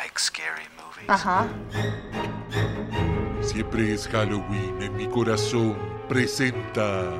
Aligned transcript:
like 0.00 0.18
scary 0.18 0.68
movies? 0.76 1.08
Ajá. 1.08 1.48
Siempre 3.40 3.94
es 3.94 4.06
Halloween 4.08 4.80
en 4.80 4.96
mi 4.96 5.06
corazón. 5.08 5.76
Presenta. 6.08 7.10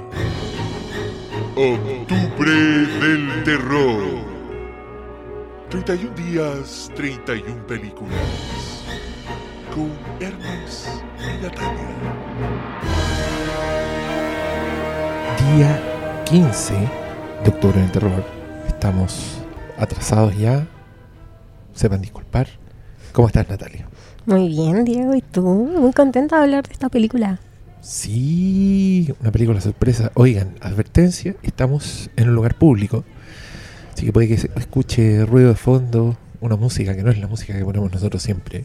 Octubre 1.56 2.52
del 3.00 3.42
Terror. 3.44 4.04
31 5.70 6.14
días, 6.14 6.90
31 6.94 7.66
películas. 7.66 8.84
Con 9.74 9.90
Hermes 10.20 11.02
y 11.18 11.42
Natalia. 11.42 11.94
Día 15.56 16.24
15 16.26 16.74
de 17.42 17.50
octubre 17.50 17.80
del 17.80 17.90
terror. 17.90 18.24
Estamos 18.66 19.42
atrasados 19.78 20.36
ya. 20.36 20.66
Sepan 21.74 22.00
disculpar. 22.00 22.48
¿Cómo 23.12 23.28
estás, 23.28 23.48
Natalia? 23.48 23.88
Muy 24.26 24.48
bien, 24.48 24.84
Diego. 24.84 25.14
¿Y 25.14 25.22
tú? 25.22 25.42
Muy 25.42 25.92
contenta 25.92 26.36
de 26.36 26.42
hablar 26.42 26.66
de 26.66 26.72
esta 26.72 26.88
película. 26.88 27.40
Sí, 27.80 29.12
una 29.20 29.32
película 29.32 29.60
sorpresa. 29.60 30.10
Oigan, 30.14 30.54
advertencia, 30.60 31.34
estamos 31.42 32.10
en 32.16 32.28
un 32.28 32.34
lugar 32.34 32.56
público. 32.56 33.04
Así 33.94 34.06
que 34.06 34.12
puede 34.12 34.28
que 34.28 34.36
se 34.36 34.50
escuche 34.56 35.24
ruido 35.24 35.48
de 35.48 35.54
fondo, 35.54 36.16
una 36.40 36.56
música 36.56 36.94
que 36.94 37.02
no 37.02 37.10
es 37.10 37.18
la 37.18 37.26
música 37.26 37.56
que 37.56 37.64
ponemos 37.64 37.90
nosotros 37.90 38.22
siempre. 38.22 38.64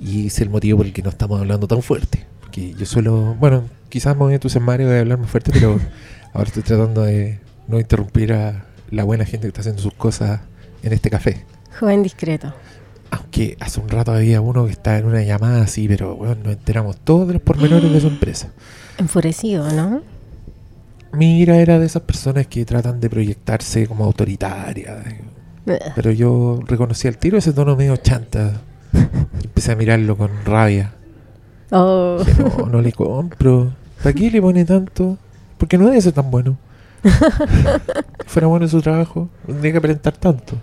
Y 0.00 0.28
es 0.28 0.40
el 0.40 0.50
motivo 0.50 0.78
por 0.78 0.86
el 0.86 0.92
que 0.92 1.02
no 1.02 1.10
estamos 1.10 1.40
hablando 1.40 1.66
tan 1.66 1.82
fuerte. 1.82 2.24
Porque 2.40 2.74
yo 2.74 2.86
suelo, 2.86 3.34
bueno, 3.40 3.64
quizás 3.88 4.14
me 4.14 4.20
voy 4.20 4.32
a 4.32 4.36
entusiasmar 4.36 4.80
y 4.80 4.84
voy 4.84 4.94
a 4.94 5.00
hablar 5.00 5.18
más 5.18 5.30
fuerte, 5.30 5.50
pero 5.52 5.80
ahora 6.32 6.46
estoy 6.46 6.62
tratando 6.62 7.02
de 7.02 7.40
no 7.66 7.80
interrumpir 7.80 8.32
a 8.32 8.66
la 8.90 9.04
buena 9.04 9.24
gente 9.24 9.46
que 9.46 9.48
está 9.48 9.60
haciendo 9.60 9.82
sus 9.82 9.94
cosas 9.94 10.40
en 10.82 10.92
este 10.92 11.10
café. 11.10 11.44
Joven 11.80 12.02
discreto. 12.02 12.54
Aunque 13.16 13.56
hace 13.60 13.80
un 13.80 13.88
rato 13.88 14.12
había 14.12 14.40
uno 14.40 14.66
que 14.66 14.72
estaba 14.72 14.98
en 14.98 15.06
una 15.06 15.22
llamada 15.22 15.62
así, 15.62 15.86
pero 15.86 16.16
bueno, 16.16 16.34
nos 16.42 16.52
enteramos 16.54 16.96
todos 16.96 17.28
de 17.28 17.34
los 17.34 17.42
pormenores 17.42 17.92
de 17.92 18.00
su 18.00 18.08
empresa. 18.08 18.48
Enfurecido, 18.98 19.70
¿no? 19.72 20.02
Mira, 21.12 21.56
era 21.58 21.78
de 21.78 21.86
esas 21.86 22.02
personas 22.02 22.48
que 22.48 22.64
tratan 22.64 23.00
de 23.00 23.08
proyectarse 23.08 23.86
como 23.86 24.04
autoritarias. 24.04 25.04
Pero 25.94 26.10
yo 26.10 26.60
reconocí 26.66 27.06
al 27.06 27.16
tiro 27.16 27.38
ese 27.38 27.52
tono 27.52 27.76
medio 27.76 27.96
chanta. 27.96 28.60
Y 28.92 29.44
empecé 29.44 29.72
a 29.72 29.76
mirarlo 29.76 30.16
con 30.16 30.30
rabia. 30.44 30.92
Oh. 31.70 32.16
Dije, 32.18 32.42
no, 32.42 32.66
no 32.66 32.82
le 32.82 32.92
compro. 32.92 33.72
¿Para 34.02 34.12
qué 34.12 34.28
le 34.28 34.42
pone 34.42 34.64
tanto? 34.64 35.16
Porque 35.56 35.78
no 35.78 35.86
debe 35.86 36.00
ser 36.00 36.12
tan 36.12 36.30
bueno. 36.32 36.56
Si 37.04 37.10
fuera 38.26 38.48
bueno 38.48 38.66
en 38.66 38.70
su 38.70 38.82
trabajo, 38.82 39.28
no 39.46 39.52
tendría 39.52 39.72
que 39.72 39.78
aparentar 39.78 40.16
tanto. 40.16 40.56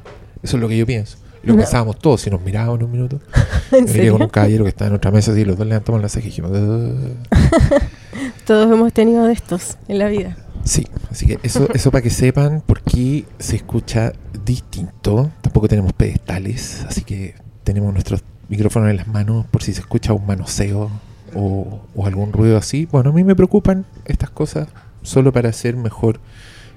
Eso 0.43 0.57
es 0.57 0.61
lo 0.61 0.67
que 0.67 0.77
yo 0.77 0.85
pienso. 0.85 1.17
Y 1.43 1.47
Lo 1.47 1.53
No. 1.53 1.59
pensábamos 1.59 1.97
todos 1.99 2.21
si 2.21 2.29
nos 2.29 2.41
mirábamos 2.41 2.81
un 2.83 2.91
minuto. 2.91 3.19
¿En 3.71 3.85
miré 3.85 4.09
con 4.09 4.13
un 4.13 4.19
serio? 4.19 4.29
caballero 4.29 4.63
que 4.65 4.69
estaba 4.69 4.89
en 4.89 4.95
otra 4.95 5.11
mesa 5.11 5.37
y 5.37 5.45
los 5.45 5.57
dos 5.57 5.65
levantamos 5.67 6.01
la 6.01 6.09
ceja 6.09 6.27
y 6.27 6.29
dijimos... 6.29 6.51
Todos 8.45 8.71
hemos 8.71 8.91
tenido 8.93 9.25
de 9.25 9.33
estos 9.33 9.77
en 9.87 9.99
la 9.99 10.07
vida. 10.07 10.37
Sí, 10.63 10.87
así 11.09 11.25
que 11.25 11.39
eso, 11.43 11.67
eso 11.73 11.91
para 11.91 12.01
que 12.01 12.09
sepan 12.09 12.61
por 12.65 12.81
qué 12.81 13.25
se 13.39 13.55
escucha 13.55 14.13
distinto. 14.45 15.31
Tampoco 15.41 15.67
tenemos 15.67 15.93
pedestales, 15.93 16.85
así 16.87 17.01
que 17.03 17.35
tenemos 17.63 17.93
nuestros 17.93 18.23
micrófonos 18.49 18.89
en 18.89 18.97
las 18.97 19.07
manos 19.07 19.45
por 19.49 19.63
si 19.63 19.73
se 19.73 19.79
escucha 19.81 20.13
un 20.13 20.25
manoseo 20.25 20.89
o, 21.33 21.81
o 21.95 22.05
algún 22.05 22.33
ruido 22.33 22.57
así. 22.57 22.87
Bueno, 22.91 23.09
a 23.11 23.13
mí 23.13 23.23
me 23.23 23.35
preocupan 23.35 23.85
estas 24.05 24.29
cosas 24.29 24.67
solo 25.01 25.31
para 25.31 25.49
hacer 25.49 25.75
mejor 25.75 26.19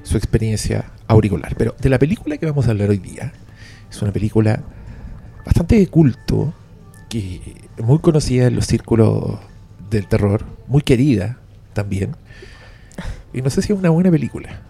su 0.02 0.16
experiencia 0.16 0.84
auricular. 1.08 1.54
Pero 1.56 1.74
de 1.80 1.88
la 1.90 1.98
película 1.98 2.36
que 2.38 2.46
vamos 2.46 2.66
a 2.68 2.70
hablar 2.70 2.90
hoy 2.90 2.98
día, 2.98 3.32
es 3.94 4.02
una 4.02 4.12
película 4.12 4.60
bastante 5.44 5.76
de 5.76 5.86
culto, 5.86 6.52
que 7.08 7.40
muy 7.78 7.98
conocida 8.00 8.46
en 8.46 8.56
los 8.56 8.66
círculos 8.66 9.38
del 9.90 10.06
terror, 10.08 10.44
muy 10.66 10.82
querida 10.82 11.38
también. 11.72 12.16
Y 13.32 13.42
no 13.42 13.50
sé 13.50 13.62
si 13.62 13.72
es 13.72 13.78
una 13.78 13.90
buena 13.90 14.10
película. 14.10 14.60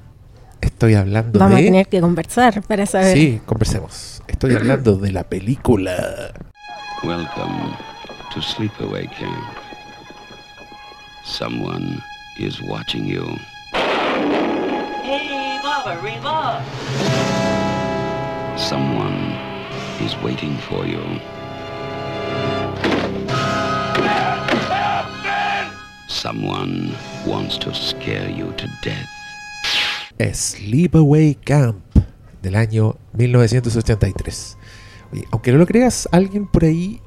Estoy 0.61 0.95
hablando 0.95 1.39
Vamos 1.39 1.57
a 1.57 1.59
de... 1.59 1.65
tener 1.65 1.89
que 1.89 2.01
conversar 2.01 2.63
para 2.63 2.87
saber. 2.87 3.17
Sí, 3.17 3.41
conversemos. 3.45 4.23
Estoy 4.27 4.55
hablando 4.55 4.97
de 4.97 5.13
la 5.13 5.25
película 5.25 6.33
Welcome 7.03 7.77
to 8.33 8.41
Sleepaway 8.41 9.07
Camp. 9.09 9.45
Someone 11.25 12.03
is 12.39 12.61
watching 12.69 13.07
you. 13.07 13.25
Hey, 15.03 15.59
Baba, 15.63 16.01
Reba. 16.03 17.44
Someone 18.57 19.35
is 20.01 20.15
waiting 20.23 20.57
for 20.69 20.87
you. 20.87 21.01
Someone 26.09 26.95
wants 27.27 27.59
to 27.59 27.75
scare 27.75 28.31
you 28.31 28.53
to 28.57 28.67
death. 28.83 29.09
Sleepaway 30.35 31.35
Camp 31.35 31.83
del 32.43 32.55
año 32.55 32.97
1983. 33.15 34.57
Oye, 35.13 35.25
aunque 35.33 35.51
no 35.51 35.59
lo 35.59 35.67
creas, 35.67 36.09
alguien 36.13 36.47
por 36.47 36.65
ahí 36.65 37.01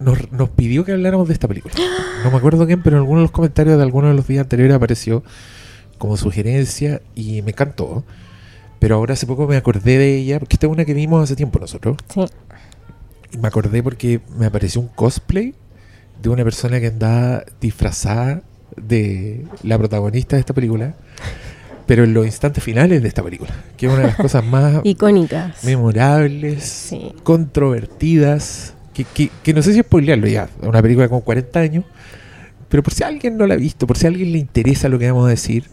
nos, 0.00 0.30
nos 0.30 0.50
pidió 0.50 0.84
que 0.84 0.92
habláramos 0.92 1.28
de 1.28 1.34
esta 1.34 1.48
película. 1.48 1.74
No 2.24 2.30
me 2.30 2.36
acuerdo 2.36 2.66
quién, 2.66 2.82
pero 2.82 2.96
en 2.96 3.02
algunos 3.02 3.20
de 3.20 3.24
los 3.24 3.30
comentarios 3.30 3.78
de 3.78 3.82
algunos 3.82 4.10
de 4.10 4.16
los 4.16 4.26
días 4.26 4.42
anteriores 4.42 4.76
apareció 4.76 5.24
como 5.96 6.18
sugerencia 6.18 7.00
y 7.14 7.40
me 7.40 7.52
encantó. 7.52 8.04
Pero 8.80 8.96
ahora 8.96 9.14
hace 9.14 9.26
poco 9.26 9.46
me 9.46 9.56
acordé 9.56 9.98
de 9.98 10.16
ella, 10.16 10.38
porque 10.40 10.56
esta 10.56 10.66
es 10.66 10.72
una 10.72 10.84
que 10.84 10.94
vimos 10.94 11.22
hace 11.22 11.36
tiempo 11.36 11.58
nosotros. 11.60 11.96
Sí. 12.12 12.24
Y 13.32 13.38
me 13.38 13.46
acordé 13.46 13.82
porque 13.82 14.20
me 14.36 14.46
apareció 14.46 14.80
un 14.80 14.88
cosplay 14.88 15.54
de 16.20 16.28
una 16.28 16.42
persona 16.42 16.80
que 16.80 16.88
andaba 16.88 17.44
disfrazada 17.60 18.42
de 18.76 19.44
la 19.62 19.78
protagonista 19.78 20.34
de 20.36 20.40
esta 20.40 20.54
película, 20.54 20.94
pero 21.86 22.04
en 22.04 22.12
los 22.14 22.24
instantes 22.26 22.62
finales 22.64 23.02
de 23.02 23.08
esta 23.08 23.22
película, 23.22 23.50
que 23.76 23.86
es 23.86 23.92
una 23.92 24.02
de 24.02 24.08
las 24.08 24.16
cosas 24.16 24.44
más 24.46 24.80
Icónicas. 24.84 25.62
memorables, 25.64 26.64
Sí. 26.64 27.12
controvertidas, 27.22 28.74
que, 28.94 29.04
que, 29.04 29.30
que 29.42 29.54
no 29.54 29.62
sé 29.62 29.72
si 29.72 29.80
spoilearlo 29.80 30.26
ya, 30.26 30.48
una 30.62 30.82
película 30.82 31.08
con 31.08 31.20
40 31.20 31.58
años, 31.60 31.84
pero 32.68 32.82
por 32.82 32.92
si 32.94 33.02
alguien 33.02 33.36
no 33.36 33.46
la 33.46 33.54
ha 33.54 33.56
visto, 33.56 33.86
por 33.86 33.96
si 33.98 34.06
a 34.06 34.08
alguien 34.08 34.32
le 34.32 34.38
interesa 34.38 34.88
lo 34.88 34.98
que 34.98 35.10
vamos 35.10 35.26
a 35.26 35.30
decir 35.30 35.64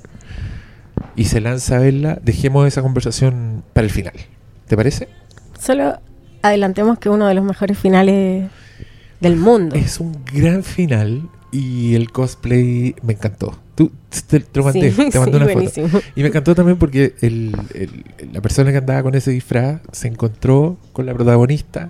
y 1.18 1.26
se 1.26 1.42
lanza 1.42 1.76
a 1.76 1.80
verla, 1.80 2.20
dejemos 2.24 2.66
esa 2.68 2.82
conversación 2.82 3.64
para 3.74 3.86
el 3.86 3.92
final. 3.92 4.14
¿Te 4.68 4.78
parece? 4.78 5.10
Solo 5.60 6.00
adelantemos 6.42 7.00
que 7.00 7.10
uno 7.10 7.28
de 7.28 7.34
los 7.34 7.44
mejores 7.44 7.78
finales 7.78 8.50
del 9.20 9.36
mundo. 9.36 9.76
Es 9.76 10.00
un 10.00 10.24
gran 10.32 10.64
final 10.64 11.28
y 11.52 11.96
el 11.96 12.12
cosplay 12.12 12.96
me 13.02 13.14
encantó. 13.14 13.58
Tú 13.76 13.92
te, 14.28 14.40
te 14.40 14.60
lo 14.60 14.66
mandé, 14.66 14.92
Sí, 14.92 15.10
te 15.10 15.20
mandé 15.20 15.38
sí, 15.72 15.82
una 15.82 15.90
foto. 15.90 16.06
Y 16.16 16.22
me 16.22 16.28
encantó 16.30 16.56
también 16.56 16.78
porque 16.78 17.14
el- 17.22 17.56
el- 17.74 18.06
la 18.34 18.42
persona 18.42 18.72
que 18.72 18.78
andaba 18.78 19.04
con 19.04 19.16
ese 19.16 19.32
disfraz 19.32 19.82
se 19.92 20.08
encontró 20.08 20.78
con 20.94 21.06
la 21.06 21.14
protagonista 21.14 21.90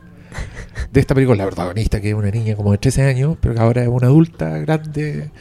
de 0.91 0.99
esta 0.99 1.15
película. 1.15 1.37
La 1.37 1.45
protagonista, 1.47 1.99
que 2.01 2.09
es 2.09 2.15
una 2.15 2.29
niña 2.31 2.55
como 2.55 2.71
de 2.71 2.77
13 2.77 3.03
años, 3.03 3.37
pero 3.41 3.55
que 3.55 3.59
ahora 3.61 3.81
es 3.83 3.87
una 3.89 4.07
adulta 4.07 4.57
grande 4.59 5.31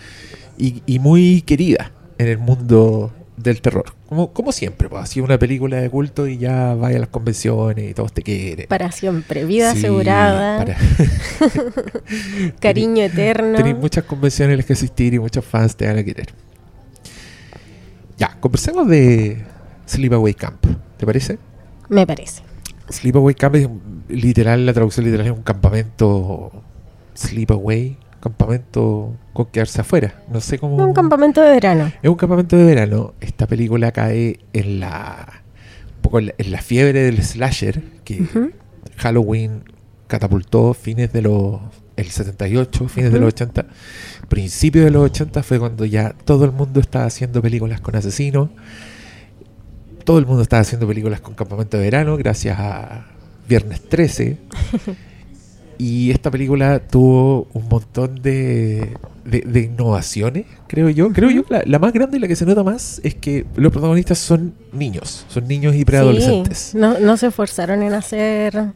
y, 0.58 0.82
y 0.86 0.98
muy 0.98 1.42
querida 1.42 1.92
en 2.18 2.28
el 2.28 2.38
mundo 2.38 3.12
del 3.36 3.60
terror. 3.60 3.84
Como, 4.08 4.32
como 4.32 4.50
siempre, 4.52 4.88
pues, 4.88 5.02
así 5.02 5.20
una 5.20 5.38
película 5.38 5.76
de 5.78 5.90
culto 5.90 6.26
y 6.26 6.38
ya 6.38 6.74
vaya 6.74 6.96
a 6.96 7.00
las 7.00 7.08
convenciones 7.10 7.90
y 7.90 7.94
todos 7.94 8.12
te 8.12 8.22
quieren. 8.22 8.66
Para 8.68 8.90
siempre. 8.92 9.44
Vida 9.44 9.72
Sí, 9.72 9.78
asegurada. 9.78 10.58
para- 10.58 10.76
Cariño 12.60 13.04
eterno. 13.04 13.56
Tenéis 13.56 13.76
muchas 13.76 14.04
convenciones 14.04 14.52
en 14.52 14.56
las 14.58 14.66
que 14.66 14.72
asistir 14.72 15.14
y 15.14 15.18
muchos 15.18 15.44
fans 15.44 15.76
te 15.76 15.86
van 15.86 15.98
a 15.98 16.04
querer. 16.04 16.28
Ya, 18.18 18.36
conversemos 18.40 18.88
de 18.88 19.44
Sleepaway 19.86 20.34
Camp. 20.34 20.64
¿Te 20.96 21.04
parece? 21.06 21.38
Me 21.88 22.06
parece. 22.06 22.42
Sleepaway 22.88 23.34
Camp 23.34 23.54
es 23.56 23.68
literal, 24.08 24.64
la 24.64 24.72
traducción 24.72 25.04
literal 25.06 25.26
es 25.26 25.32
un 25.32 25.42
campamento 25.42 26.50
Sleepaway, 27.14 27.98
campamento 28.30 29.14
con 29.32 29.46
quedarse 29.46 29.80
afuera. 29.80 30.22
No 30.30 30.40
sé 30.40 30.58
cómo. 30.58 30.76
Un 30.76 30.92
campamento 30.94 31.40
de 31.40 31.50
verano. 31.50 31.92
Es 32.02 32.10
un 32.10 32.16
campamento 32.16 32.56
de 32.56 32.64
verano. 32.64 33.14
Esta 33.20 33.46
película 33.46 33.92
cae 33.92 34.40
en 34.52 34.80
la. 34.80 35.42
un 35.96 36.02
poco 36.02 36.18
en 36.18 36.26
la, 36.26 36.34
en 36.38 36.50
la 36.52 36.62
fiebre 36.62 37.02
del 37.02 37.22
slasher 37.22 37.82
que. 38.04 38.24
Halloween 38.96 39.62
catapultó 40.06 40.74
fines 40.74 41.12
de 41.12 41.22
los. 41.22 41.60
el 41.96 42.06
78, 42.06 42.88
fines 42.88 43.10
de 43.12 43.18
Ujú. 43.18 43.24
los 43.26 43.34
80. 43.34 43.66
Principios 44.28 44.84
de 44.84 44.90
los 44.90 45.04
80 45.04 45.42
fue 45.42 45.58
cuando 45.58 45.84
ya 45.84 46.14
todo 46.24 46.44
el 46.44 46.52
mundo 46.52 46.80
estaba 46.80 47.04
haciendo 47.04 47.40
películas 47.42 47.80
con 47.80 47.94
asesinos. 47.96 48.50
Todo 50.04 50.18
el 50.18 50.26
mundo 50.26 50.42
estaba 50.42 50.60
haciendo 50.62 50.86
películas 50.86 51.20
con 51.20 51.34
campamento 51.34 51.76
de 51.76 51.82
verano, 51.84 52.16
gracias 52.16 52.58
a 52.58 53.06
Viernes 53.48 53.80
13. 53.88 54.36
Y 55.78 56.10
esta 56.10 56.30
película 56.30 56.78
tuvo 56.80 57.46
un 57.52 57.68
montón 57.68 58.22
de, 58.22 58.96
de, 59.24 59.40
de 59.42 59.60
innovaciones, 59.60 60.46
creo 60.68 60.88
yo. 60.90 61.12
Creo 61.12 61.30
yo, 61.30 61.42
la, 61.48 61.62
la 61.66 61.78
más 61.78 61.92
grande 61.92 62.16
y 62.16 62.20
la 62.20 62.28
que 62.28 62.36
se 62.36 62.46
nota 62.46 62.62
más 62.62 63.00
es 63.04 63.14
que 63.14 63.44
los 63.56 63.72
protagonistas 63.72 64.18
son 64.18 64.54
niños, 64.72 65.26
son 65.28 65.46
niños 65.46 65.74
y 65.74 65.84
preadolescentes. 65.84 66.58
Sí, 66.72 66.78
no, 66.78 66.98
no 66.98 67.16
se 67.16 67.26
esforzaron 67.28 67.82
en 67.82 67.92
hacer 67.92 68.72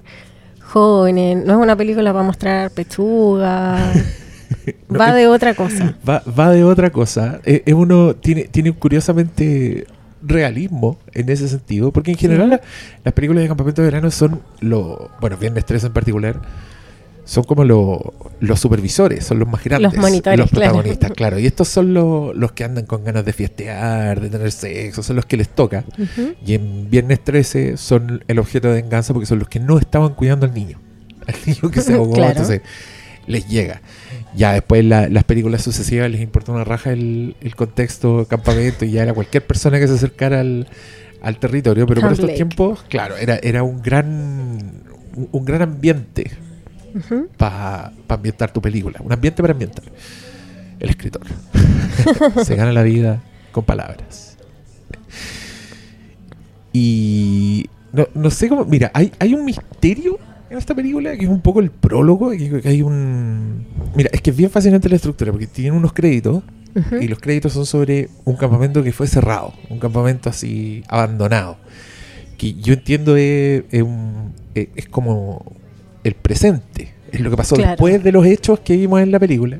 jóvenes, 0.61 1.45
no 1.45 1.53
es 1.55 1.59
una 1.59 1.77
película 1.77 2.13
para 2.13 2.25
mostrar 2.25 2.71
pechuga. 2.71 3.93
Va 5.01 5.15
de 5.15 5.27
otra 5.29 5.55
cosa. 5.55 5.97
Va, 6.09 6.23
va 6.39 6.51
de 6.51 6.65
otra 6.65 6.91
cosa. 6.91 7.41
Eh, 7.45 7.63
Es 7.67 7.75
uno, 7.75 8.15
tiene, 8.17 8.45
tiene 8.45 8.73
curiosamente 8.73 9.87
realismo 10.23 10.99
en 11.15 11.29
ese 11.31 11.49
sentido, 11.49 11.93
porque 11.93 12.11
en 12.11 12.19
general 12.19 12.47
Sí. 12.47 12.51
la- 12.51 12.61
las 13.05 13.15
películas 13.15 13.43
de 13.43 13.49
campamento 13.49 13.81
de 13.81 13.87
verano 13.87 14.11
son 14.11 14.41
lo, 14.61 15.11
bueno, 15.21 15.37
Viernes 15.39 15.65
3 15.65 15.85
en 15.85 15.93
particular, 15.93 16.41
son 17.31 17.45
como 17.45 17.63
lo- 17.65 18.13
los 18.41 18.59
supervisores, 18.59 19.25
son 19.25 19.39
los 19.39 19.47
más 19.49 19.63
grandes, 19.63 19.97
monitores, 19.97 20.37
los 20.37 20.51
protagonistas, 20.51 21.13
claro. 21.13 21.39
Y 21.39 21.47
estos 21.47 21.69
son 21.69 21.95
lo- 21.95 22.35
los 22.35 22.51
que 22.51 22.65
andan 22.65 22.87
con 22.87 23.05
ganas 23.05 23.25
de 23.25 23.33
fiestear, 23.33 24.21
de 24.21 24.31
tener 24.31 24.51
sexo, 24.51 25.05
son 25.05 25.15
los 25.15 25.27
que 25.27 25.37
les 25.37 25.49
toca. 25.49 25.85
Y 26.45 26.55
en 26.55 26.91
Viernes 26.91 27.23
13 27.23 27.77
son 27.77 28.25
el 28.27 28.41
objeto 28.41 28.67
de 28.67 28.83
venganza 28.83 29.13
porque 29.13 29.27
son 29.27 29.39
los 29.39 29.49
que 29.49 29.61
no 29.61 29.79
estaban 29.79 30.15
cuidando 30.15 30.45
al 30.45 30.53
niño. 30.55 30.81
Al 31.29 31.35
niño 31.47 31.71
que 31.71 31.81
se 31.83 31.95
ahogó, 31.95 32.15
Claro. 32.15 32.31
entonces 32.33 32.63
les 33.29 33.47
llega. 33.47 33.81
Ya 34.35 34.53
después 34.55 34.85
la- 34.85 35.09
las 35.09 35.23
películas 35.23 35.63
sucesivas 35.63 36.11
les 36.11 36.21
importa 36.23 36.51
una 36.51 36.65
raja 36.65 36.91
el, 36.91 37.37
el 37.41 37.55
contexto, 37.55 38.27
campamento, 38.29 38.85
y 38.85 38.91
ya 38.91 39.05
era 39.05 39.15
cualquier 39.15 39.47
persona 39.47 39.79
que 39.79 39.87
se 39.87 39.95
acercara 39.95 40.41
al, 40.41 40.67
al 41.23 41.39
territorio. 41.39 41.87
Pero 41.87 42.01
por 42.01 42.11
estos 42.11 42.27
Lake. 42.27 42.35
tiempos, 42.39 42.85
claro, 42.89 43.17
era, 43.17 43.37
era 43.41 43.63
un 43.63 43.81
gran 43.83 44.83
un, 45.15 45.29
un 45.31 45.45
gran 45.45 45.63
ambiente 45.63 46.33
Para 47.37 47.93
ambientar 48.09 48.53
tu 48.53 48.61
película. 48.61 49.01
Un 49.03 49.13
ambiente 49.13 49.43
para 49.43 49.53
ambientar. 49.53 49.85
El 50.79 50.89
escritor. 50.91 51.23
Se 52.45 52.55
gana 52.57 52.73
la 52.73 52.83
vida 52.83 53.23
con 53.53 53.65
palabras. 53.65 54.37
Y 56.73 57.67
no, 57.93 58.07
no 58.15 58.31
sé 58.31 58.49
cómo. 58.49 58.65
Mira, 58.65 58.91
hay, 58.95 59.13
hay 59.19 59.35
un 59.35 59.45
misterio 59.45 60.19
en 60.49 60.59
esta 60.59 60.75
película 60.75 61.17
que 61.17 61.25
es 61.25 61.31
un 61.31 61.41
poco 61.41 61.61
el 61.61 61.71
prólogo. 61.71 62.31
Que, 62.31 62.63
hay 62.65 62.83
un. 62.83 63.67
Mira, 63.95 64.11
es 64.13 64.21
que 64.23 64.31
es 64.31 64.37
bien 64.37 64.51
fascinante 64.51 64.89
la 64.89 64.97
estructura 64.97 65.33
porque 65.33 65.47
tiene 65.47 65.73
unos 65.77 65.93
créditos 65.93 66.43
y 67.01 67.09
los 67.09 67.19
créditos 67.19 67.53
son 67.53 67.67
sobre 67.67 68.09
un 68.25 68.37
campamento 68.37 68.83
que 68.85 68.93
fue 68.93 69.09
cerrado, 69.09 69.53
un 69.71 69.81
campamento 69.81 70.31
así 70.31 70.85
abandonado. 70.89 71.57
Que 72.39 72.55
yo 72.55 72.73
entiendo 72.75 73.17
es, 73.17 73.65
es 73.71 73.83
un- 73.83 74.33
es 74.55 74.89
como 74.89 75.57
el 76.05 76.15
presente, 76.15 76.93
es 77.13 77.21
lo 77.21 77.31
que 77.31 77.37
pasó 77.37 77.55
Claro. 77.57 77.71
después 77.73 78.03
de 78.03 78.13
los 78.13 78.25
hechos 78.27 78.61
que 78.61 78.77
vimos 78.77 79.01
en 79.01 79.11
la 79.11 79.19
película. 79.19 79.59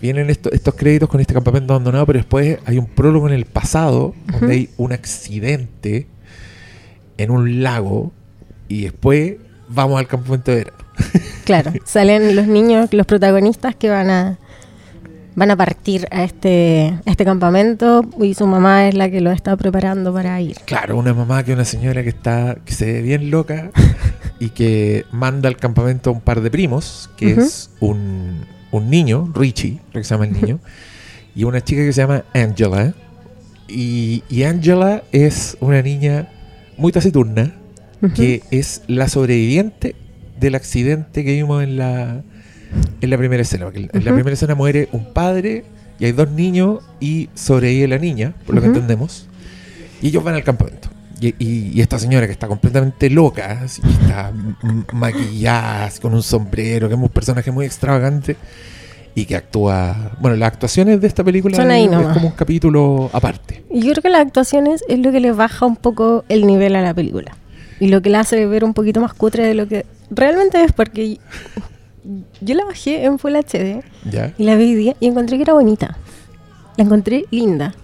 Vienen 0.00 0.30
esto- 0.30 0.50
estos 0.52 0.74
créditos 0.74 1.08
con 1.08 1.20
este 1.20 1.34
campamento 1.34 1.74
abandonado, 1.74 2.06
pero 2.06 2.18
después 2.18 2.58
hay 2.64 2.78
un 2.78 2.86
prólogo 2.86 3.28
en 3.28 3.34
el 3.34 3.44
pasado 3.44 4.14
donde 4.32 4.54
hay 4.54 4.68
un 4.78 4.92
accidente 4.92 6.06
en 7.18 7.30
un 7.30 7.62
lago 7.62 8.12
y 8.68 8.82
después 8.84 9.34
vamos 9.68 9.98
al 9.98 10.06
campamento 10.06 10.50
de 10.50 10.56
verano. 10.58 10.76
Claro, 11.44 11.72
salen 11.84 12.36
los 12.36 12.46
niños, 12.46 12.92
los 12.92 13.06
protagonistas 13.06 13.74
que 13.74 13.90
van 13.90 14.08
a 14.10 14.38
van 15.34 15.50
a 15.50 15.56
partir 15.56 16.06
a 16.10 16.22
este 16.24 16.92
a 17.06 17.10
este 17.10 17.24
campamento 17.24 18.04
y 18.20 18.34
su 18.34 18.46
mamá 18.46 18.88
es 18.88 18.94
la 18.94 19.10
que 19.10 19.20
lo 19.20 19.30
está 19.32 19.56
preparando 19.56 20.12
para 20.12 20.40
ir. 20.40 20.56
Claro, 20.64 20.96
una 20.96 21.12
mamá 21.14 21.42
que 21.44 21.52
una 21.52 21.64
señora 21.64 22.02
que 22.02 22.08
está 22.10 22.56
que 22.64 22.72
se 22.72 22.86
ve 22.92 23.02
bien 23.02 23.30
loca 23.30 23.70
y 24.40 24.48
que 24.48 25.04
manda 25.12 25.48
al 25.48 25.58
campamento 25.58 26.10
a 26.10 26.12
un 26.14 26.22
par 26.22 26.40
de 26.40 26.50
primos, 26.50 27.10
que 27.16 27.32
es 27.32 27.70
un, 27.78 28.46
un 28.72 28.90
niño, 28.90 29.30
Richie, 29.34 29.78
creo 29.90 30.00
que 30.00 30.04
se 30.04 30.14
llama 30.14 30.24
el 30.24 30.32
niño, 30.32 30.58
y 31.36 31.44
una 31.44 31.62
chica 31.62 31.82
que 31.82 31.92
se 31.92 32.00
llama 32.00 32.24
Angela. 32.32 32.94
Y, 33.68 34.24
y 34.28 34.42
Angela 34.44 35.04
es 35.12 35.56
una 35.60 35.82
niña 35.82 36.28
muy 36.76 36.90
taciturna, 36.90 37.54
que 38.14 38.42
es 38.50 38.82
la 38.88 39.08
sobreviviente 39.08 39.94
del 40.40 40.54
accidente 40.54 41.22
que 41.22 41.34
vimos 41.34 41.62
en 41.62 41.76
la, 41.76 42.22
en 43.00 43.10
la 43.10 43.18
primera 43.18 43.42
escena. 43.42 43.66
porque 43.66 43.90
en 43.92 44.04
la 44.04 44.14
primera 44.14 44.32
escena 44.32 44.54
muere 44.54 44.88
un 44.92 45.12
padre 45.12 45.64
y 45.98 46.06
hay 46.06 46.12
dos 46.12 46.30
niños 46.30 46.80
y 46.98 47.28
sobrevive 47.34 47.86
la 47.88 47.98
niña, 47.98 48.34
por 48.46 48.54
lo 48.54 48.62
que 48.62 48.68
entendemos. 48.68 49.28
Y 50.00 50.08
ellos 50.08 50.24
van 50.24 50.34
al 50.34 50.44
campamento. 50.44 50.89
Y, 51.20 51.34
y- 51.38 51.70
y 51.74 51.80
esta 51.80 51.98
señora 51.98 52.26
que 52.26 52.32
está 52.32 52.48
completamente 52.48 53.10
loca, 53.10 53.60
así, 53.64 53.82
está 54.02 54.32
maquillada, 54.92 55.84
así, 55.86 56.00
con 56.00 56.14
un 56.14 56.22
sombrero, 56.22 56.88
que 56.88 56.94
es 56.94 57.00
un 57.00 57.08
personaje 57.08 57.50
muy 57.50 57.66
extravagante 57.66 58.36
y 59.14 59.24
que 59.26 59.36
actúa... 59.36 60.12
Bueno, 60.20 60.36
las 60.36 60.52
actuaciones 60.52 61.00
de 61.00 61.06
esta 61.08 61.22
película 61.24 61.56
Son 61.56 61.70
ahí 61.70 61.84
es, 61.84 61.92
es 61.92 62.06
como 62.08 62.28
un 62.28 62.32
capítulo 62.34 63.10
aparte. 63.12 63.64
Y 63.70 63.80
yo 63.82 63.90
creo 63.92 64.02
que 64.02 64.08
las 64.08 64.20
actuaciones 64.22 64.82
es 64.88 64.98
lo 65.00 65.12
que 65.12 65.20
le 65.20 65.32
baja 65.32 65.66
un 65.66 65.76
poco 65.76 66.24
el 66.28 66.46
nivel 66.46 66.74
a 66.76 66.80
la 66.82 66.94
película. 66.94 67.36
Y 67.80 67.88
lo 67.88 68.00
que 68.02 68.08
la 68.10 68.20
hace 68.20 68.46
ver 68.46 68.62
un 68.64 68.72
poquito 68.74 69.00
más 69.00 69.12
cutre 69.14 69.44
de 69.44 69.54
lo 69.54 69.66
que 69.66 69.84
realmente 70.10 70.62
es, 70.62 70.72
porque 70.72 71.18
yo 72.40 72.54
la 72.54 72.64
bajé 72.64 73.04
en 73.04 73.18
Full 73.18 73.34
HD 73.36 73.82
¿Ya? 74.10 74.32
y 74.38 74.44
la 74.44 74.54
vi 74.56 74.94
y 75.00 75.06
encontré 75.06 75.36
que 75.36 75.42
era 75.42 75.52
bonita. 75.54 75.96
La 76.76 76.84
encontré 76.84 77.24
linda. 77.30 77.74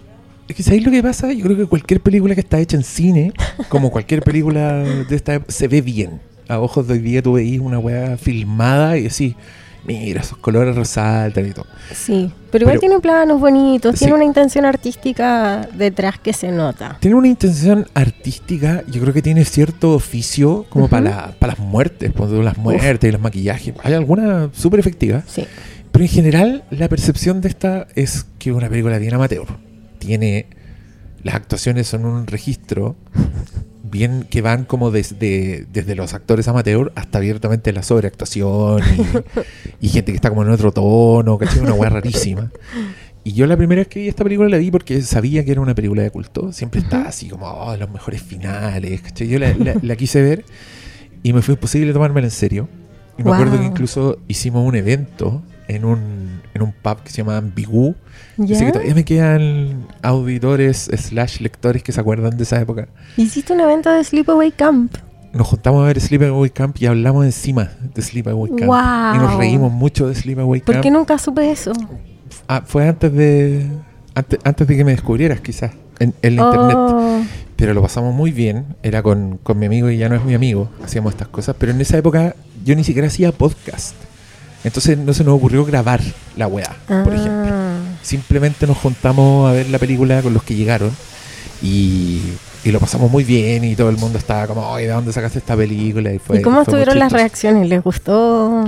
Es 0.47 0.55
que 0.55 0.63
¿sabéis 0.63 0.85
lo 0.85 0.91
que 0.91 1.03
pasa? 1.03 1.31
Yo 1.33 1.43
creo 1.43 1.57
que 1.57 1.65
cualquier 1.65 1.99
película 2.01 2.33
que 2.33 2.41
está 2.41 2.59
hecha 2.59 2.77
en 2.77 2.83
cine, 2.83 3.33
como 3.69 3.91
cualquier 3.91 4.21
película 4.21 4.73
de 4.77 5.15
esta 5.15 5.35
época, 5.35 5.51
se 5.51 5.67
ve 5.67 5.81
bien. 5.81 6.21
A 6.47 6.59
ojos 6.59 6.87
de 6.87 6.93
hoy 6.93 6.99
día 6.99 7.21
tú 7.21 7.33
veís 7.33 7.59
una 7.59 7.77
weá 7.79 8.15
filmada 8.17 8.97
y 8.97 9.03
decís, 9.03 9.35
mira, 9.85 10.21
esos 10.21 10.37
colores 10.37 10.73
resaltan 10.75 11.45
y 11.47 11.51
todo. 11.51 11.65
Sí, 11.93 12.31
pero 12.49 12.63
igual 12.63 12.75
Pero- 12.75 12.79
tiene 12.79 12.99
planos 13.01 13.41
bonitos, 13.41 13.95
Sí. 13.95 13.99
tiene 13.99 14.13
una 14.13 14.23
intención 14.23 14.63
artística 14.63 15.67
detrás 15.77 16.17
que 16.19 16.31
se 16.31 16.49
nota. 16.53 16.95
Tiene 17.01 17.17
una 17.17 17.27
intención 17.27 17.85
artística, 17.93 18.83
yo 18.89 19.01
creo 19.01 19.13
que 19.13 19.21
tiene 19.21 19.43
cierto 19.43 19.93
oficio 19.93 20.65
como 20.69 20.85
Ujú. 20.85 20.91
para, 20.91 21.03
la- 21.09 21.31
para 21.37 21.53
las 21.53 21.59
muertes, 21.59 22.11
por 22.13 22.27
ejemplo, 22.27 22.43
las 22.43 22.57
muertes 22.57 23.09
y 23.09 23.11
los 23.11 23.21
maquillajes. 23.21 23.73
Hay 23.83 23.93
alguna 23.93 24.49
súper 24.53 24.79
efectiva, 24.79 25.23
Sí. 25.27 25.43
pero 25.91 26.05
en 26.05 26.09
general 26.09 26.63
la 26.71 26.87
percepción 26.87 27.41
de 27.41 27.49
esta 27.49 27.87
es 27.95 28.25
que 28.39 28.51
es 28.51 28.55
una 28.55 28.69
película 28.69 28.97
bien 28.97 29.13
amateur. 29.13 29.45
Tiene. 30.07 30.47
Las 31.23 31.35
actuaciones 31.35 31.87
son 31.87 32.05
un 32.05 32.25
registro 32.27 32.95
bien 33.83 34.25
que 34.29 34.41
van 34.41 34.65
como 34.65 34.91
desde, 34.91 35.65
desde 35.71 35.95
los 35.95 36.13
actores 36.13 36.47
amateur 36.47 36.91
hasta 36.95 37.17
abiertamente 37.17 37.71
la 37.73 37.83
sobreactuación 37.83 38.81
y, 39.81 39.85
y 39.87 39.89
gente 39.89 40.11
que 40.11 40.15
está 40.15 40.29
como 40.29 40.43
en 40.43 40.49
otro 40.49 40.71
tono, 40.71 41.37
¿cachai? 41.37 41.59
Una 41.59 41.73
weá 41.73 41.89
rarísima. 41.89 42.51
Y 43.23 43.33
yo 43.33 43.45
la 43.45 43.57
primera 43.57 43.79
vez 43.81 43.87
que 43.89 43.99
vi 43.99 44.07
esta 44.07 44.23
película 44.23 44.47
la 44.47 44.57
vi 44.57 44.71
porque 44.71 45.01
sabía 45.01 45.43
que 45.43 45.51
era 45.51 45.59
una 45.59 45.75
película 45.75 46.01
de 46.03 46.11
culto. 46.11 46.53
Siempre 46.53 46.79
estaba 46.79 47.03
así 47.09 47.27
como, 47.27 47.45
oh, 47.47 47.75
los 47.75 47.89
mejores 47.89 48.21
finales, 48.21 49.01
¿cachai? 49.01 49.27
Yo 49.27 49.39
la, 49.39 49.53
la- 49.55 49.75
la 49.81 49.95
quise 49.97 50.21
ver 50.21 50.45
y 51.23 51.33
me 51.33 51.41
fue 51.41 51.55
imposible 51.55 51.91
tomármela 51.91 52.27
en 52.27 52.31
serio. 52.31 52.69
Y 53.17 53.23
me 53.23 53.31
acuerdo 53.33 53.59
que 53.59 53.65
incluso 53.65 54.19
hicimos 54.29 54.65
un 54.65 54.75
evento 54.75 55.43
en 55.67 55.83
un, 55.83 56.39
en 56.53 56.61
un 56.61 56.71
pub 56.71 57.01
que 57.03 57.09
se 57.09 57.17
llama 57.17 57.35
Ambigú. 57.37 57.95
Así 58.39 58.53
¿Ya? 58.53 58.65
que 58.67 58.71
todavía 58.71 58.95
me 58.95 59.05
quedan 59.05 59.87
auditores 60.03 60.89
slash 60.95 61.39
lectores 61.39 61.83
que 61.83 61.91
se 61.91 61.99
acuerdan 61.99 62.37
de 62.37 62.43
esa 62.43 62.59
época. 62.61 62.87
Hiciste 63.17 63.53
un 63.53 63.59
evento 63.61 63.89
de 63.89 64.03
Sleepaway 64.03 64.51
Camp. 64.51 64.95
Nos 65.33 65.47
juntamos 65.47 65.83
a 65.83 65.87
ver 65.87 65.99
Sleepaway 65.99 66.49
Camp 66.51 66.75
y 66.79 66.85
hablamos 66.85 67.25
encima 67.25 67.71
de 67.93 68.01
Sleepaway 68.01 68.49
Camp. 68.55 68.65
Wow. 68.69 69.15
Y 69.15 69.17
nos 69.17 69.37
reímos 69.37 69.71
mucho 69.71 70.07
de 70.07 70.15
Sleepaway 70.15 70.61
¿Por 70.61 70.75
Camp. 70.75 70.83
qué 70.83 70.91
nunca 70.91 71.17
supe 71.17 71.51
eso? 71.51 71.73
Ah, 72.47 72.63
fue 72.65 72.87
antes 72.87 73.11
de 73.13 73.67
antes, 74.15 74.39
antes 74.43 74.67
de 74.67 74.77
que 74.77 74.83
me 74.83 74.91
descubrieras, 74.91 75.41
quizás, 75.41 75.71
en, 75.99 76.13
en 76.21 76.33
internet. 76.33 76.75
Oh, 76.77 77.21
Pero 77.55 77.73
lo 77.73 77.81
pasamos 77.81 78.13
muy 78.15 78.31
bien. 78.31 78.75
Era 78.83 79.03
con, 79.03 79.37
con 79.43 79.59
mi 79.59 79.65
amigo 79.65 79.89
y 79.89 79.97
ya 79.97 80.09
no 80.09 80.15
es 80.15 80.23
mi 80.23 80.33
amigo. 80.33 80.69
Hacíamos 80.83 81.13
estas 81.13 81.27
cosas. 81.27 81.55
Pero 81.59 81.71
en 81.71 81.81
esa 81.81 81.97
época 81.97 82.35
yo 82.63 82.75
ni 82.75 82.83
siquiera 82.83 83.07
hacía 83.07 83.31
podcast. 83.31 83.95
Entonces 84.63 84.97
no 84.97 85.13
se 85.13 85.23
nos 85.23 85.35
ocurrió 85.35 85.63
grabar 85.65 86.01
la 86.35 86.47
weá, 86.47 86.75
por 86.87 87.13
ejemplo. 87.13 87.49
ah. 87.53 87.77
Simplemente 88.01 88.65
nos 88.67 88.77
juntamos 88.77 89.49
a 89.49 89.53
ver 89.53 89.69
la 89.69 89.79
película 89.79 90.21
con 90.21 90.33
los 90.33 90.43
que 90.43 90.55
llegaron. 90.55 90.91
Y, 91.61 92.21
y 92.63 92.71
lo 92.71 92.79
pasamos 92.79 93.09
muy 93.11 93.23
bien. 93.23 93.63
Y 93.63 93.75
todo 93.75 93.89
el 93.89 93.97
mundo 93.97 94.17
estaba 94.17 94.47
como, 94.47 94.61
oye, 94.69 94.87
¿de 94.87 94.93
dónde 94.93 95.13
sacaste 95.13 95.39
esta 95.39 95.55
película? 95.55 96.13
Y, 96.13 96.19
fue, 96.19 96.39
¿Y 96.39 96.41
cómo 96.41 96.57
fue 96.57 96.63
estuvieron 96.63 96.99
las 96.99 97.11
reacciones? 97.11 97.67
¿Les 97.69 97.83
gustó? 97.83 98.65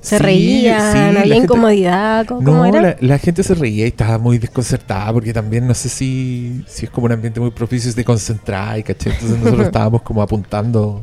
¿Se 0.00 0.18
Sí, 0.18 0.22
reían? 0.22 0.92
sí, 0.92 0.98
¿Había 0.98 1.20
gente- 1.22 1.36
incomodidad? 1.36 2.26
¿Cómo, 2.26 2.44
cómo 2.44 2.58
No, 2.58 2.64
era? 2.66 2.80
la, 2.82 2.96
la 3.00 3.18
gente 3.18 3.42
se 3.42 3.54
reía 3.54 3.86
y 3.86 3.88
estaba 3.88 4.18
muy 4.18 4.36
desconcertada 4.38 5.10
porque 5.14 5.32
también 5.32 5.66
no 5.66 5.72
sé 5.74 5.88
si, 5.88 6.62
si 6.68 6.84
es 6.84 6.90
como 6.90 7.06
un 7.06 7.12
ambiente 7.12 7.40
muy 7.40 7.50
propicio 7.52 7.90
de 7.92 8.04
concentrar 8.04 8.78
y 8.78 8.82
caché. 8.82 9.10
Entonces 9.10 9.38
nosotros 9.38 9.66
estábamos 9.66 10.02
como 10.02 10.20
apuntando 10.22 11.02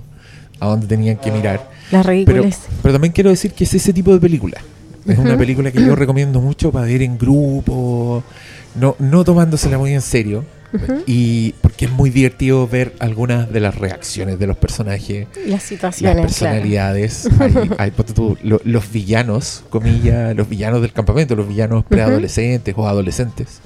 a 0.60 0.68
dónde 0.68 0.86
tenían 0.86 1.18
que 1.18 1.32
mirar. 1.32 1.68
Las 1.92 2.06
Pero, 2.06 2.10
ridículas. 2.10 2.60
pero 2.82 2.94
también 2.94 3.12
quiero 3.14 3.30
decir 3.30 3.52
que 3.54 3.64
es 3.66 3.74
ese 3.74 3.94
tipo 3.94 4.14
de 4.14 4.20
película. 4.20 4.60
Es 5.08 5.18
una 5.18 5.38
película 5.38 5.72
que 5.72 5.84
yo 5.84 5.96
recomiendo 5.96 6.40
mucho 6.42 6.72
para 6.72 6.86
ver 6.86 7.02
en 7.02 7.18
grupo, 7.18 8.24
no, 8.80 8.96
no 9.00 9.24
tomándosela 9.24 9.78
muy 9.78 9.94
en 9.94 10.02
serio. 10.02 10.46
Y 11.06 11.52
porque 11.62 11.84
es 11.84 11.92
muy 11.92 12.10
divertido 12.12 12.66
ver 12.66 12.96
algunas 13.00 13.52
de 13.52 13.60
las 13.60 13.76
reacciones 13.76 14.40
de 14.40 14.48
los 14.48 14.56
personajes 14.56 15.28
Las 15.36 15.48
las 15.50 15.64
situaciones, 15.64 16.14
claro. 16.16 16.28
personalidades. 16.30 17.28
Hay, 17.40 17.54
hay, 17.78 17.92
ponte 17.92 18.14
tú, 18.14 18.38
lo- 18.42 18.62
los 18.64 18.90
villanos, 18.90 19.64
comillas, 19.70 20.34
los 20.34 20.48
villanos 20.48 20.82
del 20.82 20.94
campamento, 20.94 21.36
los 21.36 21.50
villanos 21.50 21.84
preadolescentes 21.84 22.74
o 22.78 22.88
adolescentes, 22.88 23.60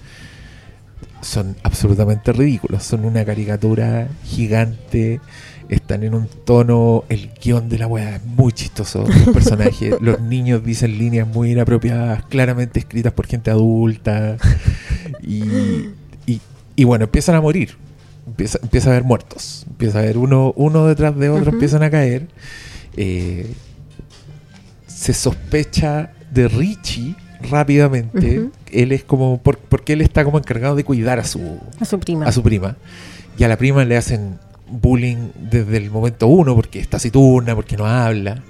son 1.21 1.55
absolutamente 1.63 2.31
ridículos. 2.33 2.81
Son 2.83 3.05
una 3.05 3.23
caricatura 3.25 4.07
gigante. 4.23 5.19
Están 5.69 6.03
en 6.03 6.13
un 6.15 6.27
tono, 6.45 7.03
el 7.09 7.29
guion 7.43 7.69
de 7.69 7.77
la 7.79 7.87
weá 7.87 8.17
es 8.17 8.25
muy 8.25 8.51
chistoso, 8.53 9.05
los 9.07 9.33
personajes, 9.33 9.95
los 10.01 10.19
niños 10.21 10.63
dicen 10.63 10.97
líneas 10.97 11.27
muy 11.27 11.51
inapropiadas, 11.51 12.23
claramente 12.25 12.79
escritas 12.79 13.13
por 13.13 13.27
gente 13.27 13.51
adulta, 13.51 14.37
y, 15.21 15.43
y- 16.25 16.41
y 16.75 16.83
bueno, 16.83 17.05
empiezan 17.05 17.35
a 17.35 17.41
morir, 17.41 17.75
empieza, 18.27 18.59
empieza 18.61 18.89
a 18.89 18.91
haber 18.93 19.03
muertos, 19.03 19.65
empieza 19.69 19.99
a 19.99 20.01
haber 20.01 20.17
uno, 20.17 20.53
uno 20.55 20.85
detrás 20.87 21.15
de 21.17 21.29
otro, 21.29 21.51
empiezan 21.51 21.83
a 21.83 21.89
caer, 21.89 22.27
eh, 22.97 23.53
se 24.87 25.13
sospecha 25.13 26.11
de 26.31 26.47
Richie 26.47 27.15
rápidamente, 27.49 28.49
él 28.71 28.91
es 28.91 29.03
como, 29.03 29.41
por- 29.41 29.57
porque 29.59 29.93
él 29.93 30.01
está 30.01 30.23
como 30.23 30.37
encargado 30.37 30.75
de 30.75 30.83
cuidar 30.83 31.19
a 31.19 31.23
su, 31.23 31.59
A 31.79 31.85
su 31.85 31.99
prima. 31.99 32.25
a 32.25 32.31
su 32.31 32.41
prima. 32.43 32.75
Y 33.37 33.43
a 33.43 33.47
la 33.49 33.57
prima 33.57 33.83
le 33.85 33.97
hacen 33.97 34.39
bullying 34.67 35.29
desde 35.35 35.77
el 35.77 35.91
momento 35.91 36.27
uno 36.27 36.55
porque 36.55 36.79
está 36.79 36.97
taciturna, 36.97 37.55
porque 37.55 37.77
no 37.77 37.85
habla. 37.85 38.41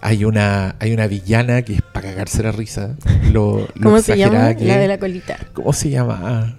Hay 0.00 0.24
una, 0.24 0.76
hay 0.78 0.92
una 0.92 1.06
villana 1.08 1.62
que 1.62 1.74
es 1.74 1.82
para 1.82 2.10
cagarse 2.10 2.42
la 2.42 2.52
risa. 2.52 2.94
Lo, 3.32 3.66
lo 3.74 3.82
¿Cómo 3.82 4.00
se 4.00 4.16
llama? 4.16 4.54
que 4.54 4.64
La 4.64 4.74
es. 4.74 4.80
de 4.80 4.88
la 4.88 4.98
colita. 4.98 5.36
¿Cómo 5.54 5.72
se 5.72 5.90
llama? 5.90 6.20
Ah, 6.22 6.54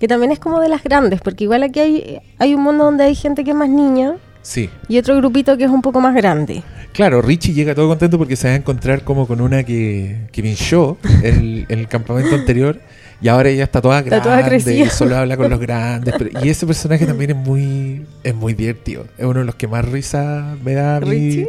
Que 0.00 0.08
también 0.08 0.32
es 0.32 0.38
como 0.40 0.60
de 0.60 0.68
las 0.68 0.82
grandes, 0.82 1.20
porque 1.20 1.44
igual 1.44 1.62
aquí 1.62 1.78
hay, 1.80 2.18
hay 2.38 2.54
un 2.54 2.62
mundo 2.62 2.84
donde 2.84 3.04
hay 3.04 3.14
gente 3.14 3.44
que 3.44 3.50
es 3.50 3.56
más 3.56 3.68
niña 3.68 4.16
sí. 4.42 4.68
y 4.88 4.98
otro 4.98 5.16
grupito 5.16 5.56
que 5.56 5.64
es 5.64 5.70
un 5.70 5.82
poco 5.82 6.00
más 6.00 6.14
grande. 6.16 6.62
Claro, 6.92 7.22
Richie 7.22 7.52
llega 7.52 7.76
todo 7.76 7.86
contento 7.86 8.18
porque 8.18 8.34
se 8.34 8.48
va 8.48 8.54
a 8.54 8.56
encontrar 8.56 9.04
como 9.04 9.28
con 9.28 9.40
una 9.40 9.62
que, 9.62 10.26
que 10.32 10.42
pinchó 10.42 10.98
el, 11.22 11.66
en 11.68 11.78
el 11.78 11.86
campamento 11.86 12.34
anterior 12.34 12.80
y 13.22 13.28
ahora 13.28 13.48
ella 13.50 13.64
está 13.64 13.80
toda 13.80 14.00
Está 14.00 14.18
grande 14.20 14.58
toda 14.60 14.72
y 14.74 14.88
solo 14.90 15.16
habla 15.16 15.36
con 15.36 15.50
los 15.50 15.60
grandes. 15.66 16.14
pero- 16.16 16.44
y 16.44 16.48
ese 16.48 16.66
personaje 16.66 17.06
también 17.06 17.30
es 17.30 17.36
muy 17.36 18.06
es 18.22 18.34
muy 18.34 18.54
divertido. 18.54 19.06
Es 19.18 19.24
uno 19.24 19.40
de 19.40 19.44
los 19.46 19.54
que 19.54 19.66
más 19.68 19.84
risa 19.84 20.56
me 20.64 20.74
da 20.74 20.96
a 20.96 21.00
mí. 21.00 21.08
¿Richie? 21.10 21.48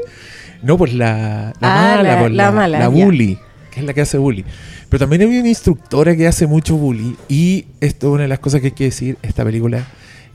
No, 0.63 0.77
pues 0.77 0.93
la, 0.93 1.53
la 1.59 1.93
Ah, 1.93 1.95
mala, 1.97 2.03
la- 2.13 2.19
pues, 2.19 2.31
la 2.33 2.51
mala, 2.51 2.79
la 2.79 2.87
bully, 2.87 3.39
que 3.71 3.79
es 3.79 3.85
la 3.85 3.93
que 3.93 4.01
hace 4.01 4.17
bully. 4.17 4.45
Pero 4.89 4.99
también 4.99 5.21
hay 5.21 5.37
una 5.39 5.47
instructora 5.49 6.15
que 6.15 6.27
hace 6.27 6.45
mucho 6.47 6.75
bully 6.75 7.15
y 7.29 7.65
esto 7.79 8.07
es 8.07 8.13
una 8.13 8.23
de 8.23 8.27
las 8.27 8.39
cosas 8.39 8.59
que 8.61 8.67
hay 8.67 8.73
que 8.73 8.83
decir, 8.85 9.17
esta 9.21 9.43
película 9.45 9.87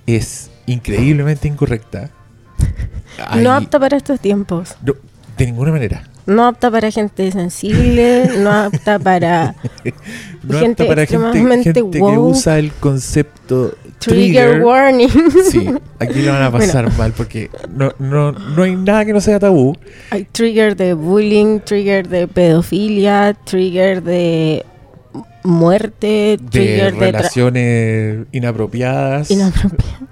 es 0.07 0.51
increíblemente 0.67 1.47
incorrecta. 1.49 2.11
No 3.41 3.53
apta 3.53 3.79
para 3.79 3.97
estos 3.97 4.21
tiempos. 4.21 4.77
no, 4.83 4.95
de 5.39 5.47
ninguna 5.47 5.71
manera. 5.73 6.03
No 6.27 6.45
apta 6.45 6.71
para 6.73 6.91
gente 6.91 7.31
sensible, 7.31 8.29
no 8.39 8.51
apta 8.51 8.99
para 8.99 9.55
No 10.43 10.59
Gente 10.59 10.83
apta 10.83 10.87
para 10.95 11.07
gente, 11.07 11.15
extremadamente 11.25 11.65
gente 11.75 11.91
que 11.91 11.99
woke. 12.01 12.19
usa 12.19 12.59
el 12.59 12.73
concepto 12.73 13.75
trigger, 13.99 14.51
trigger. 14.51 14.63
warning. 14.65 15.09
Sí, 15.51 15.71
aquí 16.01 16.23
lo 16.23 16.33
van 16.33 16.43
a 16.43 16.51
pasar 16.53 16.93
mal 16.99 17.13
porque 17.13 17.49
no, 17.73 17.93
no, 18.01 18.33
no 18.33 18.63
hay 18.63 18.75
nada 18.77 19.05
que 19.05 19.13
no 19.13 19.21
sea 19.21 19.39
tabú. 19.39 19.77
Hay 20.11 20.25
trigger 20.33 20.75
de 20.77 20.95
bullying, 20.95 21.61
trigger 21.61 22.09
de 22.09 22.27
pedofilia, 22.27 23.37
trigger 23.45 24.03
de 24.03 24.65
muerte, 25.45 26.39
De 26.41 26.49
trigger 26.51 26.93
de, 26.95 26.99
tra- 26.99 27.13
relaciones 27.13 28.27
inapropiadas. 28.33 29.31
inapropiado. 29.31 30.07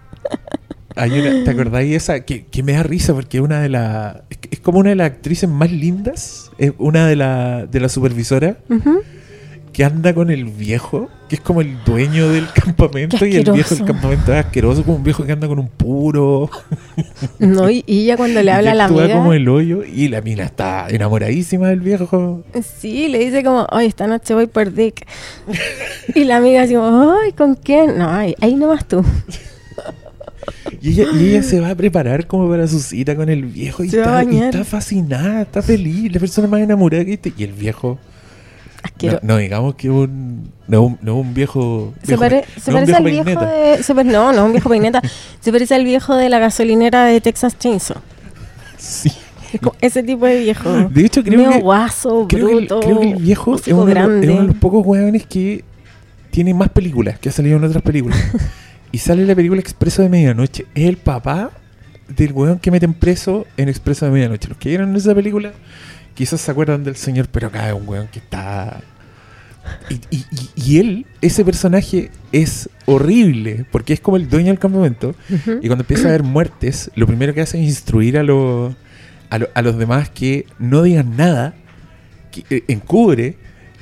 Hay 0.97 1.11
una, 1.19 1.45
¿Te 1.45 1.51
acordáis 1.51 1.95
esa? 1.97 2.21
Que, 2.21 2.45
que 2.47 2.63
me 2.63 2.73
da 2.73 2.83
risa 2.85 3.15
porque 3.15 3.39
es 3.39 3.43
una 3.43 3.61
de 3.61 3.69
las. 3.69 4.17
Es, 4.31 4.39
es 4.53 4.61
como 4.61 4.79
una 4.79 4.91
de 4.91 4.97
las 4.97 5.07
actrices 5.09 5.49
más 5.49 5.71
lindas. 5.73 6.51
Es 6.59 6.73
una 6.79 7.07
de 7.07 7.17
las 7.17 7.71
de 7.71 7.81
la 7.81 7.89
supervisora 7.89 8.59
Ujú. 8.71 9.01
que 9.73 9.85
anda 9.85 10.15
con 10.15 10.31
el 10.31 10.45
viejo, 10.45 11.09
que 11.29 11.35
es 11.35 11.41
como 11.41 11.61
el 11.63 11.83
dueño 11.85 12.29
del 12.29 12.47
campamento. 12.55 13.27
Y 13.27 13.35
el 13.35 13.51
viejo 13.51 13.75
del 13.75 13.85
campamento 13.85 14.33
es 14.33 14.45
asqueroso, 14.45 14.85
como 14.85 14.99
un 14.99 15.03
viejo 15.03 15.25
que 15.25 15.33
anda 15.33 15.49
con 15.49 15.59
un 15.59 15.67
puro. 15.69 16.49
No, 17.41 17.69
y, 17.69 17.83
y 17.89 18.03
ella 18.05 18.17
cuando 18.17 18.41
le 18.41 18.53
habla 18.53 18.71
a 18.71 18.75
la 18.77 18.85
amiga, 18.85 19.15
como 19.17 19.33
el 19.33 19.49
hoyo. 19.49 19.83
Y 19.85 20.07
la 20.07 20.21
mina 20.21 20.45
está 20.45 20.87
enamoradísima 20.89 21.71
del 21.71 21.81
viejo. 21.81 22.45
sí, 22.79 23.09
le 23.09 23.19
dice 23.19 23.43
como, 23.43 23.67
ay, 23.73 23.89
esta 23.89 24.07
noche 24.07 24.33
voy 24.35 24.47
por 24.47 24.73
Dick. 24.73 25.05
y 26.15 26.23
la 26.23 26.37
amiga 26.37 26.63
así 26.63 26.75
como, 26.75 27.17
ay, 27.21 27.33
¿con 27.33 27.57
quién? 27.57 27.99
No, 27.99 28.09
ay, 28.09 28.37
ahí 28.41 28.55
nomás 28.55 28.87
tú. 28.87 29.05
Y 30.81 30.91
ella, 30.91 31.05
y 31.15 31.29
ella 31.31 31.43
se 31.43 31.61
va 31.61 31.71
a 31.71 31.75
preparar 31.75 32.27
como 32.27 32.49
para 32.49 32.67
su 32.67 32.81
cita 32.81 33.15
con 33.17 33.29
el 33.29 33.45
viejo. 33.45 33.85
Y, 33.85 33.91
Se 33.91 33.99
está, 33.99 34.25
y 34.25 34.39
está 34.39 34.65
fascinada, 34.65 35.43
está 35.43 35.63
feliz. 35.63 36.13
La 36.13 36.21
persona 36.21 36.49
más 36.49 36.61
enamorada 36.61 37.05
que 37.05 37.15
este. 37.15 37.33
Y 37.37 37.45
el 37.45 37.53
viejo. 37.53 37.99
No, 39.23 39.39
digamos 39.39 39.75
que 39.75 39.91
un. 39.91 40.51
No, 40.69 40.83
un, 40.83 40.99
no 41.03 41.17
un 41.17 41.35
viejo. 41.35 41.93
Se, 42.03 42.09
viejo- 42.09 42.21
pare- 42.21 42.45
se 42.61 42.71
no 42.71 42.77
parece 42.79 42.95
al 42.95 43.05
viejo 43.05 43.25
peineta. 43.25 43.51
de... 43.51 43.83
se 43.83 43.95
no, 43.95 44.33
no, 44.33 44.45
un 44.47 44.53
viejo 44.53 44.69
peineta. 44.69 45.03
se 45.41 45.53
parece 45.53 45.75
al 45.75 45.85
viejo 45.85 46.15
de 46.17 46.29
la 46.29 46.39
gasolinera 46.39 47.05
de 47.07 47.21
Texas 47.21 47.59
Chainsaw. 47.59 47.97
Sí. 48.79 49.11
Ese 49.81 50.03
tipo 50.03 50.27
de 50.27 50.41
viejo. 50.41 50.89
De 50.91 51.05
hecho, 51.05 51.23
creo 51.23 51.39
Medio 51.39 51.53
que. 51.53 51.61
guaso, 51.61 52.27
Creo 52.29 52.47
que, 52.47 52.53
el, 52.53 52.59
bruto, 52.67 52.81
creo 52.81 53.01
que 53.01 53.11
el 53.13 53.17
viejo 53.23 53.55
es 53.55 53.69
uno, 53.69 53.85
de 53.87 53.95
los, 53.95 54.03
es 54.25 54.29
uno 54.31 54.41
de 54.41 54.47
los 54.49 54.57
pocos 54.57 54.85
hueones 54.85 55.27
que 55.27 55.65
tiene 56.31 56.53
más 56.55 56.69
películas, 56.71 57.19
que 57.19 57.29
ha 57.29 57.33
salido 57.33 57.57
en 57.59 57.65
otras 57.65 57.83
películas. 57.83 58.19
y 58.95 58.99
sale 58.99 59.25
la 59.27 59.35
película 59.35 59.61
Expreso 59.61 60.03
de 60.03 60.09
Medianoche. 60.09 60.67
Es 60.75 60.89
el 60.89 60.97
papá 60.99 61.51
del 62.17 62.33
hueón 62.33 62.59
que 62.61 62.71
meten 62.71 62.95
preso 62.95 63.47
en 63.57 63.69
Expreso 63.69 64.05
de 64.07 64.13
Medianoche. 64.13 64.49
Los 64.49 64.59
que 64.59 64.69
vieron 64.69 64.95
esa 64.95 65.15
película 65.15 65.53
quizás 66.15 66.41
se 66.41 66.51
acuerdan 66.51 66.85
del 66.85 66.95
señor, 66.97 67.27
pero 67.31 67.49
acá 67.49 67.69
es 67.69 67.75
un 67.75 67.89
hueón 67.89 68.09
que 68.13 68.21
está... 68.21 68.81
Y, 69.91 69.95
y- 70.17 70.25
y- 70.31 70.51
y 70.55 70.79
él, 70.79 71.07
ese 71.23 71.45
personaje, 71.45 72.11
es 72.33 72.69
horrible, 72.87 73.65
porque 73.73 73.95
es 73.95 74.01
como 74.01 74.17
el 74.19 74.29
dueño 74.29 74.49
del 74.49 74.59
campamento. 74.61 75.15
Y 75.63 75.67
cuando 75.67 75.83
empieza 75.83 76.05
a 76.05 76.09
haber 76.11 76.23
muertes, 76.23 76.91
lo 76.95 77.07
primero 77.07 77.33
que 77.35 77.41
hace 77.41 77.59
es 77.61 77.65
instruir 77.69 78.17
a, 78.19 78.23
los 78.23 78.75
a, 79.31 79.39
lo- 79.39 79.49
a 79.55 79.63
los 79.63 79.77
demás 79.79 80.09
que 80.11 80.47
no 80.59 80.83
digan 80.83 81.17
nada, 81.17 81.55
que 82.31 82.45
eh, 82.51 82.63
encubre 82.69 83.37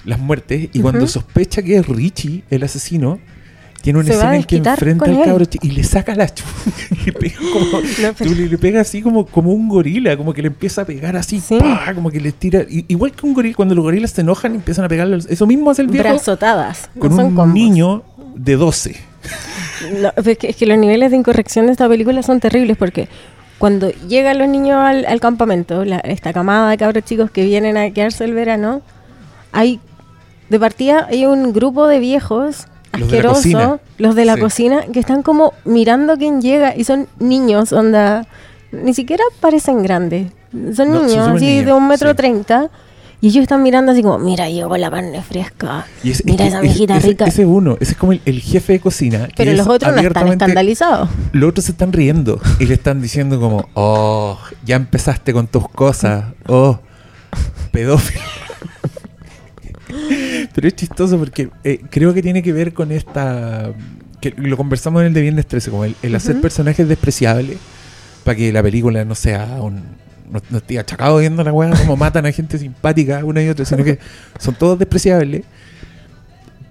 las 0.04 0.18
muertes. 0.20 0.70
Y 0.72 0.80
cuando 0.80 1.00
sospecha 1.08 1.62
que 1.62 1.76
es 1.76 1.86
Richie 1.86 2.44
el 2.48 2.62
asesino, 2.62 3.18
tiene 3.82 3.98
una 3.98 4.08
escena 4.08 4.36
en 4.36 4.44
que 4.44 4.56
enfrenta 4.56 5.04
al 5.04 5.22
cabro 5.24 5.44
y 5.60 5.70
le 5.70 5.84
saca 5.84 6.14
la 6.14 6.32
chupa. 6.32 6.50
y 6.90 7.04
le 7.06 7.12
pega 7.12 7.36
como, 7.52 7.66
No, 8.02 8.14
pero- 8.16 8.30
tú 8.30 8.34
le, 8.36 8.56
pega 8.58 8.80
así 8.80 9.02
como, 9.02 9.26
como 9.26 9.52
un 9.52 9.68
gorila, 9.68 10.16
como 10.16 10.32
que 10.32 10.40
le 10.40 10.48
empieza 10.48 10.82
a 10.82 10.84
pegar 10.86 11.16
así, 11.16 11.40
Sí. 11.40 11.58
¡pah! 11.58 11.92
como 11.94 12.10
que 12.10 12.20
le 12.20 12.32
tira. 12.32 12.64
igual 12.68 13.12
que 13.12 13.26
un 13.26 13.34
gorila, 13.34 13.54
cuando 13.54 13.74
los 13.74 13.82
gorilas 13.84 14.12
se 14.12 14.22
enojan 14.22 14.52
y 14.52 14.56
empiezan 14.56 14.84
a 14.84 14.88
pegarle. 14.88 15.18
Eso 15.28 15.46
mismo 15.46 15.70
hace 15.70 15.82
el 15.82 15.88
viejo 15.88 16.08
Brazotadas. 16.08 16.88
no 16.94 17.00
con 17.00 17.10
son 17.16 17.24
un 17.26 17.34
combos. 17.34 17.54
niño 17.54 18.02
de 18.36 18.56
12. 18.56 18.96
No, 20.00 20.12
es, 20.30 20.38
que, 20.38 20.48
es 20.50 20.56
que 20.56 20.66
los 20.66 20.78
niveles 20.78 21.10
de 21.10 21.16
incorrección 21.16 21.66
de 21.66 21.72
esta 21.72 21.88
película 21.88 22.22
son 22.22 22.40
terribles 22.40 22.76
porque 22.76 23.08
cuando 23.58 23.90
llegan 24.08 24.38
los 24.38 24.48
niños 24.48 24.78
al, 24.80 25.04
al 25.06 25.20
campamento, 25.20 25.84
la- 25.84 25.98
esta 25.98 26.32
camada 26.32 26.70
de 26.70 26.76
cabros 26.78 27.04
chicos 27.04 27.30
que 27.30 27.44
vienen 27.44 27.76
a 27.76 27.90
quedarse 27.90 28.24
el 28.24 28.32
verano, 28.34 28.80
hay 29.52 29.80
de 30.50 30.58
partida 30.60 31.06
hay 31.10 31.26
un 31.26 31.52
grupo 31.52 31.86
de 31.88 31.98
viejos 31.98 32.66
Los 32.98 33.10
de 33.10 33.22
la 33.22 33.28
cocina. 33.30 33.78
los 33.98 34.14
de 34.14 34.24
la 34.24 34.34
Sí. 34.34 34.40
cocina, 34.40 34.82
que 34.92 35.00
están 35.00 35.22
como 35.22 35.54
mirando 35.64 36.16
quién 36.16 36.40
llega 36.42 36.76
y 36.76 36.84
son 36.84 37.08
niños, 37.18 37.72
onda, 37.72 38.26
ni 38.70 38.92
siquiera 38.94 39.24
parecen 39.40 39.82
grandes, 39.82 40.32
son 40.74 40.92
No, 40.92 41.02
niños 41.02 41.28
así 41.28 41.44
niños, 41.46 41.66
de 41.66 41.72
un 41.72 41.88
metro 41.88 42.10
sí. 42.10 42.16
treinta. 42.16 42.70
Y 43.22 43.28
ellos 43.28 43.42
están 43.42 43.62
mirando 43.62 43.92
así 43.92 44.02
como, 44.02 44.18
mira, 44.18 44.48
llegó 44.50 44.76
la 44.76 44.90
carne 44.90 45.22
fresca. 45.22 45.86
Y 46.02 46.12
mira 46.24 46.44
es 46.48 46.54
esa 46.54 46.60
ese, 46.96 47.06
rica. 47.06 47.24
Ese 47.26 47.46
uno, 47.46 47.76
ese 47.78 47.92
es 47.92 47.96
como 47.96 48.10
el, 48.10 48.20
el 48.24 48.40
jefe 48.40 48.72
de 48.72 48.80
cocina. 48.80 49.28
Pero 49.36 49.52
es 49.52 49.56
los 49.58 49.68
otros 49.68 49.94
no 49.94 50.00
están 50.02 50.26
escandalizados. 50.26 51.08
Los 51.30 51.50
otros 51.50 51.64
se 51.66 51.70
están 51.70 51.92
riendo 51.92 52.40
y 52.58 52.66
le 52.66 52.74
están 52.74 53.00
diciendo 53.00 53.38
como, 53.38 53.68
oh, 53.74 54.36
ya 54.64 54.74
empezaste 54.74 55.32
con 55.32 55.46
tus 55.46 55.68
cosas, 55.68 56.24
oh, 56.48 56.80
pedófilo. 57.70 58.20
Pero 60.54 60.68
es 60.68 60.74
chistoso 60.74 61.18
porque 61.18 61.50
eh, 61.64 61.80
creo 61.90 62.14
que 62.14 62.22
tiene 62.22 62.42
que 62.42 62.52
ver 62.52 62.72
con 62.72 62.92
esta, 62.92 63.72
que 64.20 64.34
lo 64.36 64.56
conversamos 64.56 65.02
en 65.02 65.08
el 65.08 65.14
de 65.14 65.20
Viernes 65.20 65.46
13, 65.46 65.70
como 65.70 65.84
el, 65.84 65.96
el 66.02 66.14
hacer 66.14 66.40
personajes 66.40 66.88
despreciables 66.88 67.58
para 68.24 68.36
que 68.36 68.52
la 68.52 68.62
película 68.62 69.04
no 69.04 69.14
sea 69.14 69.44
un... 69.60 70.00
No, 70.30 70.40
no 70.48 70.58
esté 70.58 70.78
achacado 70.78 71.18
viendo 71.18 71.44
la 71.44 71.52
weá 71.52 71.76
como 71.76 71.94
matan 71.94 72.24
a 72.24 72.32
gente 72.32 72.56
simpática 72.56 73.22
una 73.22 73.42
y 73.42 73.50
otra, 73.50 73.66
sino 73.66 73.84
que 73.84 73.98
son 74.38 74.54
todos 74.54 74.78
despreciables. 74.78 75.44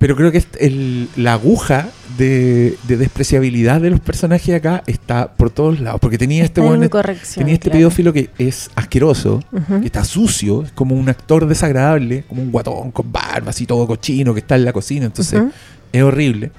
Pero 0.02 0.16
creo 0.16 0.32
que 0.32 0.44
el- 0.60 1.08
la 1.16 1.34
aguja 1.34 1.88
de, 2.18 2.76
de 2.88 2.98
despreciabilidad 2.98 3.80
de 3.82 3.92
los 3.92 4.00
personajes 4.00 4.56
acá 4.56 4.82
está 4.88 5.32
por 5.34 5.52
todos 5.52 5.80
lados. 5.80 6.00
Porque 6.02 6.18
tenía 6.18 6.44
este, 6.44 6.60
Está 6.60 6.76
incorrección, 6.86 7.44
tenía 7.46 7.54
este 7.54 7.70
claro. 7.70 7.80
pedófilo 7.80 8.12
que 8.12 8.32
es 8.40 8.72
asqueroso, 8.76 9.42
Ujú. 9.52 9.80
que 9.80 9.86
está 9.86 10.04
sucio, 10.04 10.64
es 10.64 10.72
como 10.72 10.96
un 10.96 11.08
actor 11.08 11.46
desagradable, 11.48 12.24
como 12.28 12.42
un 12.42 12.52
guatón 12.52 12.90
con 12.90 13.12
barba 13.12 13.52
así 13.52 13.68
todo 13.68 13.86
cochino 13.86 14.34
que 14.34 14.40
está 14.40 14.56
en 14.56 14.66
la 14.66 14.74
cocina. 14.74 15.06
Entonces 15.06 15.40
Ujú. 15.40 15.52
es 15.94 16.02
horrible. 16.02 16.52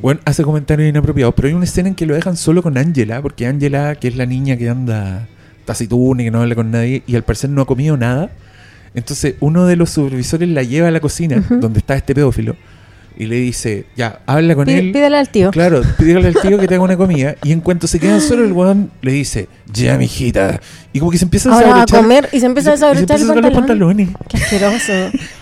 Bueno, 0.00 0.20
hace 0.24 0.42
comentarios 0.42 0.88
inapropiados, 0.88 1.34
pero 1.36 1.46
hay 1.46 1.54
una 1.54 1.64
escena 1.64 1.90
en 1.90 1.94
que 1.94 2.06
lo 2.06 2.14
dejan 2.14 2.36
solo 2.36 2.60
con 2.60 2.76
Angela, 2.76 3.22
porque 3.22 3.46
Angela, 3.46 3.94
que 3.94 4.08
es 4.08 4.16
la 4.16 4.26
niña 4.26 4.56
que 4.56 4.68
anda 4.68 5.28
taciturna 5.64 6.22
y 6.22 6.24
que 6.26 6.30
no 6.32 6.40
habla 6.40 6.56
con 6.56 6.72
nadie, 6.72 7.04
y 7.06 7.14
al 7.14 7.22
parecer 7.22 7.50
no 7.50 7.62
ha 7.62 7.66
comido 7.66 7.96
nada. 7.96 8.30
Entonces 8.94 9.34
uno 9.40 9.66
de 9.66 9.76
los 9.76 9.90
supervisores 9.90 10.48
la 10.48 10.62
lleva 10.62 10.88
a 10.88 10.90
la 10.90 11.00
cocina, 11.00 11.42
donde 11.48 11.78
está 11.78 11.94
este 11.96 12.14
pedófilo, 12.14 12.56
y 13.16 13.26
le 13.26 13.36
dice, 13.36 13.84
ya, 13.94 14.20
habla 14.26 14.54
con 14.54 14.64
Pí- 14.66 14.72
él. 14.72 14.90
Pídele 14.92 15.16
al 15.18 15.28
tío. 15.28 15.50
Claro, 15.50 15.82
pídele 15.98 16.28
al 16.28 16.34
tío 16.34 16.58
que 16.58 16.66
te 16.66 16.74
haga 16.74 16.82
una 16.84 16.96
comida. 16.96 17.34
Y 17.44 17.52
en 17.52 17.60
cuanto 17.60 17.86
se 17.86 18.00
quedan 18.00 18.20
solo, 18.22 18.42
el 18.44 18.52
weón 18.52 18.90
le 19.02 19.12
dice, 19.12 19.48
ya, 19.72 19.98
mijita. 19.98 20.60
Y 20.94 20.98
como 20.98 21.10
que 21.10 21.18
se 21.18 21.24
empieza 21.26 21.50
a 21.50 21.54
Ahora 21.54 21.66
va 21.68 21.82
a 21.82 21.86
desabrochar- 21.86 22.00
comer 22.02 22.28
y 22.32 22.40
se 22.40 22.46
empieza 22.46 22.70
a 22.70 22.72
desabrochar 22.72 23.18
los 23.20 23.28
pantalón. 23.28 23.52
pantalones. 23.54 24.08
Qué 24.28 24.36
asqueroso. 24.38 24.92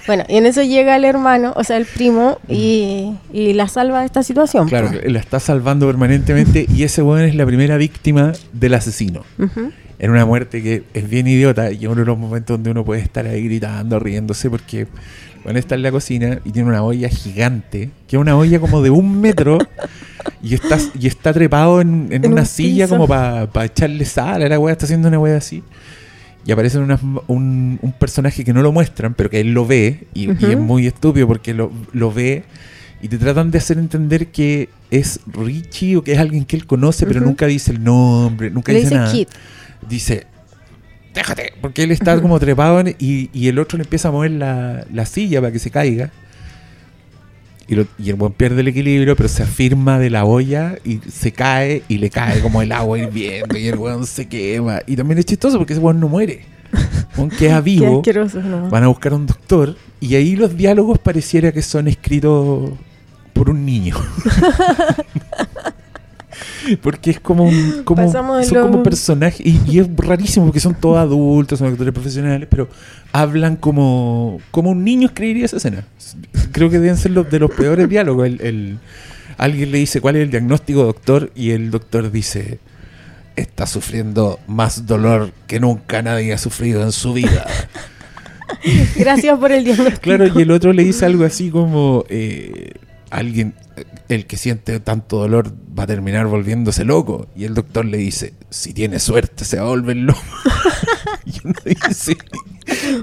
bueno, 0.08 0.24
y 0.28 0.36
en 0.36 0.46
eso 0.46 0.62
llega 0.62 0.96
el 0.96 1.04
hermano, 1.04 1.52
o 1.56 1.62
sea, 1.62 1.76
el 1.76 1.86
primo, 1.86 2.38
y, 2.48 3.12
y 3.32 3.52
la 3.52 3.68
salva 3.68 4.00
de 4.00 4.06
esta 4.06 4.24
situación. 4.24 4.68
Claro, 4.68 4.90
po. 4.90 4.96
la 5.08 5.20
está 5.20 5.38
salvando 5.38 5.86
permanentemente 5.86 6.66
y 6.74 6.82
ese 6.82 7.02
weón 7.02 7.22
es 7.24 7.36
la 7.36 7.46
primera 7.46 7.76
víctima 7.76 8.32
del 8.52 8.74
asesino. 8.74 9.22
Ujú. 9.38 9.70
En 10.00 10.10
una 10.10 10.24
muerte 10.26 10.62
que 10.62 10.82
es 10.94 11.08
bien 11.08 11.26
idiota 11.28 11.70
y 11.70 11.86
uno 11.86 11.96
de 12.00 12.06
los 12.06 12.18
momentos 12.18 12.54
donde 12.56 12.70
uno 12.70 12.84
puede 12.84 13.02
estar 13.02 13.26
ahí 13.26 13.44
gritando, 13.44 13.98
riéndose, 14.00 14.48
porque 14.50 14.86
bueno, 15.44 15.58
está 15.58 15.74
en 15.74 15.82
la 15.82 15.90
cocina 15.92 16.40
y 16.44 16.50
tiene 16.52 16.68
una 16.68 16.82
olla 16.82 17.08
gigante, 17.08 17.90
que 18.08 18.16
es 18.16 18.20
una 18.20 18.36
olla 18.36 18.58
como 18.60 18.82
de 18.82 18.90
un 18.90 19.20
metro 19.20 19.58
y 20.42 20.54
está, 20.54 20.78
y 20.98 21.06
está 21.06 21.32
trepado 21.34 21.80
en, 21.82 22.08
en 22.10 22.24
En 22.24 22.32
una 22.32 22.42
un 22.42 22.46
silla 22.46 22.86
piso. 22.86 22.96
como 22.96 23.06
para 23.06 23.64
echarle 23.64 24.04
sal 24.06 24.42
a 24.42 24.48
la 24.48 24.58
weá, 24.58 24.72
está 24.72 24.86
haciendo 24.86 25.08
una 25.08 25.18
weá 25.18 25.36
así. 25.36 25.62
Y 26.46 26.52
aparece 26.52 26.78
unas- 26.78 27.02
un, 27.26 27.78
un 27.82 27.92
personaje 27.92 28.42
que 28.44 28.54
no 28.54 28.62
lo 28.62 28.72
muestran, 28.72 29.12
pero 29.12 29.28
que 29.28 29.40
él 29.40 29.52
lo 29.52 29.66
ve, 29.66 30.06
y, 30.14 30.30
es 30.30 30.58
muy 30.58 30.86
estúpido 30.86 31.26
porque 31.26 31.52
lo, 31.52 31.70
lo 31.92 32.10
ve 32.10 32.44
y 33.02 33.08
te 33.08 33.18
tratan 33.18 33.50
de 33.50 33.58
hacer 33.58 33.76
entender 33.78 34.28
que 34.28 34.70
es 34.90 35.20
Richie 35.26 35.96
o 35.96 36.02
que 36.04 36.12
es 36.12 36.18
alguien 36.18 36.44
que 36.46 36.56
él 36.56 36.66
conoce, 36.66 37.06
pero 37.06 37.20
nunca 37.20 37.46
dice 37.46 37.72
el 37.72 37.84
nombre, 37.84 38.50
nunca 38.50 38.72
Le 38.72 38.78
dice, 38.80 38.88
dice 38.90 38.98
nada. 39.00 39.12
Kid. 39.12 39.28
Dice, 39.88 40.26
déjate, 41.14 41.52
porque 41.60 41.82
él 41.82 41.90
está 41.92 42.20
como 42.20 42.38
trepado 42.40 42.80
en- 42.80 42.96
y, 42.98 43.30
y 43.32 43.48
el 43.48 43.58
otro 43.58 43.78
le 43.78 43.84
empieza 43.84 44.08
a 44.08 44.12
mover 44.12 44.30
la, 44.32 44.84
la 44.92 45.06
silla 45.06 45.40
para 45.40 45.52
que 45.52 45.58
se 45.58 45.70
caiga. 45.70 46.10
Y, 47.68 47.76
lo- 47.76 47.86
y 47.98 48.10
el 48.10 48.16
buen 48.16 48.32
pierde 48.32 48.62
el 48.62 48.68
equilibrio, 48.68 49.14
pero 49.14 49.28
se 49.28 49.44
afirma 49.44 49.98
de 50.00 50.10
la 50.10 50.24
olla 50.24 50.76
y 50.84 50.98
se 51.10 51.30
cae 51.32 51.82
y 51.88 51.98
le 51.98 52.10
cae 52.10 52.40
como 52.40 52.62
el 52.62 52.72
agua 52.72 52.98
hirviendo 52.98 53.56
y 53.56 53.68
el 53.68 53.76
weón 53.78 54.06
se 54.06 54.26
quema. 54.26 54.80
Y 54.88 54.96
también 54.96 55.18
es 55.18 55.26
chistoso 55.26 55.56
porque 55.58 55.74
ese 55.74 55.80
weón 55.82 56.00
no 56.00 56.08
muere. 56.08 56.44
Weón 57.16 57.30
queda 57.30 57.60
vivo. 57.62 58.02
Van 58.70 58.82
a 58.84 58.88
buscar 58.88 59.12
a 59.12 59.16
un 59.16 59.26
doctor 59.26 59.76
y 60.00 60.16
ahí 60.16 60.34
los 60.34 60.56
diálogos 60.56 60.98
pareciera 60.98 61.52
que 61.52 61.62
son 61.62 61.86
escritos 61.86 62.70
por 63.32 63.50
un 63.50 63.64
niño. 63.64 63.94
porque 66.82 67.10
es 67.10 67.20
como 67.20 67.44
un 67.44 67.82
como 67.84 68.04
Pasamos 68.06 68.46
son 68.46 68.62
como 68.62 68.82
personajes 68.82 69.44
y, 69.44 69.60
y 69.66 69.78
es 69.78 69.88
rarísimo 69.96 70.46
porque 70.46 70.60
son 70.60 70.74
todos 70.74 70.98
adultos, 70.98 71.58
son 71.58 71.68
actores 71.68 71.92
profesionales, 71.92 72.48
pero 72.50 72.68
hablan 73.12 73.56
como 73.56 74.40
como 74.50 74.70
un 74.70 74.84
niño 74.84 75.08
escribiría 75.08 75.44
esa 75.46 75.56
escena. 75.58 75.84
Creo 76.52 76.70
que 76.70 76.78
deben 76.78 76.96
ser 76.96 77.12
los 77.12 77.30
de 77.30 77.38
los 77.38 77.50
peores 77.50 77.88
diálogos. 77.88 78.26
El, 78.26 78.40
el- 78.40 78.78
alguien 79.38 79.72
le 79.72 79.78
dice 79.78 80.00
cuál 80.02 80.16
es 80.16 80.22
el 80.22 80.30
diagnóstico, 80.30 80.84
doctor, 80.84 81.32
y 81.34 81.50
el 81.52 81.70
doctor 81.70 82.10
dice 82.12 82.58
está 83.36 83.66
sufriendo 83.66 84.38
más 84.46 84.86
dolor 84.86 85.32
que 85.46 85.60
nunca 85.60 86.02
nadie 86.02 86.32
ha 86.34 86.38
sufrido 86.38 86.82
en 86.82 86.92
su 86.92 87.14
vida. 87.14 87.46
Gracias 88.96 89.38
por 89.38 89.52
el 89.52 89.64
diagnóstico. 89.64 90.00
Claro, 90.02 90.26
y 90.26 90.42
el 90.42 90.50
otro 90.50 90.72
le 90.72 90.84
dice 90.84 91.06
algo 91.06 91.24
así 91.24 91.50
como, 91.50 92.04
eh, 92.08 92.72
alguien, 93.10 93.54
el 94.14 94.26
que 94.26 94.36
siente 94.36 94.78
tanto 94.80 95.18
dolor 95.18 95.52
va 95.78 95.84
a 95.84 95.86
terminar 95.86 96.26
volviéndose 96.26 96.84
loco. 96.84 97.26
Y 97.36 97.44
el 97.44 97.54
doctor 97.54 97.84
le 97.84 97.98
dice, 97.98 98.34
si 98.50 98.72
tiene 98.74 98.98
suerte 98.98 99.44
se 99.44 99.56
va 99.58 99.62
a 99.62 99.68
volver 99.68 99.96
loco. 99.96 100.20
y 101.26 101.32
uno 101.46 101.54
dice, 101.64 102.16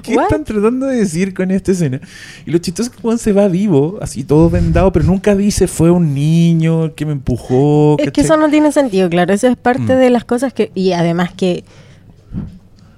¿qué 0.02 0.14
What? 0.16 0.24
están 0.24 0.44
tratando 0.44 0.86
de 0.86 0.96
decir 0.98 1.32
con 1.34 1.50
esta 1.50 1.72
escena? 1.72 2.00
Y 2.46 2.50
lo 2.50 2.58
chistoso 2.58 2.90
es 2.90 2.96
que 2.96 3.02
Juan 3.02 3.18
se 3.18 3.32
va 3.32 3.48
vivo, 3.48 3.98
así 4.02 4.22
todo 4.24 4.50
vendado, 4.50 4.92
pero 4.92 5.04
nunca 5.06 5.34
dice 5.34 5.66
fue 5.66 5.90
un 5.90 6.14
niño 6.14 6.84
el 6.86 6.92
que 6.94 7.06
me 7.06 7.12
empujó. 7.12 7.96
Es 7.98 8.10
que 8.12 8.20
eso 8.20 8.36
no 8.36 8.50
tiene 8.50 8.70
sentido, 8.72 9.08
claro. 9.08 9.32
Eso 9.32 9.48
es 9.48 9.56
parte 9.56 9.94
Mm. 9.94 9.98
de 9.98 10.10
las 10.10 10.24
cosas 10.24 10.52
que. 10.52 10.70
Y 10.74 10.92
además 10.92 11.32
que. 11.34 11.64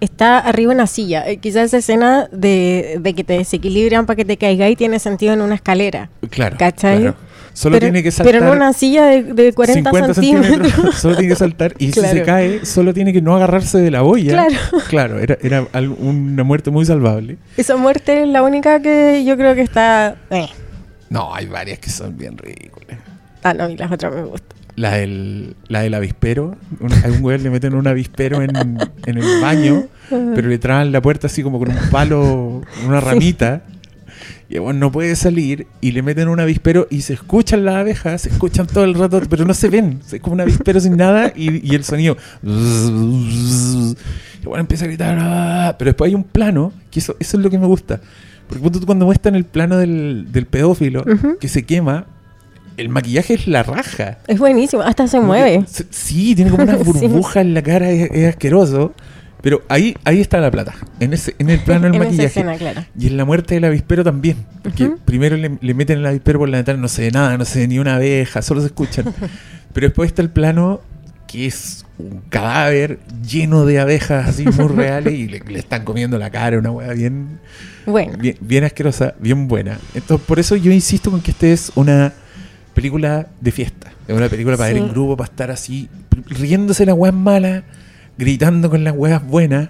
Está 0.01 0.39
arriba 0.39 0.73
en 0.73 0.79
una 0.79 0.87
silla. 0.87 1.29
Eh, 1.29 1.37
quizás 1.37 1.67
esa 1.67 1.77
escena 1.77 2.27
de, 2.33 2.99
de 3.03 3.13
que 3.15 3.23
te 3.23 3.35
desequilibran 3.35 4.07
para 4.07 4.17
que 4.17 4.25
te 4.25 4.39
caigas 4.39 4.71
y 4.71 4.77
tiene 4.77 4.99
sentido 4.99 5.35
en 5.35 5.43
una 5.43 5.55
escalera. 5.55 6.09
Claro, 6.31 6.57
¿Cachai? 6.59 7.01
claro. 7.01 7.17
Solo 7.53 7.75
pero, 7.77 7.87
tiene 7.87 8.03
que 8.03 8.11
saltar. 8.11 8.33
pero 8.41 8.47
en 8.51 8.57
una 8.57 8.73
silla 8.73 9.07
de, 9.07 9.23
de 9.23 9.53
40 9.53 9.91
50 9.91 10.15
centímetros. 10.15 10.95
solo 10.97 11.17
tiene 11.17 11.29
que 11.33 11.37
saltar 11.37 11.75
y 11.79 11.93
si 11.93 12.01
se 12.01 12.23
cae 12.23 12.65
solo 12.65 12.95
tiene 12.95 13.13
que 13.13 13.21
no 13.21 13.35
agarrarse 13.37 13.79
de 13.79 13.91
la 13.91 14.03
boya 14.03 14.33
Claro. 14.33 14.55
claro 14.89 15.19
era, 15.19 15.37
era 15.43 15.67
una 15.99 16.45
muerte 16.45 16.71
muy 16.71 16.85
salvable 16.87 17.39
Esa 17.57 17.77
muerte 17.77 18.23
es 18.23 18.29
la 18.29 18.43
única 18.43 18.81
que 18.81 19.25
yo 19.25 19.37
creo 19.37 19.55
que 19.55 19.63
está. 19.63 20.17
eh. 20.31 20.49
no 21.09 21.35
hay 21.35 21.47
varias 21.47 21.79
que 21.81 21.91
son 21.91 22.17
bien 22.17 22.39
ridículas 22.39 22.99
Ah, 23.43 23.55
no, 23.55 23.69
y 23.71 23.77
las 23.77 23.91
otras 23.91 24.15
me 24.15 24.23
gustan. 24.23 24.57
la 24.77 24.93
del 24.93 25.57
la 25.69 25.81
del 25.81 25.95
avispero 25.95 26.57
un, 26.79 26.93
a 26.93 27.09
un 27.09 27.21
güey 27.21 27.39
le 27.39 27.51
meten 27.51 27.75
un 27.75 27.87
avispero 27.89 28.43
en, 28.43 28.51
en 28.55 29.19
el 29.19 29.41
baño 29.41 29.85
pero 30.09 30.49
le 30.49 30.59
traban 30.59 30.93
la 30.93 31.03
puerta 31.03 31.27
así 31.27 31.43
como 31.43 31.59
con 31.59 31.71
un 31.71 31.91
palo 31.91 32.63
una 32.87 33.01
ramita 33.01 33.63
y 34.51 34.59
güey 34.59 34.77
no 34.77 34.91
puede 34.91 35.15
salir 35.17 35.67
y 35.81 35.93
le 35.93 36.03
meten 36.03 36.27
un 36.29 36.41
avispero 36.41 36.89
y 36.91 37.03
se 37.03 37.13
escuchan 37.15 37.65
las 37.65 37.77
abejas, 37.77 38.23
se 38.23 38.31
escuchan 38.31 38.67
todo 38.67 38.83
el 38.85 38.95
rato, 38.95 39.23
pero 39.31 39.45
no 39.45 39.55
se 39.55 39.69
ven. 39.69 40.01
Es 40.13 40.21
como 40.21 40.35
un 40.35 40.41
avispero 40.41 40.81
sin 40.81 40.97
nada 40.97 41.33
y, 41.37 41.67
y 41.71 41.75
el 41.77 41.85
sonido. 41.85 42.17
Y 44.43 44.45
bueno, 44.47 44.61
empieza 44.61 44.85
a 44.85 44.89
gritar. 44.89 45.19
"Ah", 45.21 45.77
Pero 45.79 45.91
después 45.91 46.09
hay 46.09 46.15
un 46.15 46.25
plano, 46.25 46.73
que 46.91 47.01
eso, 47.01 47.15
eso 47.21 47.37
es 47.37 47.43
lo 47.43 47.51
que 47.51 47.59
me 47.59 47.67
gusta. 47.67 48.01
Porque 48.49 48.69
cuando 48.85 49.05
muestran 49.07 49.37
el 49.37 49.45
plano 49.45 49.77
del, 49.77 50.27
del 50.33 50.47
pedófilo 50.47 51.05
que 51.39 51.49
se 51.49 51.65
quema, 51.65 52.07
el 52.77 52.89
maquillaje 52.89 53.35
es 53.35 53.47
la 53.47 53.63
raja. 53.63 54.19
Es 54.27 54.39
buenísimo, 54.39 54.83
hasta 54.83 55.07
se 55.07 55.19
Como 55.19 55.29
mueve. 55.29 55.65
que 55.65 55.85
sí, 55.91 56.35
tiene 56.35 56.51
como 56.51 56.65
una 56.65 56.77
Sí. 56.79 56.83
burbuja 56.85 57.41
en 57.43 57.55
la 57.55 57.63
cara, 57.63 57.91
es, 57.91 58.11
es 58.11 58.29
asqueroso. 58.31 58.95
Pero 59.43 59.63
ahí, 59.69 59.97
ahí 60.05 60.21
está 60.21 60.39
la 60.41 60.51
plata, 60.51 60.75
en, 61.01 61.13
ese, 61.15 61.35
en 61.39 61.49
el 61.51 61.61
plano 61.61 61.87
del 61.87 61.95
en 61.97 61.99
maquillaje. 62.01 62.27
escena, 62.27 62.57
claro. 62.57 62.85
Y 62.99 63.07
en 63.07 63.17
la 63.17 63.25
muerte 63.25 63.55
del 63.55 63.65
avispero 63.65 64.05
también. 64.05 64.37
Porque 64.63 64.93
primero 65.05 65.37
le, 65.37 65.57
le 65.61 65.75
meten 65.75 65.99
el 65.99 66.07
avispero 66.07 66.39
por 66.41 66.49
la 66.49 66.59
ventana, 66.59 66.79
no 66.79 66.89
se 66.89 67.03
ve 67.03 67.11
nada, 67.11 67.39
no 67.39 67.45
se 67.45 67.61
ve 67.61 67.69
ni 67.69 67.79
una 67.79 67.97
abeja, 67.97 68.43
solo 68.43 68.61
se 68.61 68.67
escuchan. 68.67 69.07
Pero 69.73 69.87
después 69.87 70.09
está 70.09 70.21
el 70.23 70.31
plano 70.31 70.81
que 71.27 71.47
es 71.47 71.87
un 71.97 72.23
cadáver 72.29 72.99
lleno 73.25 73.65
de 73.65 73.79
abejas 73.79 74.29
así 74.29 74.45
muy 74.45 74.67
reales 74.77 75.15
y 75.15 75.29
le, 75.29 75.39
le 75.41 75.59
están 75.61 75.85
comiendo 75.85 76.19
la 76.19 76.29
cara, 76.29 76.59
una 76.59 76.73
hueá 76.73 76.93
bien, 76.93 77.39
Bueno, 77.87 78.19
bien, 78.19 78.37
bien 78.41 78.65
asquerosa, 78.65 79.15
bien 79.21 79.47
buena. 79.47 79.79
Entonces, 79.95 80.27
por 80.27 80.41
eso 80.41 80.57
yo 80.57 80.73
insisto 80.73 81.11
con 81.11 81.21
que 81.21 81.31
este 81.31 81.53
es 81.53 81.71
una 81.77 82.13
película 82.75 83.29
de 83.41 83.53
fiesta. 83.53 83.93
Es 84.09 84.15
una 84.17 84.29
película 84.29 84.57
para 84.57 84.71
Sí. 84.71 84.77
ir 84.77 84.83
en 84.83 84.89
grupo, 84.91 85.17
para 85.17 85.31
estar 85.31 85.51
así, 85.53 85.89
riéndose 86.27 86.85
las 86.85 86.97
weas 86.97 87.15
malas, 87.15 87.63
gritando 88.19 88.71
con 88.71 88.85
las 88.85 88.95
weas 88.97 89.27
buenas 89.27 89.69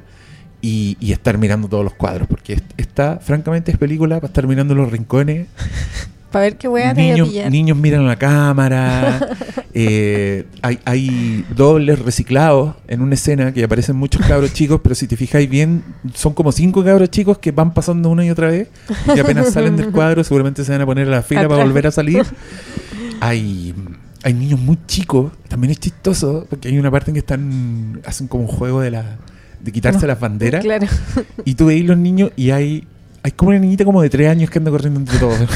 y, 0.62 0.96
y 1.00 1.12
estar 1.12 1.38
mirando 1.38 1.68
todos 1.68 1.84
los 1.84 1.94
cuadros. 1.94 2.28
Porque 2.28 2.54
est- 2.54 2.72
esta, 2.76 3.18
francamente, 3.20 3.72
es 3.72 3.78
película 3.78 4.16
para 4.16 4.28
estar 4.28 4.46
mirando 4.46 4.74
los 4.74 4.90
rincones. 4.90 5.46
para 6.30 6.44
ver 6.44 6.56
qué 6.56 6.68
a 6.68 6.94
Niños, 6.94 7.28
niños 7.50 7.76
miran 7.76 8.06
la 8.06 8.16
cámara. 8.16 9.20
eh, 9.74 10.46
hay, 10.62 10.78
hay 10.84 11.44
dobles 11.56 11.98
reciclados 11.98 12.76
en 12.88 13.02
una 13.02 13.14
escena 13.14 13.52
que 13.52 13.64
aparecen 13.64 13.96
muchos 13.96 14.24
cabros 14.26 14.52
chicos, 14.52 14.80
pero 14.82 14.94
si 14.94 15.06
te 15.08 15.16
fijáis 15.16 15.50
bien, 15.50 15.82
son 16.14 16.32
como 16.34 16.52
cinco 16.52 16.84
cabros 16.84 17.10
chicos 17.10 17.38
que 17.38 17.50
van 17.50 17.74
pasando 17.74 18.08
una 18.10 18.24
y 18.24 18.30
otra 18.30 18.48
vez 18.48 18.68
y 19.14 19.18
apenas 19.18 19.52
salen 19.52 19.76
del 19.76 19.90
cuadro, 19.90 20.22
seguramente 20.22 20.64
se 20.64 20.72
van 20.72 20.80
a 20.80 20.86
poner 20.86 21.08
a 21.08 21.10
la 21.10 21.22
fila 21.22 21.48
para 21.48 21.64
volver 21.64 21.86
a 21.88 21.90
salir. 21.90 22.24
Hay, 23.20 23.74
hay 24.22 24.34
niños 24.34 24.60
muy 24.60 24.78
chicos, 24.86 25.32
también 25.48 25.70
es 25.70 25.78
chistoso, 25.80 26.46
porque 26.48 26.68
hay 26.68 26.78
una 26.78 26.90
parte 26.90 27.10
en 27.10 27.14
que 27.14 27.20
están 27.20 28.00
hacen 28.04 28.28
como 28.28 28.44
un 28.44 28.48
juego 28.48 28.80
de 28.80 28.90
la 28.90 29.18
de 29.60 29.72
quitarse 29.72 30.00
No, 30.00 30.06
las 30.06 30.20
banderas 30.20 30.62
Claro. 30.62 30.86
y 31.44 31.54
tú 31.54 31.66
veis 31.66 31.84
los 31.84 31.98
niños 31.98 32.32
y 32.36 32.50
hay 32.50 32.86
hay 33.22 33.32
como 33.32 33.50
una 33.50 33.58
niñita 33.58 33.84
como 33.84 34.02
de 34.02 34.08
tres 34.10 34.28
años 34.28 34.50
que 34.50 34.58
anda 34.58 34.70
corriendo 34.70 35.00
entre 35.00 35.18
todos. 35.18 35.38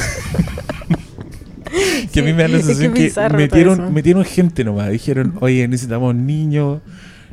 que 2.12 2.20
a 2.20 2.22
mí 2.22 2.32
me 2.32 2.42
da 2.42 2.48
la 2.48 2.58
sensación 2.58 2.92
que, 2.92 3.12
metieron, 3.36 3.92
metieron 3.92 4.24
gente 4.24 4.64
nomás. 4.64 4.90
Dijeron, 4.90 5.34
oye, 5.40 5.66
necesitamos 5.66 6.14
niños, 6.14 6.82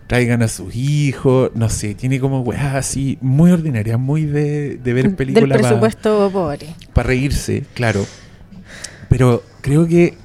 traigan 0.07 0.41
a 0.41 0.47
sus 0.47 0.73
hijos. 0.73 1.51
No 1.53 1.67
sé, 1.67 1.95
tiene 1.95 2.21
como 2.21 2.41
weas 2.41 2.75
así 2.75 3.17
muy 3.19 3.51
ordinarias, 3.51 3.99
muy 3.99 4.23
de, 4.23 4.77
de 4.77 4.93
ver 4.93 5.07
Del 5.07 5.15
películas 5.15 5.57
para 5.57 5.69
presupuesto 5.69 6.29
pobre. 6.31 6.75
reírse, 6.95 7.65
claro. 7.73 8.05
Pero 9.09 9.43
creo 9.61 9.85
que 9.87 10.15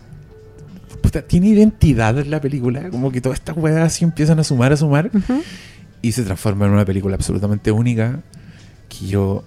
tiene 1.23 1.49
identidad 1.49 2.15
la 2.25 2.41
película. 2.41 2.91
Como 2.91 3.11
que 3.13 3.21
todas 3.21 3.39
estas 3.39 3.57
weas 3.57 3.79
así 3.79 4.05
empiezan 4.05 4.39
a 4.39 4.45
sumar, 4.45 4.73
a 4.73 4.77
sumar 4.77 5.11
y 6.03 6.13
se 6.13 6.23
transforma 6.23 6.67
en 6.67 6.73
una 6.73 6.85
película 6.85 7.15
absolutamente 7.17 7.71
única 7.73 8.21
que 8.89 9.07
yo 9.07 9.45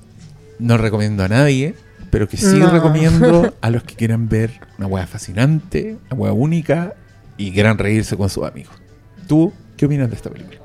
no 0.59 0.77
recomiendo 0.77 1.23
a 1.23 1.27
nadie, 1.27 1.75
pero 2.11 2.27
que 2.27 2.37
sí 2.37 2.59
No. 2.59 2.69
recomiendo 2.71 3.53
a 3.61 3.69
los 3.69 3.83
que 3.83 3.95
quieran 3.95 4.27
ver 4.29 4.51
una 4.77 4.87
hueá 4.87 5.07
fascinante, 5.07 5.97
una 6.09 6.19
hueá 6.19 6.33
única 6.33 6.93
y 7.37 7.51
quieran 7.51 7.77
reírse 7.77 8.17
con 8.17 8.29
sus 8.29 8.45
amigos. 8.45 8.73
¿Tú 9.27 9.53
qué 9.77 9.85
opinas 9.85 10.09
de 10.09 10.15
esta 10.15 10.29
película? 10.29 10.59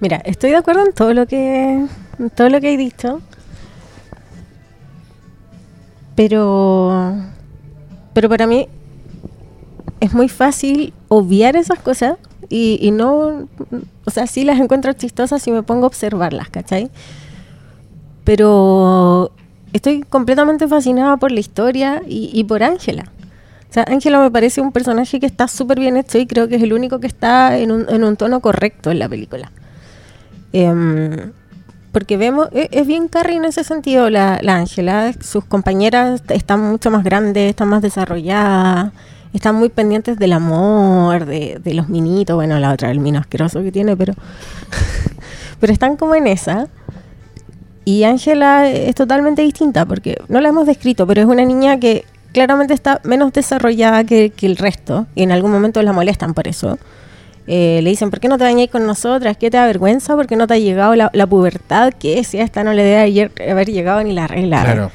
Mira, 0.00 0.16
estoy 0.24 0.50
de 0.50 0.56
acuerdo 0.56 0.84
en 0.86 0.92
todo 0.92 1.12
lo 1.14 1.26
que 1.26 1.84
en 2.18 2.30
todo 2.34 2.48
lo 2.48 2.60
que 2.60 2.72
he 2.72 2.76
dicho. 2.76 3.20
Pero, 6.14 7.14
pero 8.14 8.28
para 8.28 8.46
mí 8.46 8.68
es 10.00 10.14
muy 10.14 10.28
fácil 10.28 10.92
obviar 11.08 11.56
esas 11.56 11.78
cosas 11.78 12.16
y, 12.48 12.78
y 12.80 12.90
no, 12.90 13.48
o 14.04 14.10
sea, 14.10 14.26
sí 14.26 14.44
las 14.44 14.60
encuentro 14.60 14.92
chistosas 14.92 15.42
si 15.42 15.50
me 15.50 15.62
pongo 15.62 15.84
a 15.84 15.88
observarlas, 15.88 16.48
¿cachai? 16.48 16.90
Pero 18.24 19.32
estoy 19.72 20.02
completamente 20.02 20.66
fascinada 20.68 21.16
por 21.16 21.30
la 21.32 21.40
historia 21.40 22.02
y, 22.06 22.30
y 22.32 22.44
por 22.44 22.62
Ángela. 22.62 23.04
O 23.68 23.72
sea, 23.72 23.84
Ángela 23.88 24.20
me 24.20 24.30
parece 24.30 24.60
un 24.60 24.72
personaje 24.72 25.20
que 25.20 25.26
está 25.26 25.48
súper 25.48 25.78
bien 25.80 25.96
hecho 25.96 26.18
y 26.18 26.26
creo 26.26 26.48
que 26.48 26.56
es 26.56 26.62
el 26.62 26.72
único 26.72 27.00
que 27.00 27.06
está 27.06 27.58
en 27.58 27.72
un, 27.72 27.86
en 27.88 28.04
un 28.04 28.16
tono 28.16 28.40
correcto 28.40 28.90
en 28.90 28.98
la 28.98 29.08
película. 29.08 29.50
Em, 30.52 31.32
porque 31.92 32.16
vemos, 32.16 32.48
e- 32.52 32.68
es, 32.72 32.86
bien 32.86 33.08
Carrie 33.08 33.36
en 33.36 33.44
ese 33.44 33.64
sentido, 33.64 34.10
la 34.10 34.38
la 34.42 34.56
Ángela. 34.56 35.12
Sus 35.20 35.44
compañeras 35.44 36.22
están 36.28 36.60
mucho 36.60 36.90
más 36.90 37.04
grandes, 37.04 37.50
están 37.50 37.68
más 37.68 37.82
desarrolladas, 37.82 38.92
están 39.36 39.54
muy 39.54 39.68
pendientes 39.68 40.18
del 40.18 40.32
amor, 40.32 41.26
de, 41.26 41.60
de 41.62 41.74
los 41.74 41.88
minitos. 41.88 42.36
Bueno, 42.36 42.58
la 42.58 42.72
otra, 42.72 42.90
el 42.90 43.00
mino 43.00 43.18
asqueroso 43.18 43.62
que 43.62 43.70
tiene, 43.70 43.96
pero, 43.96 44.14
pero 45.60 45.72
están 45.72 45.96
como 45.96 46.14
en 46.14 46.26
esa. 46.26 46.68
Y 47.84 48.04
Ángela 48.04 48.68
es 48.68 48.94
totalmente 48.94 49.42
distinta 49.42 49.86
porque 49.86 50.18
no 50.28 50.40
la 50.40 50.48
hemos 50.48 50.66
descrito, 50.66 51.06
pero 51.06 51.20
es 51.20 51.26
una 51.28 51.44
niña 51.44 51.78
que 51.78 52.04
claramente 52.32 52.74
está 52.74 53.00
menos 53.04 53.32
desarrollada 53.32 54.04
que, 54.04 54.30
que 54.30 54.46
el 54.46 54.56
resto 54.56 55.06
y 55.14 55.22
en 55.22 55.30
algún 55.30 55.52
momento 55.52 55.80
la 55.82 55.92
molestan 55.92 56.34
por 56.34 56.48
eso. 56.48 56.78
Eh, 57.46 57.80
le 57.82 57.90
dicen, 57.90 58.10
¿por 58.10 58.18
qué 58.18 58.28
no 58.28 58.38
te 58.38 58.44
bañáis 58.44 58.70
con 58.70 58.86
nosotras? 58.86 59.36
¿Qué 59.36 59.50
te 59.50 59.56
da 59.56 59.66
vergüenza? 59.66 60.16
¿Por 60.16 60.26
qué 60.26 60.34
no 60.34 60.46
te 60.46 60.54
ha 60.54 60.58
llegado 60.58 60.96
la, 60.96 61.26
pubertad? 61.26 61.92
Que 61.92 62.24
si 62.24 62.38
a 62.38 62.42
esta 62.42 62.64
no 62.64 62.72
le 62.72 62.82
debe 62.82 63.30
haber 63.50 63.70
llegado 63.70 64.02
ni 64.02 64.12
la 64.12 64.26
regla. 64.26 64.64
Claro. 64.64 64.90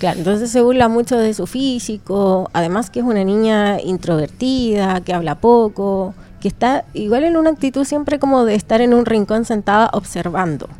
Claro, 0.00 0.18
entonces 0.18 0.50
se 0.50 0.62
burla 0.62 0.88
mucho 0.88 1.18
de 1.18 1.34
su 1.34 1.46
físico, 1.46 2.48
además 2.54 2.88
que 2.88 3.00
es 3.00 3.04
una 3.04 3.22
niña 3.22 3.78
introvertida, 3.82 5.02
que 5.02 5.12
habla 5.12 5.34
poco, 5.34 6.14
que 6.40 6.48
está 6.48 6.86
igual 6.94 7.24
en 7.24 7.36
una 7.36 7.50
actitud 7.50 7.84
siempre 7.84 8.18
como 8.18 8.46
de 8.46 8.54
estar 8.54 8.80
en 8.80 8.94
un 8.94 9.04
rincón 9.04 9.44
sentada 9.44 9.90
observando. 9.92 10.70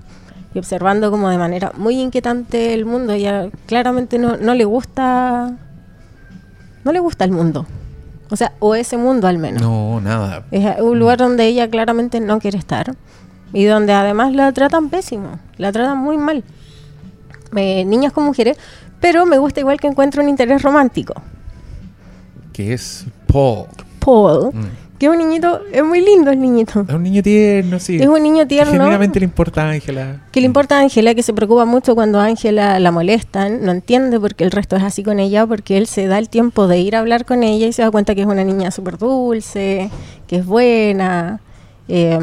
Y 0.55 0.59
observando 0.59 1.11
como 1.11 1.29
de 1.29 1.37
manera 1.37 1.71
muy 1.77 2.01
inquietante 2.01 2.73
el 2.73 2.87
mundo. 2.87 3.13
Ella 3.13 3.51
claramente 3.67 4.19
no, 4.19 4.39
no 4.39 4.55
le 4.55 4.65
gusta. 4.65 5.53
No 6.83 6.91
le 6.91 6.99
gusta 6.99 7.27
el 7.27 7.31
mundo. 7.31 7.67
O 8.31 8.37
sea, 8.37 8.55
o 8.59 8.75
ese 8.75 8.97
mundo 8.97 9.29
al 9.29 9.37
menos. 9.37 9.61
No, 9.61 10.01
nada. 10.01 10.45
Es 10.51 10.81
un 10.81 10.99
lugar 10.99 11.19
donde 11.19 11.47
ella 11.47 11.69
claramente 11.69 12.21
no 12.21 12.41
quiere 12.41 12.57
estar. 12.57 12.97
Y 13.53 13.67
donde 13.67 13.93
además 13.93 14.33
la 14.33 14.51
tratan 14.53 14.89
pésimo. 14.89 15.39
La 15.59 15.73
tratan 15.73 15.99
muy 15.99 16.17
mal. 16.17 16.43
Eh, 17.55 17.85
niñas 17.85 18.13
con 18.13 18.25
mujeres. 18.25 18.57
Pero 19.01 19.27
me 19.27 19.39
gusta 19.39 19.61
igual 19.61 19.81
que 19.81 19.87
encuentre 19.87 20.23
un 20.23 20.29
interés 20.29 20.63
romántico. 20.63 21.15
Que 22.53 22.73
es 22.75 23.07
Paul. 23.27 23.67
Paul, 23.99 24.51
Mm. 24.55 24.65
que 24.99 25.07
es 25.07 25.13
un 25.13 25.19
niñito, 25.19 25.61
es 25.73 25.83
muy 25.85 26.01
lindo 26.03 26.31
el 26.31 26.41
niñito. 26.41 26.85
Es 26.87 26.95
un 26.95 27.03
niño 27.03 27.23
tierno, 27.23 27.79
sí. 27.79 27.97
Es 27.97 28.07
un 28.07 28.23
niño 28.23 28.41
Que 28.41 28.47
tierno. 28.47 28.73
Genuinamente 28.73 29.19
le 29.21 29.25
importa 29.25 29.63
a 29.67 29.71
Ángela. 29.71 30.21
Que 30.33 30.41
le 30.41 30.47
importa 30.47 30.77
a 30.77 30.81
Ángela, 30.81 31.15
que 31.15 31.23
se 31.23 31.33
preocupa 31.33 31.65
mucho 31.65 31.95
cuando 31.95 32.19
a 32.21 32.25
Ángela 32.25 32.79
la 32.81 32.91
molestan, 32.91 33.65
no 33.65 33.73
entiende 33.73 34.19
por 34.21 34.35
qué 34.35 34.45
el 34.45 34.51
resto 34.51 34.77
es 34.77 34.83
así 34.83 35.03
con 35.03 35.19
ella, 35.21 35.47
porque 35.47 35.79
él 35.79 35.87
se 35.87 36.07
da 36.07 36.19
el 36.19 36.29
tiempo 36.29 36.67
de 36.67 36.81
ir 36.81 36.97
a 36.97 36.99
hablar 36.99 37.25
con 37.25 37.43
ella 37.43 37.67
y 37.67 37.73
se 37.73 37.83
da 37.83 37.91
cuenta 37.91 38.15
que 38.15 38.23
es 38.23 38.27
una 38.27 38.45
niña 38.45 38.71
súper 38.71 38.99
dulce, 38.99 39.91
que 40.27 40.37
es 40.37 40.45
buena, 40.47 41.41
eh, 41.89 42.19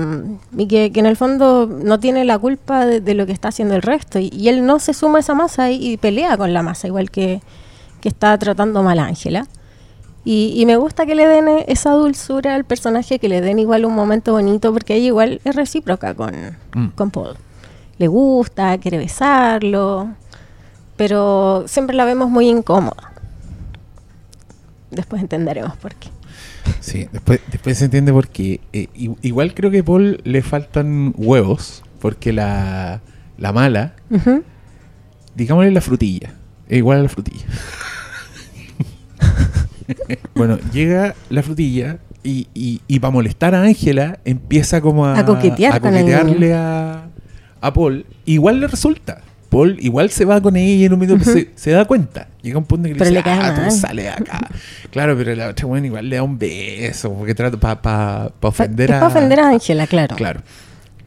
y 0.57 0.67
que, 0.67 0.91
que 0.91 0.99
en 0.99 1.05
el 1.05 1.15
fondo 1.17 1.67
no 1.67 1.99
tiene 1.99 2.23
la 2.25 2.37
culpa 2.39 2.85
de, 2.85 3.01
de 3.01 3.13
lo 3.13 3.25
que 3.25 3.31
está 3.33 3.49
haciendo 3.49 3.75
el 3.75 3.81
resto. 3.81 4.19
Y, 4.19 4.29
y 4.33 4.49
él 4.49 4.65
no 4.65 4.79
se 4.79 4.93
suma 4.93 5.17
a 5.17 5.21
esa 5.21 5.33
masa 5.33 5.69
y, 5.71 5.93
y 5.93 5.97
pelea 5.97 6.37
con 6.37 6.53
la 6.53 6.63
masa, 6.63 6.87
igual 6.87 7.11
que, 7.11 7.41
que 8.01 8.09
está 8.09 8.37
tratando 8.37 8.83
mal 8.83 8.99
a 8.99 9.05
Ángela. 9.05 9.47
Y, 10.23 10.53
y 10.57 10.65
me 10.65 10.75
gusta 10.75 11.05
que 11.05 11.15
le 11.15 11.25
den 11.27 11.47
eh, 11.47 11.65
esa 11.69 11.91
dulzura 11.91 12.55
al 12.55 12.65
personaje, 12.65 13.17
que 13.19 13.29
le 13.29 13.39
den 13.41 13.59
igual 13.59 13.85
un 13.85 13.95
momento 13.95 14.33
bonito, 14.33 14.73
porque 14.73 14.95
ella 14.95 15.07
igual 15.07 15.41
es 15.43 15.55
recíproca 15.55 16.13
con, 16.13 16.33
Mm. 16.75 16.87
con 16.95 17.11
Paul. 17.11 17.35
Le 17.97 18.07
gusta, 18.07 18.77
quiere 18.77 18.97
besarlo, 18.97 20.09
pero 20.97 21.63
siempre 21.67 21.95
la 21.95 22.05
vemos 22.05 22.29
muy 22.29 22.47
incómoda. 22.49 23.11
Después 24.91 25.21
entenderemos 25.21 25.75
por 25.77 25.95
qué. 25.95 26.09
Sí, 26.79 27.07
después, 27.11 27.39
después 27.51 27.77
se 27.77 27.85
entiende 27.85 28.11
por 28.11 28.27
qué. 28.29 28.59
Eh, 28.73 28.87
igual 29.21 29.53
creo 29.53 29.69
que 29.71 29.79
a 29.79 29.83
Paul 29.83 30.21
le 30.23 30.41
faltan 30.41 31.13
huevos, 31.17 31.83
porque 31.99 32.33
la, 32.33 33.01
la 33.37 33.51
mala, 33.53 33.93
Ujú. 34.09 34.43
digámosle 35.35 35.71
la 35.71 35.81
frutilla, 35.81 36.33
es 36.69 36.77
igual 36.77 36.99
a 36.99 37.03
la 37.03 37.09
frutilla. 37.09 37.45
bueno, 40.35 40.57
llega 40.71 41.15
la 41.29 41.43
frutilla 41.43 41.97
y, 42.23 42.47
y, 42.53 42.81
y 42.87 42.99
para 42.99 43.11
molestar 43.11 43.55
a 43.55 43.63
Ángela 43.63 44.19
empieza 44.25 44.81
como 44.81 45.05
a, 45.05 45.17
A 45.19 45.25
coquetear 45.25 45.75
a 45.75 45.79
con 45.79 45.93
el 45.95 46.01
coquetearle 46.01 46.53
a, 46.53 47.05
a 47.61 47.73
Paul. 47.73 48.05
Igual 48.25 48.59
le 48.59 48.67
resulta. 48.67 49.21
Paul 49.49 49.77
igual 49.79 50.09
se 50.09 50.25
va 50.25 50.41
con 50.41 50.55
ella 50.57 50.85
en 50.87 50.93
un 50.93 50.99
minuto, 50.99 51.23
se, 51.23 51.49
se 51.55 51.71
da 51.71 51.85
cuenta. 51.85 52.27
Llega 52.41 52.57
un 52.57 52.65
punto 52.65 52.87
en 52.87 52.93
que 52.93 52.99
Pero 52.99 53.11
le 53.11 53.17
dice, 53.19 53.29
ah, 53.29 53.53
tú 53.55 53.61
mal". 53.61 53.71
sale 53.71 54.01
de 54.03 54.09
acá. 54.09 54.49
claro, 54.91 55.15
pero 55.17 55.33
la 55.35 55.49
otra 55.49 55.65
buena 55.65 55.87
igual 55.87 56.09
le 56.09 56.15
da 56.17 56.23
un 56.23 56.37
beso, 56.37 57.13
porque 57.13 57.33
trata 57.33 57.57
para 57.57 57.81
pa, 57.81 58.31
ofender 58.47 58.91
a... 58.93 58.99
para 58.99 59.07
ofender 59.07 59.39
a 59.39 59.49
Ángela, 59.49 59.87
claro. 59.87 60.15
Claro. 60.15 60.41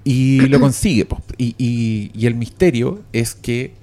Y 0.05 0.41
lo 0.49 0.59
consigue. 0.61 1.05
po. 1.05 1.21
Y, 1.37 1.55
y- 1.59 2.11
y 2.15 2.27
el 2.27 2.35
misterio 2.35 3.01
es 3.13 3.35
que 3.35 3.75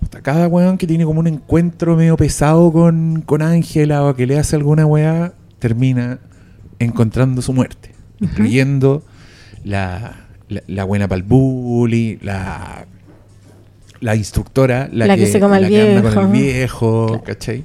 puta, 0.00 0.20
cada 0.20 0.48
weón 0.48 0.76
que 0.78 0.86
tiene 0.88 1.04
como 1.04 1.20
un 1.20 1.28
encuentro 1.28 1.96
medio 1.96 2.16
pesado 2.16 2.72
con 2.72 3.22
con 3.22 3.42
Ángela 3.42 4.02
o 4.04 4.14
que 4.16 4.26
le 4.26 4.38
hace 4.38 4.56
alguna 4.56 4.84
weá, 4.86 5.32
termina 5.60 6.18
encontrando 6.80 7.40
su 7.42 7.52
muerte. 7.52 7.92
Incluyendo 8.20 9.04
la, 9.64 10.16
la, 10.48 10.62
la 10.66 10.84
buena 10.84 11.06
pa'l 11.06 11.22
bully, 11.22 12.18
la, 12.22 12.86
la 14.00 14.14
instructora, 14.16 14.88
la, 14.92 15.06
La 15.06 15.16
que 15.16 15.26
se 15.26 15.40
come 15.40 15.56
al 15.56 15.68
que 15.68 15.96
anda 15.96 16.12
con 16.14 16.26
el 16.26 16.32
viejo. 16.32 16.42
viejo, 16.52 17.06
Claro. 17.08 17.22
¿cachai? 17.24 17.64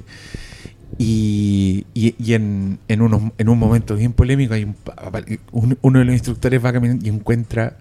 Y, 0.98 1.86
y- 1.94 2.14
y 2.22 2.34
en, 2.34 2.78
en, 2.88 3.00
unos, 3.02 3.22
en 3.38 3.48
un 3.48 3.58
momento 3.58 3.96
bien 3.96 4.12
polémico, 4.12 4.54
hay 4.54 4.64
un, 4.64 4.76
un- 5.52 5.78
uno 5.80 5.98
de 5.98 6.04
los 6.04 6.12
instructores 6.14 6.64
va 6.64 6.72
caminando 6.72 7.04
y 7.04 7.08
encuentra 7.08 7.76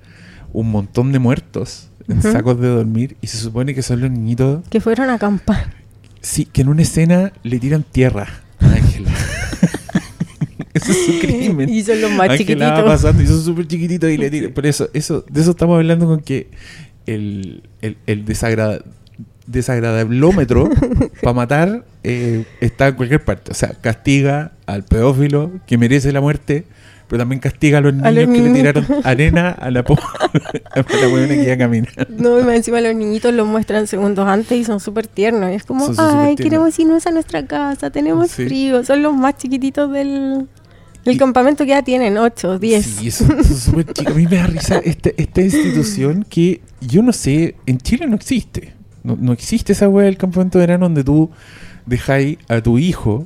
un 0.53 0.71
montón 0.71 1.11
de 1.11 1.19
muertos 1.19 1.89
en 2.07 2.21
sacos 2.21 2.59
de 2.59 2.67
dormir 2.67 3.15
y 3.21 3.27
se 3.27 3.37
supone 3.37 3.73
que 3.75 3.81
son 3.81 4.01
los 4.01 4.11
niñitos, 4.11 4.67
Que 4.69 4.81
fueron 4.81 5.09
a 5.09 5.15
acampar. 5.15 5.73
sí, 6.21 6.45
que 6.45 6.61
en 6.61 6.69
una 6.69 6.81
escena 6.81 7.31
le 7.43 7.59
tiran 7.59 7.83
tierra 7.83 8.27
a 8.59 8.65
Ángela. 8.65 9.11
Eso 10.73 10.91
es 10.91 11.05
su 11.05 11.19
crimen. 11.19 11.69
Y 11.69 11.83
son 11.83 12.01
los 12.01 12.11
más 12.11 12.29
Ángela 12.29 12.69
va 12.69 12.75
chiquititos. 12.77 12.83
pasando 12.85 13.23
y 13.23 13.27
son 13.27 13.43
súper 13.43 13.67
chiquititos 13.67 14.09
y 14.09 14.17
le 14.17 14.29
tiran. 14.31 14.51
Por 14.53 14.65
eso, 14.65 14.89
eso, 14.93 15.23
de 15.29 15.41
eso 15.41 15.51
estamos 15.51 15.75
hablando 15.75 16.07
con 16.07 16.21
que 16.21 16.49
el, 17.05 17.63
el, 17.81 17.97
el 18.07 18.25
desagrada- 18.25 18.81
desagradablómetro 19.47 20.69
para 21.21 21.33
matar 21.33 21.83
eh, 22.03 22.45
está 22.59 22.87
en 22.89 22.95
cualquier 22.95 23.23
parte. 23.23 23.51
O 23.51 23.55
sea, 23.55 23.69
castiga 23.79 24.51
al 24.65 24.83
pedófilo 24.83 25.51
que 25.67 25.77
merece 25.77 26.11
la 26.11 26.21
muerte, 26.21 26.65
pero 27.07 27.21
también 27.21 27.39
castiga 27.41 27.79
a 27.79 27.81
los 27.81 27.93
niños 27.93 28.07
A 28.07 28.11
los 28.11 28.25
que 28.25 28.41
le 28.41 28.53
tiraron 28.53 28.85
arena 29.03 29.49
a 29.49 29.69
la, 29.69 29.83
po- 29.83 29.97
a 30.71 30.77
la 30.79 31.07
huevona 31.07 31.27
que 31.35 31.45
ya 31.45 31.57
camina. 31.57 31.89
No, 32.09 32.39
y 32.39 32.55
encima 32.55 32.79
los 32.81 32.95
niñitos 32.95 33.33
los 33.33 33.45
muestran 33.47 33.85
segundos 33.87 34.27
antes 34.27 34.57
y 34.57 34.63
son 34.63 34.79
súper 34.79 35.07
tiernos. 35.07 35.51
Y 35.51 35.55
es 35.55 35.63
como, 35.65 35.93
Son 35.93 36.17
ay, 36.17 36.35
queremos 36.35 36.77
irnos 36.79 37.05
a 37.07 37.11
nuestra 37.11 37.45
casa, 37.45 37.89
tenemos 37.89 38.31
Sí. 38.31 38.45
frío. 38.45 38.83
Son 38.85 39.01
los 39.03 39.13
más 39.13 39.35
chiquititos 39.37 39.91
del, 39.91 40.47
del 41.05 41.15
Y- 41.15 41.17
campamento 41.17 41.63
que 41.63 41.69
ya 41.71 41.81
tienen, 41.83 42.17
8, 42.17 42.59
10. 42.59 42.85
Sí, 42.85 43.07
eso, 43.07 43.23
eso 43.25 43.39
es 43.53 43.59
súper 43.63 43.91
chico. 43.93 44.11
A 44.11 44.15
mí 44.15 44.27
me 44.29 44.37
da 44.37 44.47
risa 44.47 44.77
este- 44.83 45.13
esta 45.21 45.41
institución 45.41 46.25
que 46.29 46.61
yo 46.81 47.01
no 47.01 47.11
sé, 47.13 47.55
en 47.65 47.77
Chile 47.79 48.07
no 48.07 48.15
existe. 48.15 48.73
No, 49.03 49.17
no 49.19 49.33
existe 49.33 49.73
esa 49.73 49.89
wea 49.89 50.05
del 50.05 50.17
campamento 50.17 50.59
de 50.59 50.63
verano 50.67 50.85
donde 50.85 51.03
tú 51.03 51.31
dejáis 51.85 52.37
a 52.47 52.61
tu 52.61 52.77
hijo 52.77 53.25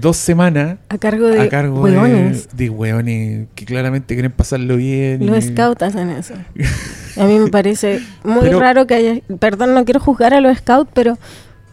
dos 0.00 0.16
semanas 0.16 0.78
A 0.88 0.98
cargo 0.98 1.26
de 1.26 1.40
a 1.40 1.48
cargo 1.48 1.82
hueones. 1.82 2.48
de, 2.56 2.64
de 2.64 2.70
hueones 2.70 3.46
que 3.54 3.64
claramente 3.64 4.14
quieren 4.14 4.32
pasarlo 4.32 4.76
bien. 4.76 5.26
Los 5.26 5.44
scouts 5.44 5.82
hacen 5.82 6.10
eso. 6.10 6.34
A 7.16 7.24
mí 7.26 7.38
me 7.38 7.48
parece 7.50 8.00
muy 8.24 8.40
Pero- 8.40 8.58
raro 8.60 8.86
que 8.86 8.94
haya... 8.94 9.20
Perdón, 9.38 9.74
no 9.74 9.84
quiero 9.84 10.00
juzgar 10.00 10.32
a 10.32 10.40
los 10.40 10.56
scouts, 10.58 10.90
pero 10.94 11.18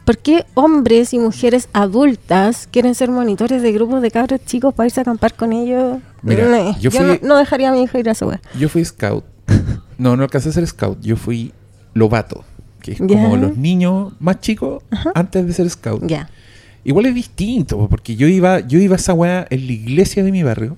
¿por 0.06 0.18
qué 0.18 0.46
hombres 0.56 1.14
y 1.14 1.20
mujeres 1.20 1.70
adultas 1.74 2.68
quieren 2.72 2.96
ser 2.96 3.10
monitores 3.12 3.62
de 3.62 3.72
grupos 3.72 4.02
de 4.02 4.12
cabros 4.12 4.40
chicos 4.46 4.74
para 4.74 4.88
irse 4.88 5.00
a 5.00 5.04
acampar 5.04 5.34
con 5.36 5.54
ellos? 5.54 6.00
Mira, 6.22 6.46
no, 6.50 6.78
yo 6.80 6.90
no, 7.02 7.18
no 7.22 7.38
dejaría 7.38 7.70
a 7.70 7.72
mi 7.72 7.84
hija 7.84 8.00
ir 8.00 8.10
a 8.10 8.12
esa 8.14 8.26
wea. 8.26 8.42
Yo 8.58 8.70
fui 8.70 8.84
scout. 8.86 9.24
No, 9.98 10.16
no 10.16 10.24
alcancé 10.24 10.48
a 10.48 10.52
ser 10.54 10.66
scout. 10.66 10.98
Yo 11.02 11.18
fui 11.18 11.52
lobato, 11.94 12.46
que 12.82 12.94
es 12.94 13.00
como 13.00 13.36
los 13.36 13.58
niños 13.58 14.14
más 14.22 14.40
chicos 14.40 14.82
antes 15.14 15.46
de 15.46 15.52
ser 15.52 15.70
scout. 15.70 16.08
Ya. 16.08 16.30
Igual 16.86 17.08
es 17.08 17.14
distinto, 17.16 17.78
po, 17.78 17.90
porque 17.90 18.16
yo 18.16 18.26
iba, 18.28 18.62
yo 18.62 18.80
iba 18.80 18.96
a 18.96 18.98
esa 18.98 19.14
weá 19.14 19.46
en 19.50 19.68
la 19.68 19.74
iglesia 19.74 20.24
de 20.24 20.32
mi 20.32 20.42
barrio 20.44 20.78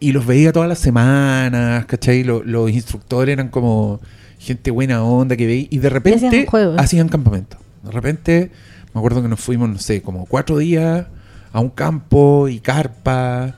y 0.00 0.12
los 0.12 0.24
veía 0.24 0.50
todas 0.52 0.66
las 0.66 0.78
semanas, 0.78 1.84
¿cachai? 1.84 2.24
Lo- 2.24 2.42
los 2.42 2.70
instructores 2.70 3.34
eran 3.34 3.48
como 3.48 4.00
gente 4.38 4.70
buena 4.70 5.04
onda 5.04 5.36
que 5.36 5.46
veía 5.46 5.66
y 5.68 5.76
de 5.78 5.90
repente 5.90 6.18
hacían 6.18 6.80
hacían 6.80 7.08
campamento. 7.10 7.58
De 7.86 7.92
repente, 7.92 8.50
me 8.92 8.98
acuerdo 8.98 9.22
que 9.22 9.28
nos 9.28 9.40
fuimos, 9.40 9.68
no 9.68 9.78
sé, 9.78 10.02
como 10.02 10.26
cuatro 10.26 10.58
días 10.58 11.06
a 11.52 11.60
un 11.60 11.70
campo 11.70 12.48
y 12.48 12.60
carpa. 12.60 13.56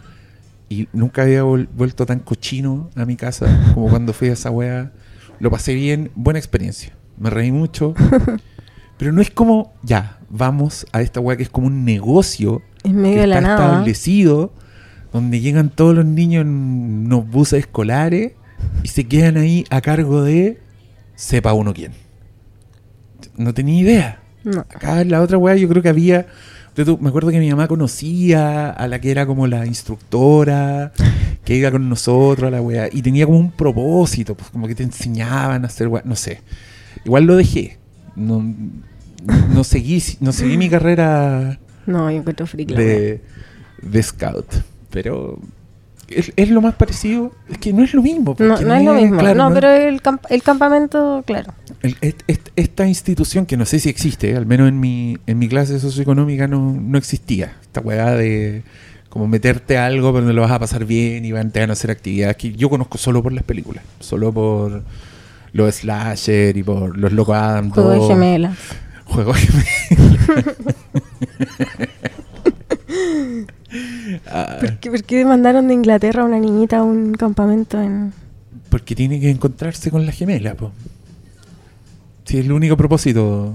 Y 0.68 0.86
nunca 0.92 1.22
había 1.22 1.42
vuelto 1.42 2.04
tan 2.04 2.18
cochino 2.20 2.90
a 2.94 3.04
mi 3.04 3.16
casa 3.16 3.46
como 3.74 3.88
cuando 3.90 4.12
fui 4.12 4.28
a 4.28 4.34
esa 4.34 4.50
wea. 4.50 4.92
Lo 5.40 5.50
pasé 5.50 5.74
bien, 5.74 6.10
buena 6.14 6.38
experiencia. 6.38 6.92
Me 7.18 7.30
reí 7.30 7.50
mucho. 7.50 7.94
Pero 8.98 9.12
no 9.12 9.22
es 9.22 9.30
como, 9.30 9.72
ya, 9.82 10.18
vamos 10.28 10.86
a 10.92 11.00
esta 11.00 11.20
wea 11.20 11.36
que 11.36 11.44
es 11.44 11.48
como 11.48 11.68
un 11.68 11.84
negocio 11.84 12.62
En 12.82 12.96
medio 12.96 13.14
que 13.14 13.20
de 13.22 13.26
la 13.28 13.36
está 13.36 13.48
nada. 13.48 13.66
establecido, 13.70 14.52
donde 15.12 15.40
llegan 15.40 15.70
todos 15.70 15.94
los 15.94 16.04
niños 16.04 16.42
en 16.42 16.48
unos 17.06 17.28
buses 17.30 17.60
escolares 17.60 18.32
y 18.82 18.88
se 18.88 19.04
quedan 19.04 19.36
ahí 19.36 19.64
a 19.70 19.80
cargo 19.80 20.22
de 20.22 20.60
sepa 21.14 21.52
uno 21.52 21.72
quién. 21.74 21.92
No 23.38 23.54
tenía 23.54 23.80
idea. 23.80 24.18
No. 24.44 24.60
Acá 24.60 25.00
en 25.00 25.10
la 25.10 25.22
otra 25.22 25.38
weá 25.38 25.56
yo 25.56 25.68
creo 25.68 25.82
que 25.82 25.88
había... 25.88 26.26
Me 27.00 27.08
acuerdo 27.08 27.30
que 27.30 27.40
mi 27.40 27.50
mamá 27.50 27.66
conocía 27.66 28.70
a 28.70 28.86
la 28.86 29.00
que 29.00 29.10
era 29.10 29.26
como 29.26 29.48
la 29.48 29.66
instructora, 29.66 30.92
que 31.44 31.56
iba 31.56 31.72
con 31.72 31.88
nosotros 31.88 32.46
a 32.46 32.50
la 32.52 32.62
weá, 32.62 32.88
y 32.92 33.02
tenía 33.02 33.26
como 33.26 33.38
un 33.38 33.50
propósito, 33.50 34.36
pues 34.36 34.50
como 34.50 34.68
que 34.68 34.76
te 34.76 34.84
enseñaban 34.84 35.64
a 35.64 35.66
hacer 35.66 35.88
weá, 35.88 36.02
no 36.04 36.14
sé. 36.14 36.40
Igual 37.04 37.24
lo 37.24 37.34
dejé. 37.36 37.78
No, 38.14 38.44
no 39.52 39.64
seguí, 39.64 40.00
no 40.20 40.32
seguí 40.32 40.56
mi 40.56 40.68
carrera 40.70 41.58
No, 41.86 42.10
yo 42.10 42.18
encuentro 42.18 42.46
de, 42.56 43.20
de 43.82 44.02
scout. 44.04 44.46
Pero 44.90 45.38
es, 46.08 46.32
es 46.36 46.48
lo 46.50 46.60
más 46.60 46.74
parecido. 46.74 47.32
Es 47.48 47.58
que 47.58 47.72
no 47.72 47.82
es 47.82 47.92
lo 47.92 48.02
mismo. 48.02 48.36
No, 48.38 48.60
no 48.60 48.74
es 48.74 48.84
lo 48.84 48.94
mismo. 48.94 49.18
claro, 49.18 49.36
no, 49.36 49.48
no- 49.48 49.54
pero 49.54 49.70
el, 49.70 50.00
camp- 50.00 50.26
el 50.30 50.42
campamento, 50.44 51.24
claro. 51.26 51.52
El- 51.82 51.96
est- 52.00 52.22
est- 52.26 52.48
esta 52.56 52.86
institución 52.86 53.46
que 53.46 53.56
no 53.56 53.64
sé 53.66 53.78
si 53.78 53.88
existe, 53.88 54.36
al 54.36 54.46
menos 54.46 54.68
en 54.68 54.80
mi, 54.80 55.16
en 55.26 55.38
mi 55.38 55.48
clase 55.48 55.78
socioeconómica 55.78 56.46
no, 56.48 56.72
no 56.72 56.98
existía. 56.98 57.56
Esta 57.62 57.80
weá 57.80 58.12
de 58.12 58.62
como 59.08 59.26
meterte 59.26 59.78
a 59.78 59.86
algo 59.86 60.12
pero 60.12 60.26
no 60.26 60.32
lo 60.32 60.42
vas 60.42 60.50
a 60.50 60.58
pasar 60.58 60.84
bien 60.84 61.24
y 61.24 61.32
van, 61.32 61.50
te 61.50 61.60
van 61.60 61.70
a 61.70 61.72
hacer 61.72 61.90
actividades 61.90 62.36
que 62.36 62.52
yo 62.52 62.68
conozco 62.68 62.98
solo 62.98 63.22
por 63.22 63.32
las 63.32 63.44
películas. 63.44 63.82
Solo 64.00 64.32
por 64.32 64.82
los 65.52 65.74
slasher 65.76 66.56
y 66.56 66.62
por 66.62 66.96
los 66.98 67.12
locos 67.12 67.34
Adam 67.36 67.70
Juego 67.70 67.90
de 67.90 67.96
2. 67.96 68.08
gemelas. 68.08 68.58
Juego 69.04 69.32
de 69.32 69.38
gemelas. 69.40 70.46
Ah, 74.30 74.56
¿Por 74.60 74.78
qué, 74.78 74.90
por 74.90 75.02
qué 75.04 75.24
mandaron 75.24 75.68
de 75.68 75.74
Inglaterra 75.74 76.22
a 76.22 76.24
una 76.24 76.38
niñita 76.38 76.78
a 76.78 76.82
un 76.82 77.12
campamento 77.14 77.80
en... 77.80 78.12
Porque 78.70 78.94
tiene 78.94 79.20
que 79.20 79.30
encontrarse 79.30 79.90
con 79.90 80.04
la 80.06 80.12
gemela, 80.12 80.54
po. 80.54 80.72
Sí, 82.28 82.36
es 82.36 82.44
el 82.44 82.52
único 82.52 82.76
propósito. 82.76 83.54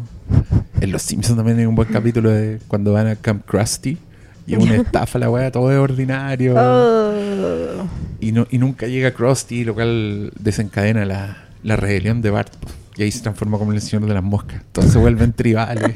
En 0.81 0.91
Los 0.91 1.03
Simpsons 1.03 1.37
también 1.37 1.59
hay 1.59 1.67
un 1.67 1.75
buen 1.75 1.89
capítulo 1.89 2.31
de 2.31 2.59
cuando 2.67 2.91
van 2.91 3.05
a 3.05 3.15
Camp 3.15 3.45
Krusty 3.45 3.99
y 4.47 4.55
es 4.55 4.59
una 4.59 4.75
estafa 4.77 5.19
la 5.19 5.29
weá, 5.29 5.51
todo 5.51 5.71
es 5.71 5.77
ordinario. 5.77 6.55
Oh. 6.57 7.87
Y, 8.19 8.31
no, 8.31 8.47
y 8.49 8.57
nunca 8.57 8.87
llega 8.87 9.11
Krusty, 9.11 9.63
lo 9.63 9.75
cual 9.75 10.31
desencadena 10.39 11.05
la, 11.05 11.49
la 11.61 11.75
rebelión 11.75 12.23
de 12.23 12.31
Bart. 12.31 12.51
Y 12.95 13.03
ahí 13.03 13.11
se 13.11 13.21
transforma 13.21 13.59
como 13.59 13.73
el 13.73 13.79
señor 13.79 14.07
de 14.07 14.13
las 14.15 14.23
moscas. 14.23 14.63
Entonces 14.65 14.93
se 14.93 14.97
vuelven 14.97 15.33
tribales. 15.35 15.95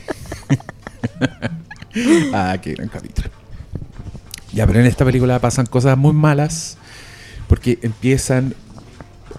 ah, 2.32 2.60
qué 2.62 2.74
gran 2.76 2.90
capítulo. 2.90 3.30
Ya, 4.54 4.68
pero 4.68 4.82
en 4.82 4.86
esta 4.86 5.04
película 5.04 5.40
pasan 5.40 5.66
cosas 5.66 5.98
muy 5.98 6.14
malas 6.14 6.78
porque 7.48 7.80
empiezan. 7.82 8.54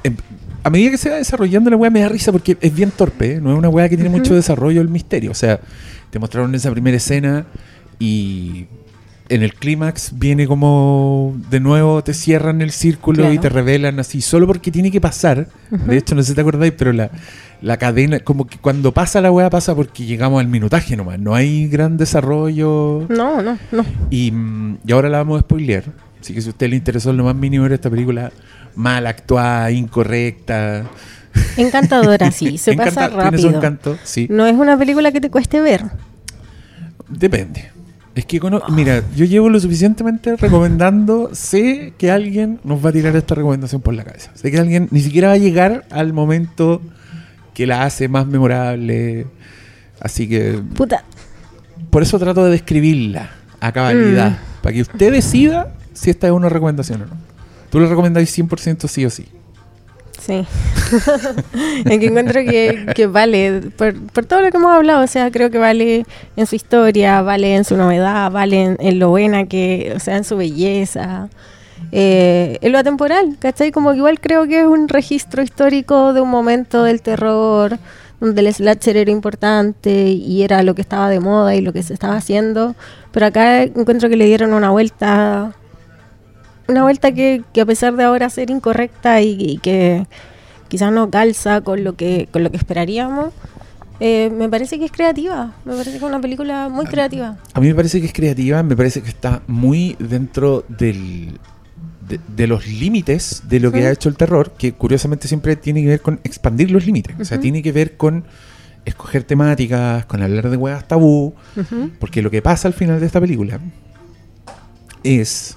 em- 0.02 0.16
a 0.62 0.70
medida 0.70 0.90
que 0.90 0.98
se 0.98 1.10
va 1.10 1.16
desarrollando 1.16 1.70
la 1.70 1.76
weá 1.76 1.90
me 1.90 2.00
da 2.00 2.08
risa 2.08 2.32
porque 2.32 2.56
es 2.60 2.74
bien 2.74 2.90
torpe, 2.90 3.34
¿eh? 3.34 3.40
no 3.40 3.52
es 3.52 3.58
una 3.58 3.68
weá 3.68 3.88
que 3.88 3.96
tiene 3.96 4.10
mucho 4.10 4.34
desarrollo 4.34 4.80
el 4.80 4.88
misterio. 4.88 5.30
O 5.30 5.34
sea, 5.34 5.60
te 6.10 6.18
mostraron 6.18 6.54
esa 6.54 6.70
primera 6.70 6.96
escena 6.96 7.46
y 7.98 8.66
en 9.28 9.42
el 9.42 9.54
clímax 9.54 10.18
viene 10.18 10.46
como 10.46 11.36
de 11.50 11.60
nuevo 11.60 12.02
te 12.02 12.14
cierran 12.14 12.62
el 12.62 12.70
círculo 12.70 13.32
y 13.32 13.38
te 13.38 13.48
revelan 13.48 14.00
así, 14.00 14.20
solo 14.20 14.46
porque 14.46 14.70
tiene 14.70 14.90
que 14.90 15.00
pasar. 15.00 15.48
De 15.70 15.96
hecho, 15.96 16.14
no 16.14 16.22
sé 16.22 16.30
si 16.30 16.34
te 16.34 16.40
acordáis, 16.40 16.72
pero 16.76 16.92
la, 16.92 17.10
la 17.60 17.76
cadena, 17.76 18.20
como 18.20 18.46
que 18.46 18.58
cuando 18.58 18.92
pasa 18.92 19.20
la 19.20 19.30
weá 19.30 19.50
pasa 19.50 19.74
porque 19.74 20.04
llegamos 20.06 20.40
al 20.40 20.48
minutaje 20.48 20.96
nomás. 20.96 21.18
No 21.18 21.34
hay 21.34 21.68
gran 21.68 21.96
desarrollo. 21.96 23.06
No, 23.08 23.42
no, 23.42 23.58
no. 23.72 23.84
Y, 24.10 24.30
mm, 24.32 24.78
y 24.86 24.92
ahora 24.92 25.08
la 25.08 25.18
vamos 25.18 25.38
a 25.38 25.40
spoilear. 25.42 25.84
Así 26.20 26.34
que 26.34 26.40
si 26.40 26.48
a 26.48 26.50
usted 26.50 26.68
le 26.68 26.76
interesó 26.76 27.12
lo 27.12 27.24
más 27.24 27.34
mínimo 27.34 27.62
ver 27.64 27.72
esta 27.72 27.90
película 27.90 28.32
mal 28.74 29.06
actuada, 29.06 29.70
incorrecta. 29.70 30.84
Encantadora, 31.56 32.30
sí. 32.30 32.58
Se 32.58 32.74
pasa 32.74 33.08
rápido. 33.08 33.50
encanto, 33.50 33.98
sí. 34.04 34.26
No 34.30 34.46
es 34.46 34.54
una 34.54 34.78
película 34.78 35.12
que 35.12 35.20
te 35.20 35.30
cueste 35.30 35.60
ver. 35.60 35.84
Depende. 37.08 37.70
Es 38.14 38.26
que, 38.26 38.40
mira, 38.70 39.04
yo 39.14 39.24
llevo 39.24 39.48
lo 39.48 39.60
suficientemente 39.60 40.34
recomendando. 40.34 41.30
Sé 41.34 41.94
que 41.98 42.10
alguien 42.10 42.58
nos 42.64 42.84
va 42.84 42.90
a 42.90 42.92
tirar 42.92 43.14
esta 43.14 43.36
recomendación 43.36 43.80
por 43.80 43.94
la 43.94 44.02
cabeza. 44.02 44.32
Sé 44.34 44.50
que 44.50 44.58
alguien 44.58 44.88
ni 44.90 45.00
siquiera 45.00 45.28
va 45.28 45.34
a 45.34 45.38
llegar 45.38 45.84
al 45.90 46.12
momento 46.12 46.82
que 47.54 47.66
la 47.66 47.84
hace 47.84 48.08
más 48.08 48.26
memorable. 48.26 49.26
Así 50.00 50.28
que 50.28 50.60
Puta. 50.74 51.04
por 51.90 52.02
eso 52.02 52.18
trato 52.18 52.44
de 52.44 52.50
describirla 52.50 53.30
a 53.60 53.70
cabalidad. 53.70 54.32
Mm. 54.32 54.62
Para 54.62 54.72
que 54.72 54.82
usted 54.82 55.12
decida 55.12 55.74
si 55.92 56.10
esta 56.10 56.26
es 56.26 56.32
una 56.32 56.48
recomendación 56.48 57.02
o 57.02 57.06
no. 57.06 57.27
Tú 57.70 57.80
le 57.80 57.86
recomendáis 57.86 58.36
100% 58.36 58.88
sí 58.88 59.04
o 59.04 59.10
sí. 59.10 59.26
Sí. 60.20 60.46
en 61.84 62.00
que 62.00 62.06
encuentro 62.06 62.40
que, 62.42 62.86
que 62.94 63.06
vale, 63.06 63.62
por, 63.76 63.94
por 64.10 64.26
todo 64.26 64.42
lo 64.42 64.50
que 64.50 64.56
hemos 64.56 64.72
hablado, 64.74 65.04
o 65.04 65.06
sea, 65.06 65.30
creo 65.30 65.50
que 65.50 65.58
vale 65.58 66.04
en 66.36 66.46
su 66.46 66.56
historia, 66.56 67.22
vale 67.22 67.54
en 67.54 67.64
su 67.64 67.76
novedad, 67.76 68.30
vale 68.30 68.62
en, 68.62 68.76
en 68.80 68.98
lo 68.98 69.10
buena 69.10 69.46
que, 69.46 69.92
o 69.96 70.00
sea, 70.00 70.16
en 70.16 70.24
su 70.24 70.36
belleza, 70.36 71.28
eh, 71.92 72.58
en 72.60 72.72
lo 72.72 72.78
atemporal, 72.78 73.36
¿cachai? 73.38 73.70
Como 73.70 73.92
que 73.92 73.98
igual 73.98 74.20
creo 74.20 74.46
que 74.46 74.60
es 74.60 74.66
un 74.66 74.88
registro 74.88 75.42
histórico 75.42 76.12
de 76.12 76.20
un 76.20 76.28
momento 76.28 76.82
del 76.82 77.00
terror, 77.00 77.78
donde 78.20 78.40
el 78.40 78.52
slasher 78.52 78.96
era 78.96 79.10
importante 79.10 80.08
y 80.08 80.42
era 80.42 80.62
lo 80.62 80.74
que 80.74 80.82
estaba 80.82 81.08
de 81.08 81.20
moda 81.20 81.54
y 81.54 81.60
lo 81.60 81.72
que 81.72 81.82
se 81.82 81.94
estaba 81.94 82.16
haciendo, 82.16 82.74
pero 83.12 83.26
acá 83.26 83.62
encuentro 83.62 84.08
que 84.08 84.16
le 84.16 84.26
dieron 84.26 84.52
una 84.52 84.70
vuelta 84.70 85.54
una 86.68 86.82
vuelta 86.82 87.12
que, 87.12 87.42
que 87.52 87.62
a 87.62 87.66
pesar 87.66 87.96
de 87.96 88.04
ahora 88.04 88.28
ser 88.30 88.50
incorrecta 88.50 89.20
y, 89.22 89.36
y 89.38 89.58
que 89.58 90.06
quizás 90.68 90.92
no 90.92 91.10
calza 91.10 91.62
con 91.62 91.82
lo 91.82 91.94
que 91.96 92.28
con 92.30 92.44
lo 92.44 92.50
que 92.50 92.58
esperaríamos, 92.58 93.32
eh, 94.00 94.30
me 94.30 94.48
parece 94.48 94.78
que 94.78 94.84
es 94.84 94.92
creativa. 94.92 95.54
Me 95.64 95.72
parece 95.72 95.92
que 95.92 95.96
es 95.96 96.02
una 96.02 96.20
película 96.20 96.68
muy 96.68 96.86
creativa. 96.86 97.36
A 97.54 97.60
mí 97.60 97.68
me 97.68 97.74
parece 97.74 98.00
que 98.00 98.06
es 98.06 98.12
creativa, 98.12 98.62
me 98.62 98.76
parece 98.76 99.02
que 99.02 99.08
está 99.08 99.42
muy 99.46 99.96
dentro 99.98 100.64
del, 100.68 101.38
de, 102.06 102.20
de 102.36 102.46
los 102.46 102.66
límites 102.66 103.44
de 103.48 103.60
lo 103.60 103.72
que 103.72 103.86
ha 103.86 103.90
hecho 103.90 104.08
el 104.08 104.16
terror, 104.16 104.52
que 104.52 104.72
curiosamente 104.72 105.26
siempre 105.26 105.56
tiene 105.56 105.82
que 105.82 105.88
ver 105.88 106.02
con 106.02 106.20
expandir 106.22 106.70
los 106.70 106.84
límites. 106.86 107.16
O 107.18 107.24
sea, 107.24 107.40
tiene 107.40 107.62
que 107.62 107.72
ver 107.72 107.96
con 107.96 108.24
escoger 108.84 109.24
temáticas, 109.24 110.06
con 110.06 110.22
hablar 110.22 110.48
de 110.48 110.56
huevas 110.56 110.86
tabú, 110.86 111.34
porque 111.98 112.22
lo 112.22 112.30
que 112.30 112.42
pasa 112.42 112.68
al 112.68 112.74
final 112.74 113.00
de 113.00 113.06
esta 113.06 113.20
película 113.20 113.58
es 115.02 115.56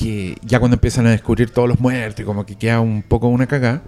que 0.00 0.36
ya 0.42 0.58
cuando 0.58 0.76
empiezan 0.76 1.06
a 1.06 1.10
descubrir 1.10 1.50
todos 1.50 1.68
los 1.68 1.78
muertos 1.80 2.20
y 2.20 2.24
como 2.24 2.46
que 2.46 2.56
queda 2.56 2.80
un 2.80 3.02
poco 3.02 3.28
una 3.28 3.46
cagada, 3.46 3.82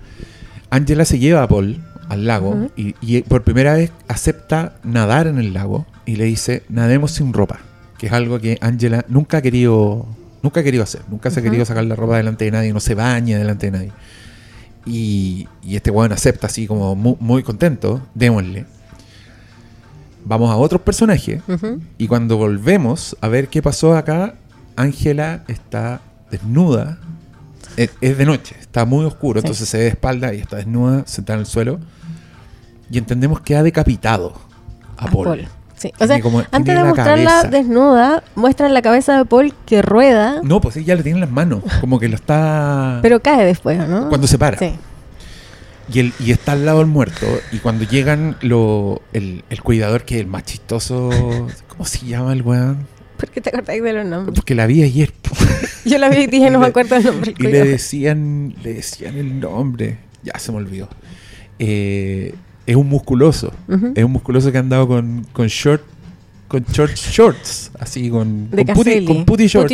Angela 0.70 1.04
se 1.04 1.18
lleva 1.18 1.42
a 1.42 1.48
Paul 1.48 1.80
al 2.08 2.26
lago 2.26 2.68
y, 2.76 2.94
y 3.00 3.22
por 3.22 3.42
primera 3.42 3.74
vez 3.74 3.90
acepta 4.08 4.74
nadar 4.84 5.26
en 5.26 5.38
el 5.38 5.52
lago 5.54 5.86
y 6.04 6.16
le 6.16 6.24
dice, 6.24 6.62
nademos 6.68 7.12
sin 7.12 7.32
ropa, 7.32 7.60
que 7.98 8.06
es 8.08 8.12
algo 8.12 8.38
que 8.40 8.58
Angela 8.60 9.04
nunca 9.08 9.38
ha 9.38 9.42
querido, 9.42 10.06
nunca 10.42 10.60
ha 10.60 10.62
querido 10.62 10.82
hacer, 10.82 11.00
nunca 11.10 11.30
se 11.30 11.40
ha 11.40 11.42
querido 11.42 11.64
sacar 11.64 11.84
la 11.84 11.94
ropa 11.96 12.16
delante 12.18 12.44
de 12.44 12.50
nadie, 12.50 12.72
no 12.72 12.80
se 12.80 12.94
baña 12.94 13.38
delante 13.38 13.70
de 13.70 13.78
nadie. 13.78 13.92
Y, 14.84 15.46
y 15.62 15.76
este 15.76 15.90
weón 15.90 16.12
acepta 16.12 16.48
así 16.48 16.66
como 16.66 16.94
mu- 16.96 17.16
muy, 17.20 17.42
contento, 17.42 18.02
démosle. 18.14 18.66
Vamos 20.24 20.50
a 20.50 20.56
otros 20.56 20.82
personajes 20.82 21.40
y 21.98 22.06
cuando 22.06 22.36
volvemos 22.36 23.16
a 23.20 23.28
ver 23.28 23.48
qué 23.48 23.60
pasó 23.62 23.96
acá, 23.96 24.34
Ángela 24.76 25.44
está 25.48 26.00
desnuda. 26.30 26.98
Es, 27.76 27.90
es 28.00 28.18
de 28.18 28.26
noche, 28.26 28.54
está 28.60 28.84
muy 28.84 29.04
oscuro, 29.04 29.40
Sí. 29.40 29.46
entonces 29.46 29.68
se 29.68 29.78
ve 29.78 29.82
de 29.84 29.88
espalda 29.90 30.34
y 30.34 30.40
está 30.40 30.56
desnuda, 30.56 31.04
sentada 31.06 31.36
en 31.36 31.40
el 31.40 31.46
suelo. 31.46 31.78
Y 32.90 32.98
entendemos 32.98 33.40
que 33.40 33.56
ha 33.56 33.62
decapitado 33.62 34.34
a 34.98 35.04
A 35.06 35.10
Paul. 35.10 35.24
Paul. 35.26 35.48
Sí. 35.76 35.88
O 35.94 35.96
Tiene 35.98 36.14
sea, 36.14 36.22
como- 36.22 36.38
antes 36.52 36.64
de 36.66 36.74
la 36.74 36.84
mostrarla 36.84 37.30
cabeza. 37.30 37.48
desnuda, 37.48 38.22
muestran 38.34 38.72
la 38.74 38.82
cabeza 38.82 39.16
de 39.16 39.24
Paul 39.24 39.54
que 39.66 39.82
rueda, 39.82 40.40
No, 40.44 40.60
pues 40.60 40.76
ella 40.76 40.94
le 40.94 41.02
tiene 41.02 41.16
en 41.16 41.20
las 41.22 41.30
manos, 41.30 41.62
como 41.80 41.98
que 41.98 42.08
lo 42.08 42.14
está... 42.14 42.98
pero 43.02 43.20
cae 43.20 43.44
después, 43.44 43.78
¿no? 43.88 44.08
Cuando 44.08 44.26
se 44.26 44.38
para. 44.38 44.58
Sí. 44.58 44.72
Y, 45.92 45.98
el, 45.98 46.12
y 46.20 46.30
está 46.30 46.52
al 46.52 46.64
lado 46.64 46.78
del 46.78 46.86
muerto. 46.86 47.26
Y 47.50 47.58
cuando 47.58 47.84
llegan 47.84 48.36
lo, 48.42 49.02
el, 49.12 49.44
el 49.50 49.62
cuidador, 49.62 50.04
que 50.04 50.16
es 50.16 50.20
el 50.20 50.26
más 50.28 50.44
chistoso... 50.44 51.10
¿Cómo 51.68 51.84
se 51.86 52.06
llama 52.06 52.32
el 52.34 52.42
weón? 52.42 52.86
¿Por 53.22 53.30
qué 53.30 53.40
te 53.40 53.50
acordáis 53.50 53.80
de 53.84 53.92
los 53.92 54.04
nombres? 54.04 54.34
Porque 54.34 54.56
la 54.56 54.66
vi 54.66 54.82
ayer. 54.82 55.12
Yo 55.84 55.96
la 55.98 56.08
vi 56.08 56.22
y 56.22 56.26
dije, 56.26 56.50
no 56.50 56.58
me 56.58 56.66
acuerdo 56.66 56.96
el 56.96 57.04
nombre. 57.04 57.34
Y 57.38 57.42
le 57.44 57.64
decían, 57.64 58.52
le 58.64 58.74
decían 58.74 59.16
el 59.16 59.38
nombre. 59.38 59.98
Ya 60.24 60.36
se 60.40 60.50
me 60.50 60.58
olvidó. 60.58 60.88
Eh, 61.60 62.34
es 62.66 62.76
un 62.76 62.88
musculoso. 62.88 63.52
Es 63.94 64.02
un 64.04 64.10
musculoso 64.12 64.50
que 64.50 64.58
ha 64.58 64.60
andado 64.60 64.88
con, 64.88 65.24
con 65.32 65.46
short, 65.46 65.82
con 66.48 66.64
short 66.64 66.94
shorts, 66.96 67.70
así 67.78 68.10
con, 68.10 68.50
De 68.50 68.64
con, 69.06 69.24
putty 69.24 69.46
shorts. 69.46 69.68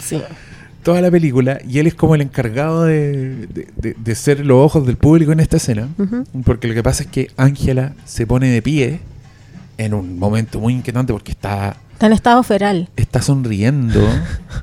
Sí. 0.00 0.22
Toda 0.82 1.00
la 1.02 1.10
película. 1.10 1.58
Y 1.68 1.78
él 1.80 1.86
es 1.86 1.94
como 1.94 2.14
el 2.14 2.20
encargado 2.22 2.84
de, 2.84 3.46
de- 3.46 3.68
de- 3.76 3.96
de 3.98 4.14
ser 4.14 4.44
los 4.44 4.56
ojos 4.58 4.86
del 4.86 4.96
público 4.96 5.32
en 5.32 5.40
esta 5.40 5.58
escena. 5.58 5.88
Porque 6.44 6.68
lo 6.68 6.74
que 6.74 6.82
pasa 6.82 7.02
es 7.04 7.08
que 7.10 7.30
Ángela 7.36 7.92
se 8.06 8.26
pone 8.26 8.48
de 8.48 8.62
pie 8.62 9.00
en 9.76 9.92
un 9.94 10.18
momento 10.18 10.60
muy 10.60 10.72
inquietante 10.74 11.12
porque 11.12 11.32
está, 11.32 11.76
Está 11.94 12.06
en 12.06 12.12
estado 12.12 12.42
feral. 12.42 12.88
está 12.96 13.22
sonriendo 13.22 14.04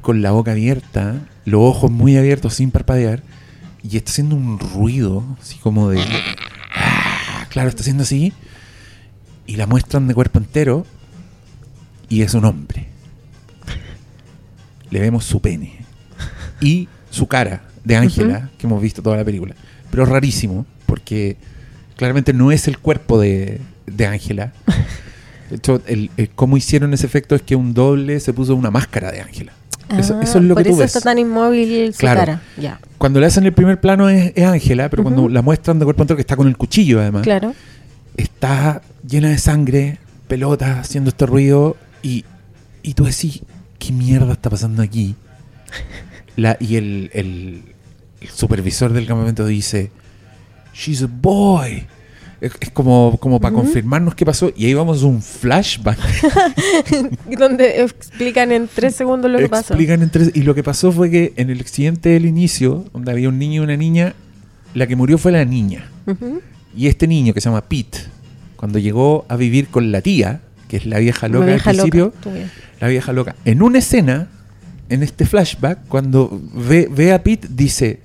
con 0.02 0.22
la 0.22 0.32
boca 0.32 0.52
abierta, 0.52 1.16
los 1.46 1.62
ojos 1.62 1.90
muy 1.90 2.18
abiertos 2.18 2.56
sin 2.56 2.72
parpadear 2.72 3.24
y 3.82 3.96
está 3.96 4.12
haciendo 4.12 4.36
un 4.36 4.60
ruido 4.60 5.24
así 5.42 5.58
como 5.58 5.90
de... 5.90 6.02
Ah, 6.76 7.48
claro, 7.50 7.70
está 7.70 7.82
haciendo 7.82 8.04
así 8.04 8.34
y 9.48 9.56
la 9.56 9.66
muestran 9.66 10.08
de 10.08 10.14
cuerpo 10.14 10.40
entero 10.40 10.86
y 12.10 12.22
es 12.22 12.34
un 12.34 12.44
hombre. 12.44 12.88
Le 14.90 15.00
vemos 15.00 15.24
su 15.24 15.40
pene 15.40 15.86
y 16.60 16.90
su 17.10 17.28
cara 17.28 17.64
de 17.86 17.96
Ángela 17.96 18.50
que 18.58 18.68
hemos 18.68 18.82
visto 18.82 19.02
toda 19.02 19.16
la 19.16 19.24
película. 19.24 19.56
Pero 19.90 20.06
rarísimo 20.06 20.66
porque 20.86 21.38
claramente 21.96 22.34
no 22.34 22.52
es 22.52 22.68
el 22.68 22.78
cuerpo 22.78 23.20
de 23.22 23.62
de 23.86 24.06
Ángela. 24.06 24.54
De 24.68 24.74
hecho, 25.56 25.82
el, 25.88 26.10
el- 26.18 26.30
cómo 26.30 26.58
hicieron 26.58 26.94
ese 26.94 27.06
efecto 27.06 27.36
es 27.36 27.42
que 27.42 27.56
un 27.56 27.74
doble 27.74 28.20
se 28.20 28.34
puso 28.34 28.56
una 28.56 28.72
máscara 28.72 29.12
de 29.12 29.22
Ángela. 29.22 29.54
Eso, 29.98 30.16
Ah, 30.18 30.24
eso 30.24 30.38
es 30.38 30.44
lo 30.46 30.54
por 30.54 30.64
que 30.64 30.70
tú 30.70 30.76
eso 30.76 30.82
ves. 30.84 30.96
está 30.96 31.10
tan 31.10 31.18
inmóvil 31.20 31.94
su 31.94 32.00
Claro. 32.00 32.20
cara. 32.20 32.80
Cuando 32.98 33.20
le 33.20 33.26
hacen 33.26 33.44
el 33.46 33.52
primer 33.54 33.80
plano 33.82 34.08
es 34.10 34.38
Ángela, 34.44 34.90
pero 34.90 35.04
cuando 35.04 35.28
la 35.28 35.42
muestran 35.42 35.80
de 35.80 35.86
cuerpo 35.86 36.04
entero, 36.04 36.16
que 36.16 36.22
está 36.22 36.38
con 36.38 36.48
el 36.48 36.56
cuchillo 36.56 37.02
además, 37.02 37.24
claro. 37.24 37.54
está 38.16 38.82
llena 39.08 39.30
de 39.30 39.38
sangre, 39.38 39.98
pelotas, 40.30 40.78
haciendo 40.80 41.10
este 41.10 41.26
ruido, 41.26 41.76
y, 42.04 42.24
y 42.84 42.94
tú 42.94 43.04
decís, 43.04 43.42
¿qué 43.80 43.92
mierda 43.92 44.32
está 44.34 44.50
pasando 44.50 44.82
aquí? 44.82 45.16
La, 46.38 46.56
y 46.60 46.78
el, 46.78 47.10
el- 47.14 47.64
el 48.22 48.30
supervisor 48.30 48.94
del 48.94 49.06
campamento 49.08 49.46
dice, 49.46 49.92
She's 50.74 51.02
a 51.04 51.08
boy. 51.08 51.86
Es, 52.42 52.52
es 52.60 52.72
como, 52.72 53.18
como 53.22 53.40
para 53.40 53.54
confirmarnos 53.54 54.16
qué 54.16 54.26
pasó, 54.26 54.52
y 54.56 54.66
ahí 54.66 54.74
vamos 54.74 55.04
a 55.04 55.06
un 55.06 55.22
flashback. 55.22 56.00
Donde 57.38 57.84
explican 57.84 58.52
en 58.52 58.68
tres 58.74 58.96
segundos 58.96 59.30
lo 59.32 59.38
que 59.38 59.48
pasó. 59.48 59.74
Explican 59.74 60.02
en 60.02 60.10
tres- 60.10 60.32
y 60.34 60.42
lo 60.42 60.56
que 60.56 60.64
pasó 60.64 60.92
fue 60.92 61.10
que 61.12 61.34
en 61.36 61.50
el 61.50 61.60
accidente 61.60 62.10
del 62.10 62.26
inicio, 62.26 62.86
donde 62.94 63.12
había 63.12 63.30
un 63.30 63.38
niño 63.38 63.62
y 63.62 63.64
una 63.66 63.78
niña, 63.78 64.14
la 64.74 64.88
que 64.88 64.96
murió 64.96 65.18
fue 65.18 65.32
la 65.32 65.46
niña. 65.46 65.86
Y 66.76 66.88
este 66.88 67.08
niño 67.08 67.34
que 67.34 67.42
se 67.42 67.50
llama 67.50 67.62
Pete, 67.62 68.00
cuando 68.56 68.80
llegó 68.80 69.26
a 69.30 69.36
vivir 69.36 69.68
con 69.68 69.92
la 69.92 70.02
tía, 70.02 70.42
que 70.68 70.78
es 70.78 70.86
la 70.86 70.98
vieja 71.00 71.28
loca 71.28 71.46
al 71.46 71.52
principio, 71.76 72.06
loca. 72.06 72.40
La 72.80 72.88
vieja 72.88 73.14
loca, 73.14 73.36
en 73.46 73.62
una 73.62 73.78
escena, 73.80 74.30
en 74.90 75.04
este 75.04 75.26
flashback, 75.26 75.88
cuando 75.88 76.42
ve, 76.56 76.88
ve 76.92 77.14
a 77.14 77.22
Pete, 77.24 77.48
dice, 77.52 78.00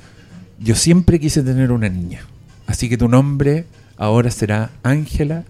yo 0.61 0.75
siempre 0.75 1.19
quise 1.21 1.43
tener 1.43 1.73
una 1.73 1.89
niña, 1.89 2.21
así 2.67 2.89
que 2.89 2.99
tu 2.99 3.09
nombre 3.09 3.65
ahora 3.97 4.31
será 4.31 4.71
Ángela, 4.83 5.45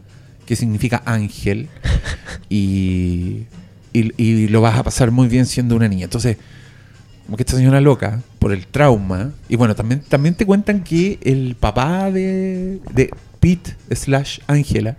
que 0.47 0.57
significa 0.57 1.03
ángel, 1.07 1.69
y, 2.49 3.43
y, 3.93 4.13
y 4.23 4.49
lo 4.49 4.61
vas 4.61 4.79
a 4.79 4.83
pasar 4.83 5.11
muy 5.11 5.29
bien 5.29 5.47
siendo 5.47 5.75
una 5.77 5.89
niña. 5.89 6.05
Entonces, 6.05 6.37
como 7.25 7.37
que 7.37 7.43
esta 7.43 7.57
señora 7.57 7.81
loca, 7.81 8.23
por 8.39 8.53
el 8.53 8.67
trauma, 8.67 9.33
y 9.49 9.57
bueno, 9.57 9.75
también, 9.75 10.03
también 10.09 10.35
te 10.35 10.47
cuentan 10.47 10.85
que 10.85 11.19
el 11.23 11.57
papá 11.59 12.11
de, 12.13 12.81
de 12.95 13.11
Pete 13.41 13.75
slash 13.91 14.39
Ángela 14.47 14.97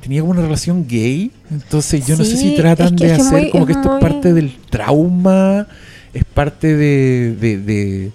tenía 0.00 0.20
como 0.22 0.32
una 0.32 0.42
relación 0.42 0.86
gay, 0.88 1.30
entonces 1.50 2.06
yo 2.06 2.16
no 2.16 2.24
sé 2.24 2.36
si 2.36 2.56
tratan 2.56 2.94
es 2.94 3.00
que- 3.00 3.06
de 3.08 3.12
hacer 3.12 3.42
muy- 3.42 3.50
como 3.50 3.66
que 3.66 3.72
es 3.72 3.78
esto 3.78 3.90
muy- 3.90 3.98
es 3.98 4.02
parte 4.02 4.32
del 4.32 4.56
trauma, 4.70 5.66
es 6.14 6.24
parte 6.24 6.74
de, 6.76 7.36
de, 7.38 7.58
de- 7.58 8.12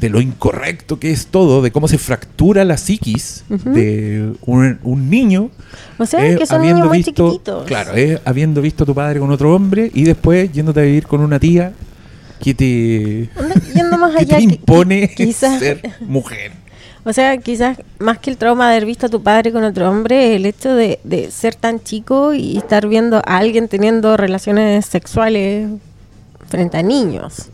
de 0.00 0.08
lo 0.10 0.20
incorrecto 0.20 0.98
que 1.00 1.10
es 1.10 1.26
todo, 1.26 1.60
de 1.62 1.70
cómo 1.72 1.88
se 1.88 1.98
fractura 1.98 2.64
la 2.64 2.76
psiquis 2.76 3.44
de 3.48 4.32
un, 4.46 4.78
un 4.84 5.10
niño 5.10 5.50
O 5.98 6.06
sea, 6.06 6.24
eh, 6.24 6.36
que 6.36 6.46
son 6.46 6.62
niños 6.62 6.86
muy 6.86 7.02
chiquititos. 7.02 7.64
claro, 7.66 7.94
es 7.94 8.20
habiendo 8.24 8.62
visto 8.62 8.84
a 8.84 8.86
tu 8.86 8.94
padre 8.94 9.18
con 9.20 9.30
otro 9.30 9.54
hombre 9.54 9.90
y 9.92 10.04
después 10.04 10.52
yéndote 10.52 10.80
a 10.80 10.82
vivir 10.84 11.06
con 11.06 11.20
una 11.20 11.40
tía 11.40 11.72
que 12.40 12.54
te, 12.54 13.28
Yendo 13.74 13.98
más 13.98 14.12
que 14.16 14.18
allá. 14.20 14.36
te 14.36 14.42
impone 14.44 15.08
quizás- 15.16 15.58
ser 15.58 15.82
mujer. 16.00 16.52
O 17.04 17.12
sea, 17.12 17.38
quizás 17.38 17.78
más 17.98 18.18
que 18.18 18.28
el 18.30 18.36
trauma 18.36 18.66
de 18.68 18.76
haber 18.76 18.84
visto 18.86 19.06
a 19.06 19.08
tu 19.08 19.22
padre 19.22 19.50
con 19.50 19.64
otro 19.64 19.88
hombre, 19.90 20.36
el 20.36 20.44
hecho 20.46 20.74
de, 20.74 21.00
de 21.04 21.30
ser 21.30 21.54
tan 21.54 21.80
chico 21.82 22.34
y 22.34 22.58
estar 22.58 22.86
viendo 22.86 23.16
a 23.18 23.38
alguien 23.38 23.66
teniendo 23.68 24.16
relaciones 24.16 24.84
sexuales 24.86 25.70
frente 26.48 26.76
a 26.76 26.82
niños. 26.82 27.48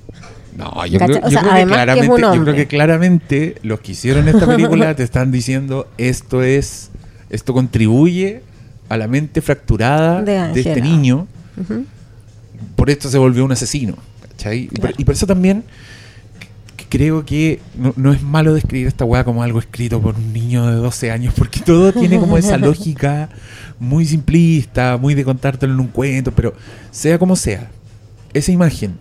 No, 0.57 0.87
yo 0.87 0.99
creo, 0.99 1.19
O 1.19 1.29
yo 1.29 1.31
sea, 1.31 1.43
creo 1.43 1.55
que 1.55 1.67
claramente, 1.67 2.23
yo 2.23 2.43
creo 2.43 2.55
que 2.55 2.67
claramente 2.67 3.55
los 3.62 3.81
que 3.81 3.93
hicieron 3.93 4.29
esta 4.29 4.47
película 4.57 4.95
te 4.95 5.03
están 5.03 5.33
diciendo 5.33 5.88
esto 5.99 6.43
es, 6.43 6.90
esto 7.31 7.53
contribuye 7.53 8.43
a 8.88 8.97
la 8.97 9.09
mente 9.09 9.40
fracturada 9.43 10.23
De 10.23 10.53
de, 10.53 10.61
este 10.61 10.81
niño. 10.81 11.27
Por 12.77 12.90
esto 12.90 13.09
se 13.09 13.19
volvió 13.19 13.45
un 13.45 13.53
asesino. 13.53 13.97
¿cachai? 14.31 14.69
Y, 14.71 14.81
por, 14.81 14.93
y 14.97 15.05
por 15.05 15.14
eso 15.14 15.27
también 15.27 15.64
creo 16.95 17.25
que 17.25 17.61
no, 17.77 17.93
no 17.97 18.12
es 18.12 18.23
malo 18.23 18.55
describir 18.55 18.87
esta 18.87 19.05
weá 19.05 19.25
como 19.25 19.43
algo 19.43 19.59
escrito 19.59 20.01
por 20.01 20.14
un 20.14 20.33
niño 20.33 20.67
de 20.69 20.77
12 20.77 21.11
años, 21.11 21.35
porque 21.37 21.59
todo 21.59 21.93
tiene 21.93 22.21
como 22.21 22.38
esa 22.38 22.57
lógica 22.59 23.31
muy 23.81 24.07
simplista, 24.07 24.97
muy 24.97 25.14
de 25.14 25.25
contártelo 25.25 25.73
en 25.73 25.81
un 25.81 25.88
cuento, 25.88 26.31
pero 26.31 26.55
sea 26.93 27.19
como 27.19 27.35
sea, 27.35 27.69
esa 28.33 28.53
imagen 28.53 28.97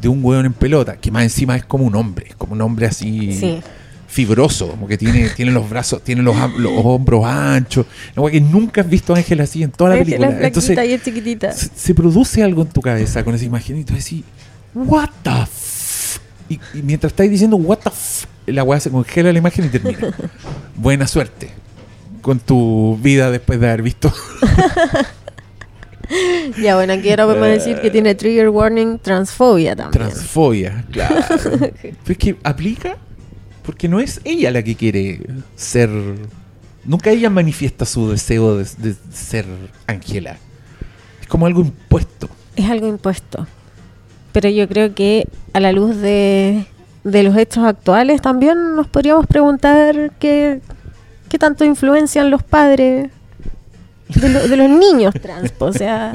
de 0.00 0.08
un 0.08 0.24
weón 0.24 0.46
en 0.46 0.52
pelota, 0.52 0.96
que 0.96 1.10
más 1.10 1.22
encima 1.24 1.56
es 1.56 1.64
como 1.64 1.84
un 1.84 1.94
hombre, 1.94 2.26
es 2.30 2.34
como 2.36 2.52
un 2.54 2.60
hombre 2.62 2.86
así 2.86 3.32
Sí. 3.38 3.60
fibroso, 4.08 4.68
como 4.68 4.86
que 4.88 4.96
tiene, 4.98 5.28
tiene 5.36 5.52
los 5.52 5.68
brazos, 5.68 6.02
tiene 6.02 6.22
los, 6.22 6.36
los 6.58 6.72
hombros 6.84 7.24
anchos, 7.24 7.86
una 8.16 8.30
que 8.30 8.40
nunca 8.40 8.80
has 8.80 8.88
visto 8.90 9.14
a 9.14 9.18
Ángel 9.18 9.40
así 9.40 9.62
en 9.62 9.70
toda 9.70 9.90
la 9.96 9.98
película. 10.04 10.28
es 10.30 10.44
Entonces, 10.44 10.78
y 10.88 10.92
es 10.92 11.02
chiquitita. 11.02 11.52
se, 11.52 11.68
se 11.74 11.94
produce 11.94 12.42
algo 12.42 12.62
en 12.62 12.68
tu 12.68 12.80
cabeza 12.80 13.22
con 13.24 13.34
esa 13.34 13.44
imagen 13.44 13.78
y 13.78 13.84
tú 13.84 13.94
decís, 13.94 14.22
what 14.74 15.10
the 15.22 15.30
f 15.42 16.18
y, 16.48 16.54
y 16.74 16.82
mientras 16.82 17.12
estáis 17.12 17.30
diciendo 17.30 17.56
what 17.56 17.78
the 17.78 17.88
f 17.90 18.26
la 18.46 18.64
weá 18.64 18.80
se 18.80 18.90
congela 18.90 19.32
la 19.32 19.38
imagen 19.38 19.66
y 19.66 19.68
termina. 19.68 19.98
Buena 20.76 21.06
suerte 21.06 21.50
con 22.22 22.38
tu 22.40 22.98
vida 23.00 23.30
después 23.30 23.60
de 23.60 23.66
haber 23.68 23.82
visto. 23.82 24.12
Ya, 26.60 26.74
bueno, 26.76 26.92
aquí 26.92 27.10
ahora 27.10 27.26
podemos 27.26 27.48
decir 27.48 27.80
que 27.80 27.90
tiene 27.90 28.14
trigger 28.14 28.48
warning 28.48 28.98
transfobia 28.98 29.76
también. 29.76 30.08
Transfobia, 30.08 30.84
claro. 30.92 31.16
Es 32.06 32.18
que 32.18 32.36
aplica 32.42 32.96
porque 33.62 33.88
no 33.88 34.00
es 34.00 34.20
ella 34.24 34.50
la 34.50 34.62
que 34.62 34.74
quiere 34.74 35.20
ser. 35.56 35.90
Nunca 36.84 37.10
ella 37.10 37.30
manifiesta 37.30 37.84
su 37.84 38.10
deseo 38.10 38.56
de, 38.56 38.66
de 38.78 38.94
ser 39.12 39.46
Ángela. 39.86 40.38
Es 41.20 41.28
como 41.28 41.46
algo 41.46 41.60
impuesto. 41.60 42.28
es 42.56 42.68
algo 42.68 42.88
impuesto. 42.88 43.46
Pero 44.32 44.48
yo 44.48 44.68
creo 44.68 44.94
que 44.94 45.28
a 45.52 45.60
la 45.60 45.72
luz 45.72 45.96
de, 45.96 46.64
de 47.04 47.22
los 47.22 47.36
hechos 47.36 47.64
actuales 47.64 48.22
también 48.22 48.76
nos 48.76 48.86
podríamos 48.86 49.26
preguntar 49.26 50.12
qué, 50.18 50.60
qué 51.28 51.38
tanto 51.38 51.64
influencian 51.64 52.30
los 52.30 52.42
padres 52.42 53.10
de, 54.14 54.28
lo- 54.28 54.48
de 54.48 54.56
los 54.56 54.68
niños 54.70 55.14
trans. 55.20 55.52
O 55.58 55.72
sea, 55.72 56.12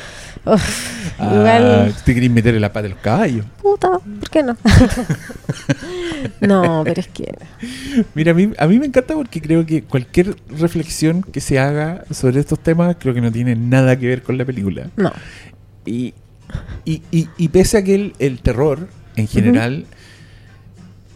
uf, 0.44 0.94
Ah, 1.20 1.32
igual, 1.34 1.94
te 2.04 2.14
querés 2.14 2.30
meter 2.30 2.54
en 2.54 2.60
la 2.60 2.72
pata 2.72 2.84
de 2.84 2.88
los 2.90 2.98
caballos. 2.98 3.44
puta, 3.60 3.90
¿por 3.98 4.30
qué 4.30 4.42
no? 4.42 4.56
no, 6.40 6.82
pero 6.84 7.00
es 7.00 7.08
que 7.08 7.34
Mira, 8.14 8.32
a 8.32 8.34
mí, 8.34 8.50
a 8.56 8.66
mí 8.66 8.78
me 8.78 8.86
encanta 8.86 9.14
porque 9.14 9.40
creo 9.40 9.64
que 9.66 9.82
cualquier 9.82 10.36
reflexión 10.48 11.22
que 11.22 11.40
se 11.40 11.58
haga 11.58 12.04
sobre 12.10 12.40
estos 12.40 12.58
temas 12.60 12.96
creo 12.98 13.14
que 13.14 13.20
no 13.20 13.32
tiene 13.32 13.56
nada 13.56 13.98
que 13.98 14.06
ver 14.06 14.22
con 14.22 14.38
la 14.38 14.44
película. 14.44 14.88
no. 14.96 15.12
Y, 15.84 16.12
y, 16.84 17.02
y- 17.10 17.28
y 17.38 17.48
pese 17.48 17.78
a 17.78 17.82
que 17.84 17.94
el, 17.94 18.12
el 18.18 18.40
terror 18.40 18.88
en 19.16 19.26
general 19.26 19.86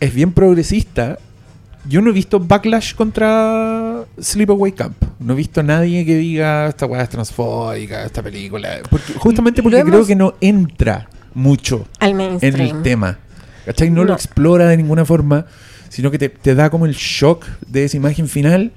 es 0.01 0.14
bien 0.14 0.33
progresista, 0.33 1.18
yo 1.89 2.01
no 2.01 2.11
he 2.11 2.12
visto 2.12 2.39
backlash 2.39 2.95
contra 2.95 4.05
Sleepaway 4.20 4.72
Camp. 4.72 4.97
No 5.18 5.33
he 5.33 5.37
visto 5.37 5.61
a 5.61 5.62
nadie 5.62 6.05
que 6.05 6.16
diga 6.16 6.68
esta 6.68 6.87
weá 6.87 7.03
es 7.03 7.09
transfóbica, 7.09 8.05
esta 8.05 8.22
película. 8.22 8.78
Porque, 8.89 9.12
justamente 9.14 9.61
Lo 9.62 9.64
porque 9.70 9.83
creo 9.85 10.07
que 10.07 10.14
no 10.16 10.35
entra 10.41 11.09
mucho 11.35 11.87
Al 11.99 12.20
en 12.20 12.61
el 12.61 12.83
tema. 12.83 13.18
¿Cachai? 13.64 13.91
No, 13.91 14.03
lo 14.03 14.09
No. 14.11 14.14
explora 14.14 14.66
de 14.68 14.76
ninguna 14.76 15.05
forma, 15.05 15.47
sino 15.89 16.11
que 16.11 16.18
te, 16.18 16.28
te 16.28 16.55
da 16.55 16.70
como 16.70 16.87
el 16.87 16.95
shock 16.95 17.47
de 17.66 17.85
esa 17.85 17.97
imagen 17.97 18.28
final 18.28 18.72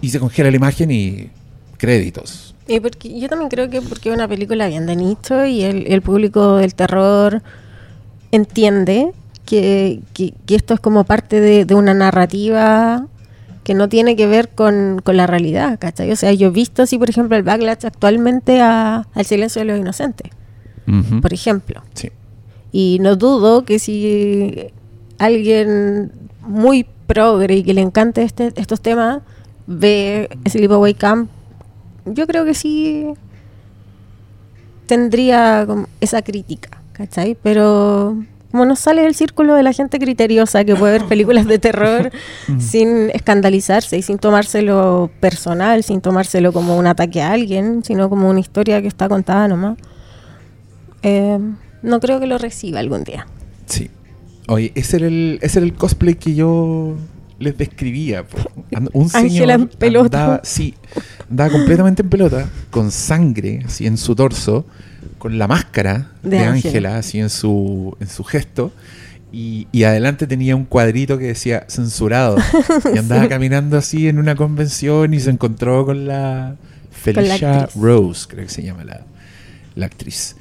y 0.00 0.10
se 0.10 0.18
congela 0.20 0.50
la 0.50 0.56
imagen 0.56 0.90
y 0.90 1.30
créditos. 1.78 2.54
Y 2.66 2.80
porque 2.80 3.18
yo 3.18 3.28
también 3.28 3.48
creo 3.48 3.70
que 3.70 3.80
porque 3.80 4.10
es 4.10 4.14
una 4.14 4.28
película 4.28 4.66
bien 4.68 4.84
de 4.86 4.94
nicho 4.96 5.46
y 5.46 5.62
el, 5.62 5.86
el 5.86 6.02
público 6.02 6.56
del 6.56 6.74
terror 6.74 7.42
entiende 8.30 9.12
que, 9.48 10.00
que- 10.12 10.34
que 10.44 10.54
esto 10.56 10.74
es 10.74 10.80
como 10.80 11.04
parte 11.04 11.40
de, 11.40 11.64
de 11.64 11.74
una 11.74 11.94
narrativa 11.94 13.06
que 13.64 13.72
no 13.72 13.88
tiene 13.88 14.14
que 14.14 14.26
ver 14.26 14.50
con, 14.50 15.00
con 15.02 15.16
la 15.16 15.26
realidad, 15.26 15.78
¿cachai? 15.78 16.10
O 16.12 16.16
sea, 16.16 16.32
yo 16.34 16.48
he 16.48 16.50
visto 16.50 16.82
así, 16.82 16.98
por 16.98 17.08
ejemplo, 17.08 17.34
el 17.36 17.42
backlash 17.42 17.86
actualmente 17.86 18.60
a, 18.60 19.06
al 19.14 19.24
silencio 19.24 19.60
de 19.60 19.66
los 19.66 19.78
inocentes, 19.78 20.30
Ujú. 20.86 21.20
por 21.22 21.32
ejemplo. 21.32 21.82
Sí. 21.94 22.10
Y 22.72 22.98
no 23.00 23.16
dudo 23.16 23.64
que 23.64 23.78
si 23.78 24.66
alguien 25.18 26.12
muy 26.42 26.84
progre 27.06 27.56
y 27.56 27.62
que 27.62 27.72
le 27.72 27.80
encante 27.80 28.22
este, 28.22 28.52
estos 28.56 28.80
temas 28.82 29.20
ve 29.66 30.28
Sleepaway 30.46 30.92
Camp, 30.94 31.30
yo 32.04 32.26
creo 32.26 32.44
que 32.44 32.52
sí 32.54 33.06
tendría 34.86 35.66
esa 36.00 36.22
crítica, 36.22 36.70
¿cachai? 36.92 37.36
Pero 37.42 38.16
como 38.50 38.64
no 38.64 38.76
sale 38.76 39.02
del 39.02 39.14
círculo 39.14 39.54
de 39.54 39.62
la 39.62 39.72
gente 39.72 39.98
criteriosa 39.98 40.64
que 40.64 40.74
puede 40.74 40.98
ver 40.98 41.04
películas 41.08 41.46
de 41.46 41.58
terror 41.58 42.10
sin 42.58 43.10
escandalizarse 43.10 43.98
y 43.98 44.02
sin 44.02 44.18
tomárselo 44.18 45.10
personal, 45.20 45.82
sin 45.82 46.00
tomárselo 46.00 46.52
como 46.52 46.76
un 46.76 46.86
ataque 46.86 47.20
a 47.20 47.32
alguien, 47.32 47.84
sino 47.84 48.08
como 48.08 48.28
una 48.28 48.40
historia 48.40 48.80
que 48.80 48.88
está 48.88 49.08
contada 49.08 49.48
nomás, 49.48 49.78
eh, 51.02 51.38
no 51.82 52.00
creo 52.00 52.20
que 52.20 52.26
lo 52.26 52.38
reciba 52.38 52.80
algún 52.80 53.04
día. 53.04 53.26
Sí. 53.66 53.90
Oye, 54.48 54.72
ese 54.74 54.96
era 54.96 55.06
el, 55.06 55.38
ese 55.42 55.58
era 55.58 55.66
el 55.66 55.74
cosplay 55.74 56.14
que 56.14 56.34
yo 56.34 56.96
les 57.38 57.56
describía. 57.56 58.26
po. 58.26 58.38
And- 58.74 58.90
Un 58.92 59.08
señor 59.08 59.50
en 59.50 59.68
pelota. 59.68 60.24
andaba- 60.24 60.40
sí, 60.44 60.74
andaba 61.30 61.50
completamente 61.50 62.02
en 62.02 62.08
pelota, 62.10 62.48
con 62.70 62.90
sangre 62.90 63.62
así 63.64 63.86
en 63.86 63.96
su 63.96 64.14
torso, 64.14 64.66
con 65.18 65.38
la 65.38 65.46
máscara 65.48 66.12
De 66.22 66.38
Ángela. 66.40 66.98
Así 66.98 67.18
en 67.18 67.30
su, 67.30 67.96
en 68.00 68.08
su 68.08 68.24
gesto. 68.24 68.72
Y, 69.32 69.66
y 69.72 69.82
adelante 69.84 70.26
tenía 70.26 70.56
un 70.56 70.64
cuadrito 70.64 71.18
que 71.18 71.26
decía 71.26 71.66
censurado. 71.68 72.36
Y 72.94 72.98
andaba 72.98 73.28
caminando 73.28 73.76
así 73.76 74.08
en 74.08 74.18
una 74.18 74.34
convención 74.36 75.12
y 75.12 75.20
se 75.20 75.30
encontró 75.30 75.84
con 75.84 76.06
la 76.06 76.56
Felicia. 76.90 77.68
Rose, 77.76 78.26
creo 78.28 78.44
que 78.46 78.50
se 78.52 78.62
llama 78.62 78.84
la, 78.84 79.02
la 79.74 79.86
actriz. 79.86 80.34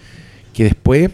Que 0.54 0.64
después 0.66 1.12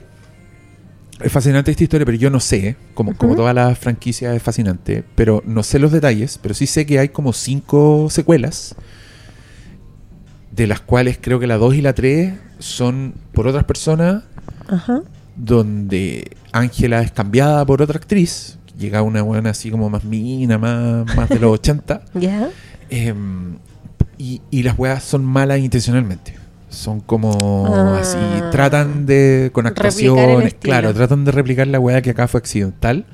es 1.24 1.32
fascinante 1.32 1.72
esta 1.72 1.84
historia, 1.84 2.06
pero 2.06 2.18
yo 2.18 2.30
no 2.30 2.40
sé, 2.40 2.76
como, 2.94 3.16
como 3.16 3.34
Ujú. 3.34 3.42
toda 3.42 3.54
la 3.54 3.74
franquicia 3.76 4.34
es 4.36 4.44
fascinante, 4.44 5.04
pero 5.16 5.42
no 5.46 5.64
sé 5.64 5.80
los 5.80 5.92
detalles, 5.92 6.40
pero 6.42 6.54
sí 6.54 6.68
sé 6.68 6.86
que 6.86 7.00
hay 7.00 7.10
como 7.10 7.34
cinco 7.34 8.08
secuelas, 8.10 8.76
de 10.52 10.68
las 10.68 10.82
cuales 10.82 11.18
creo 11.20 11.40
que 11.40 11.48
la 11.48 11.58
2 11.58 11.76
y 11.76 11.82
la 11.82 11.94
3 11.94 12.34
son 12.60 13.16
por 13.34 13.48
otras 13.48 13.64
personas, 13.64 14.24
donde 15.36 16.36
Ángela 16.52 17.02
es 17.02 17.12
cambiada 17.12 17.66
por 17.66 17.82
otra 17.82 17.98
actriz, 17.98 18.60
llega 18.78 19.02
una 19.02 19.22
buena 19.22 19.52
así 19.52 19.72
como 19.72 19.90
más 19.90 20.04
mina, 20.04 20.58
más, 20.58 21.16
más 21.16 21.30
de 21.30 21.40
los 21.40 21.52
80, 21.60 22.02
¿Ya? 22.16 22.50
Em, 22.90 23.58
y, 24.18 24.42
y 24.52 24.64
las 24.64 24.78
weas 24.78 25.04
son 25.04 25.26
malas 25.26 25.60
intencionalmente. 25.60 26.36
Son 26.74 27.00
como 27.02 27.32
Ah. 27.74 28.00
así, 28.02 28.18
tratan 28.52 29.06
de, 29.06 29.52
con 29.54 29.68
actuaciones, 29.68 30.56
claro, 30.56 30.94
tratan 30.94 31.24
de 31.24 31.32
replicar 31.32 31.68
la 31.68 31.80
wea 31.80 32.02
que 32.02 32.10
acá 32.10 32.28
fue 32.28 32.40
accidental. 32.40 33.06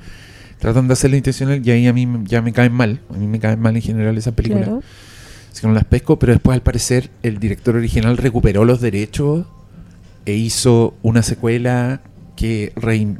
Tratan 0.58 0.88
de 0.88 0.92
hacerla 0.94 1.16
intencional 1.16 1.60
y 1.66 1.70
ahí 1.70 1.86
a 1.86 1.92
mí 1.92 2.06
ya 2.24 2.42
me 2.42 2.52
caen 2.52 2.72
mal. 2.72 3.00
A 3.14 3.16
mí 3.16 3.26
me 3.26 3.38
caen 3.38 3.60
mal 3.60 3.76
en 3.76 3.82
general 3.82 4.16
esas 4.18 4.34
películas. 4.34 4.64
Claro. 4.64 4.82
Así 5.50 5.60
que 5.62 5.66
no 5.66 5.72
las 5.74 5.84
pesco, 5.84 6.18
pero 6.18 6.32
después 6.32 6.54
al 6.54 6.62
parecer 6.62 7.10
el 7.22 7.38
director 7.38 7.76
original 7.76 8.16
recuperó 8.18 8.64
los 8.64 8.80
derechos 8.80 9.46
e 10.26 10.34
hizo 10.34 10.94
una 11.02 11.22
secuela 11.22 12.00
que 12.36 12.72
rein- 12.76 13.16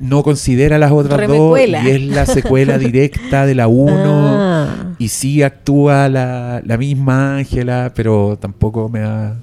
no 0.00 0.22
considera 0.22 0.78
las 0.78 0.90
otras 0.92 1.18
Remecuela. 1.20 1.78
dos 1.82 1.88
y 1.88 1.90
es 1.92 2.02
la 2.02 2.26
secuela 2.26 2.78
directa 2.78 3.46
de 3.46 3.54
la 3.54 3.68
1. 3.68 3.92
Ah. 4.06 4.68
Y 4.98 5.08
sí 5.08 5.42
actúa 5.44 6.08
la, 6.08 6.62
la 6.64 6.76
misma 6.78 7.36
Ángela, 7.36 7.92
pero 7.94 8.36
tampoco 8.40 8.88
me 8.88 9.00
da, 9.00 9.36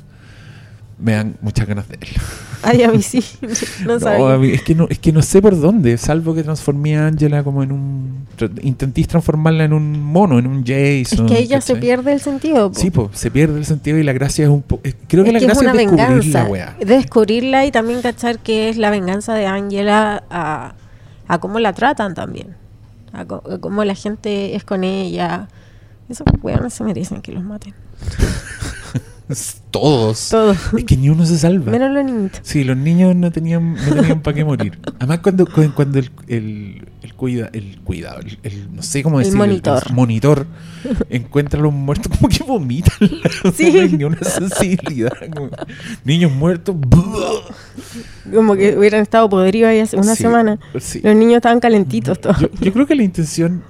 me 1.04 1.12
dan 1.14 1.36
muchas 1.41 1.68
ganas 1.68 1.88
de 1.89 1.97
verla. 1.97 2.22
Ay, 2.66 2.82
a 2.84 2.89
mí 2.91 3.01
sí. 3.01 3.22
No, 3.86 3.93
No, 3.95 3.99
sabía. 3.99 4.34
a 4.34 4.38
mí- 4.38 4.51
es, 4.51 4.62
que 4.62 4.74
no, 4.74 4.88
es 4.89 4.97
que 4.97 5.12
no 5.12 5.22
sé 5.22 5.41
por 5.41 5.60
dónde, 5.60 5.97
salvo 5.97 6.34
que 6.34 6.43
transformé 6.43 6.97
a 6.97 7.08
Ángela 7.08 7.43
como 7.43 7.62
en 7.62 7.72
un... 7.74 8.26
Intentís 8.62 9.08
transformarla 9.10 9.66
en 9.66 9.74
un 9.74 9.99
mono, 10.01 10.39
en 10.39 10.47
un 10.47 10.64
Es 10.66 11.10
Jason. 11.10 11.28
que 11.28 11.36
ahí 11.36 11.47
ya 11.47 11.60
se 11.60 11.76
pierde 11.76 12.14
el 12.14 12.22
sentido. 12.22 12.72
po. 12.72 12.80
Sí, 12.80 12.89
pues, 12.89 13.10
se 13.20 13.30
pierde 13.30 13.58
el 13.60 13.66
sentido 13.66 13.97
y 13.97 14.04
la 14.04 14.14
gracia 14.14 14.45
es 14.45 14.49
un 14.49 14.62
poco... 14.62 14.82
Creo 15.10 15.24
que 15.26 15.32
Es 15.32 15.34
la 15.34 15.39
que 15.39 15.45
es 15.45 15.51
gracia 15.60 15.72
una 15.72 15.72
es 15.72 15.78
descubrir 15.91 16.34
venganza. 16.34 16.76
descubrirla 16.86 17.66
y 17.66 17.72
también 17.72 18.01
cachar 18.01 18.39
que 18.39 18.70
es 18.70 18.78
la 18.78 18.89
venganza 18.89 19.34
de 19.34 19.45
Angela 19.45 20.24
a, 20.30 20.74
a 21.28 21.38
cómo 21.39 21.60
la 21.60 21.74
tratan 21.74 22.14
también. 22.16 22.56
A, 23.12 23.22
a 23.22 23.26
cómo 23.60 23.84
la 23.84 23.93
gente 23.95 24.56
es 24.56 24.64
con 24.64 24.84
ella. 24.86 25.49
Esos 26.08 26.26
weones 26.41 26.74
se 26.74 26.84
merecen 26.86 27.22
que 27.22 27.34
los 27.34 27.43
maten. 27.43 27.74
Todos. 29.71 30.30
Todos. 30.30 30.57
Es 30.78 30.84
que 30.84 30.95
ni 30.97 31.09
uno 31.09 31.26
se 31.26 31.38
salva. 31.39 31.71
Menos 31.71 31.91
los 31.91 32.05
niñitos. 32.05 32.39
Sí, 32.43 32.63
los 32.63 32.78
niños 32.78 33.15
no 33.15 33.32
tenían, 33.32 33.74
no 33.74 33.95
tenían 33.95 34.21
para 34.21 34.36
qué 34.36 34.45
morir. 34.45 34.78
Además, 34.99 35.19
cuando, 35.19 35.45
cu- 35.47 35.71
cuando 35.76 35.97
el, 35.99 36.11
el, 36.28 36.88
el 37.01 37.13
cuida, 37.15 37.49
el 37.53 37.80
cuidado, 37.84 38.19
el, 38.19 38.38
el- 38.43 38.76
no 38.76 38.84
sé 38.84 39.01
cómo 39.01 39.19
El 39.19 39.26
decirlo, 39.26 39.45
monitor. 39.47 39.91
monitor 39.93 40.47
encuentra 41.09 41.59
a 41.59 41.63
los 41.63 41.74
muertos 41.74 42.15
como 42.17 42.30
que 42.30 42.43
vomitan. 42.43 42.93
Sí. 43.55 43.71
No 43.74 43.82
hay 43.82 43.91
ni 43.93 44.03
una 44.03 44.19
sensibilidad. 44.24 45.11
como, 45.34 45.49
niños 46.05 46.32
muertos. 46.32 46.76
Como 48.34 48.55
que 48.55 48.78
hubieran 48.78 49.01
estado 49.01 49.30
podridos 49.30 49.69
ahí 49.69 49.80
hace 49.80 49.97
una 49.97 50.15
Sí, 50.15 50.24
semana. 50.24 50.59
sí. 50.80 51.01
Los 51.03 51.15
niños 51.15 51.38
estaban 51.38 51.59
calentitos 51.59 52.19
todos. 52.21 52.39
Yo, 52.39 52.47
yo 52.61 52.74
creo 52.74 52.86
que 52.88 52.95
la 52.95 53.03
intención 53.03 53.63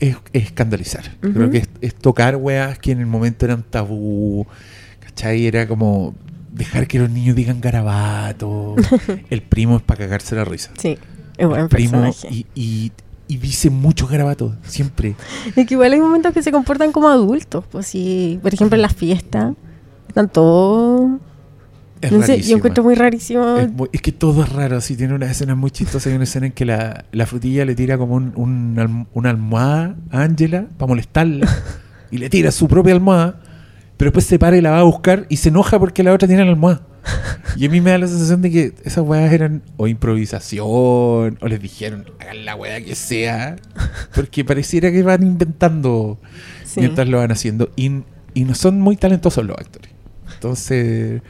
es, 0.00 0.16
es 0.32 0.44
escandalizar. 0.44 1.16
Creo 1.20 1.50
que 1.50 1.58
es, 1.58 1.68
es 1.80 1.94
tocar 1.94 2.36
weas 2.36 2.78
que 2.78 2.92
en 2.92 3.00
el 3.00 3.06
momento 3.06 3.44
eran 3.44 3.62
tabú. 3.62 4.46
¿Cachai? 5.18 5.46
Era 5.46 5.66
como 5.66 6.14
dejar 6.52 6.86
que 6.86 7.00
los 7.00 7.10
niños 7.10 7.34
digan 7.34 7.60
garabato. 7.60 8.76
el 9.30 9.42
primo 9.42 9.76
es 9.76 9.82
para 9.82 10.04
cagarse 10.04 10.36
la 10.36 10.44
risa. 10.44 10.70
Sí, 10.78 10.96
es 11.36 11.46
buen 11.46 11.62
El 11.62 11.68
primo 11.68 12.08
y, 12.30 12.46
y, 12.54 12.92
y 13.26 13.36
dice 13.38 13.68
muchos 13.68 14.08
garabatos, 14.08 14.54
siempre. 14.62 15.16
Es 15.56 15.66
que 15.66 15.74
igual 15.74 15.92
hay 15.92 16.00
momentos 16.00 16.32
que 16.32 16.40
se 16.42 16.52
comportan 16.52 16.92
como 16.92 17.08
adultos. 17.08 17.64
Pues 17.68 17.86
sí, 17.88 18.38
por 18.42 18.54
ejemplo 18.54 18.76
en 18.76 18.82
las 18.82 18.94
fiestas. 18.94 19.54
Están 20.06 20.28
todos... 20.28 21.18
Es 22.00 22.12
No 22.12 22.22
sé, 22.22 22.40
yo 22.42 22.56
encuentro 22.58 22.84
muy 22.84 22.94
rarísimo. 22.94 23.56
Es, 23.56 23.72
muy- 23.72 23.88
es 23.92 24.00
que 24.00 24.12
todo 24.12 24.44
es 24.44 24.48
raro, 24.52 24.76
así 24.76 24.96
tiene 24.96 25.14
una 25.14 25.28
escena 25.28 25.56
muy 25.56 25.72
chistosa. 25.72 26.08
Hay 26.08 26.14
una 26.14 26.24
escena 26.24 26.46
en 26.46 26.52
que 26.52 26.64
la, 26.64 27.04
la 27.10 27.26
frutilla 27.26 27.64
le 27.64 27.74
tira 27.74 27.98
como 27.98 28.14
un, 28.14 28.32
un 28.36 29.08
una 29.14 29.30
almohada 29.30 29.96
a 30.12 30.22
Angela 30.22 30.66
para 30.78 30.88
molestarla 30.88 31.48
y 32.12 32.18
le 32.18 32.30
tira 32.30 32.52
su 32.52 32.68
propia 32.68 32.94
almohada, 32.94 33.40
pero 33.98 34.08
después 34.10 34.24
se 34.24 34.38
para 34.38 34.56
y 34.56 34.62
la 34.62 34.70
va 34.70 34.80
a 34.80 34.84
buscar 34.84 35.26
y 35.28 35.36
se 35.36 35.50
enoja 35.50 35.78
porque 35.78 36.02
la 36.02 36.14
otra 36.14 36.26
tiene 36.26 36.44
la 36.44 36.50
almohada. 36.52 36.80
Y 37.56 37.66
a 37.66 37.70
mí 37.70 37.80
me 37.80 37.90
da 37.90 37.98
la 37.98 38.06
sensación 38.06 38.40
de 38.42 38.50
que 38.50 38.72
esas 38.84 39.04
weas 39.04 39.30
eran 39.32 39.62
o 39.76 39.86
improvisación 39.88 40.64
o 40.66 41.30
les 41.48 41.60
dijeron 41.60 42.04
hagan 42.20 42.44
la 42.44 42.54
wea 42.56 42.80
que 42.82 42.94
sea, 42.94 43.56
porque 44.14 44.44
pareciera 44.44 44.90
que 44.90 45.02
van 45.02 45.22
inventando 45.22 46.18
Sí. 46.64 46.80
mientras 46.80 47.08
lo 47.08 47.18
van 47.18 47.32
haciendo 47.32 47.70
y, 47.76 48.02
y 48.34 48.44
no 48.44 48.54
son 48.54 48.80
muy 48.80 48.96
talentosos 48.96 49.44
los 49.44 49.56
actores. 49.56 49.90
Entonces, 50.34 51.22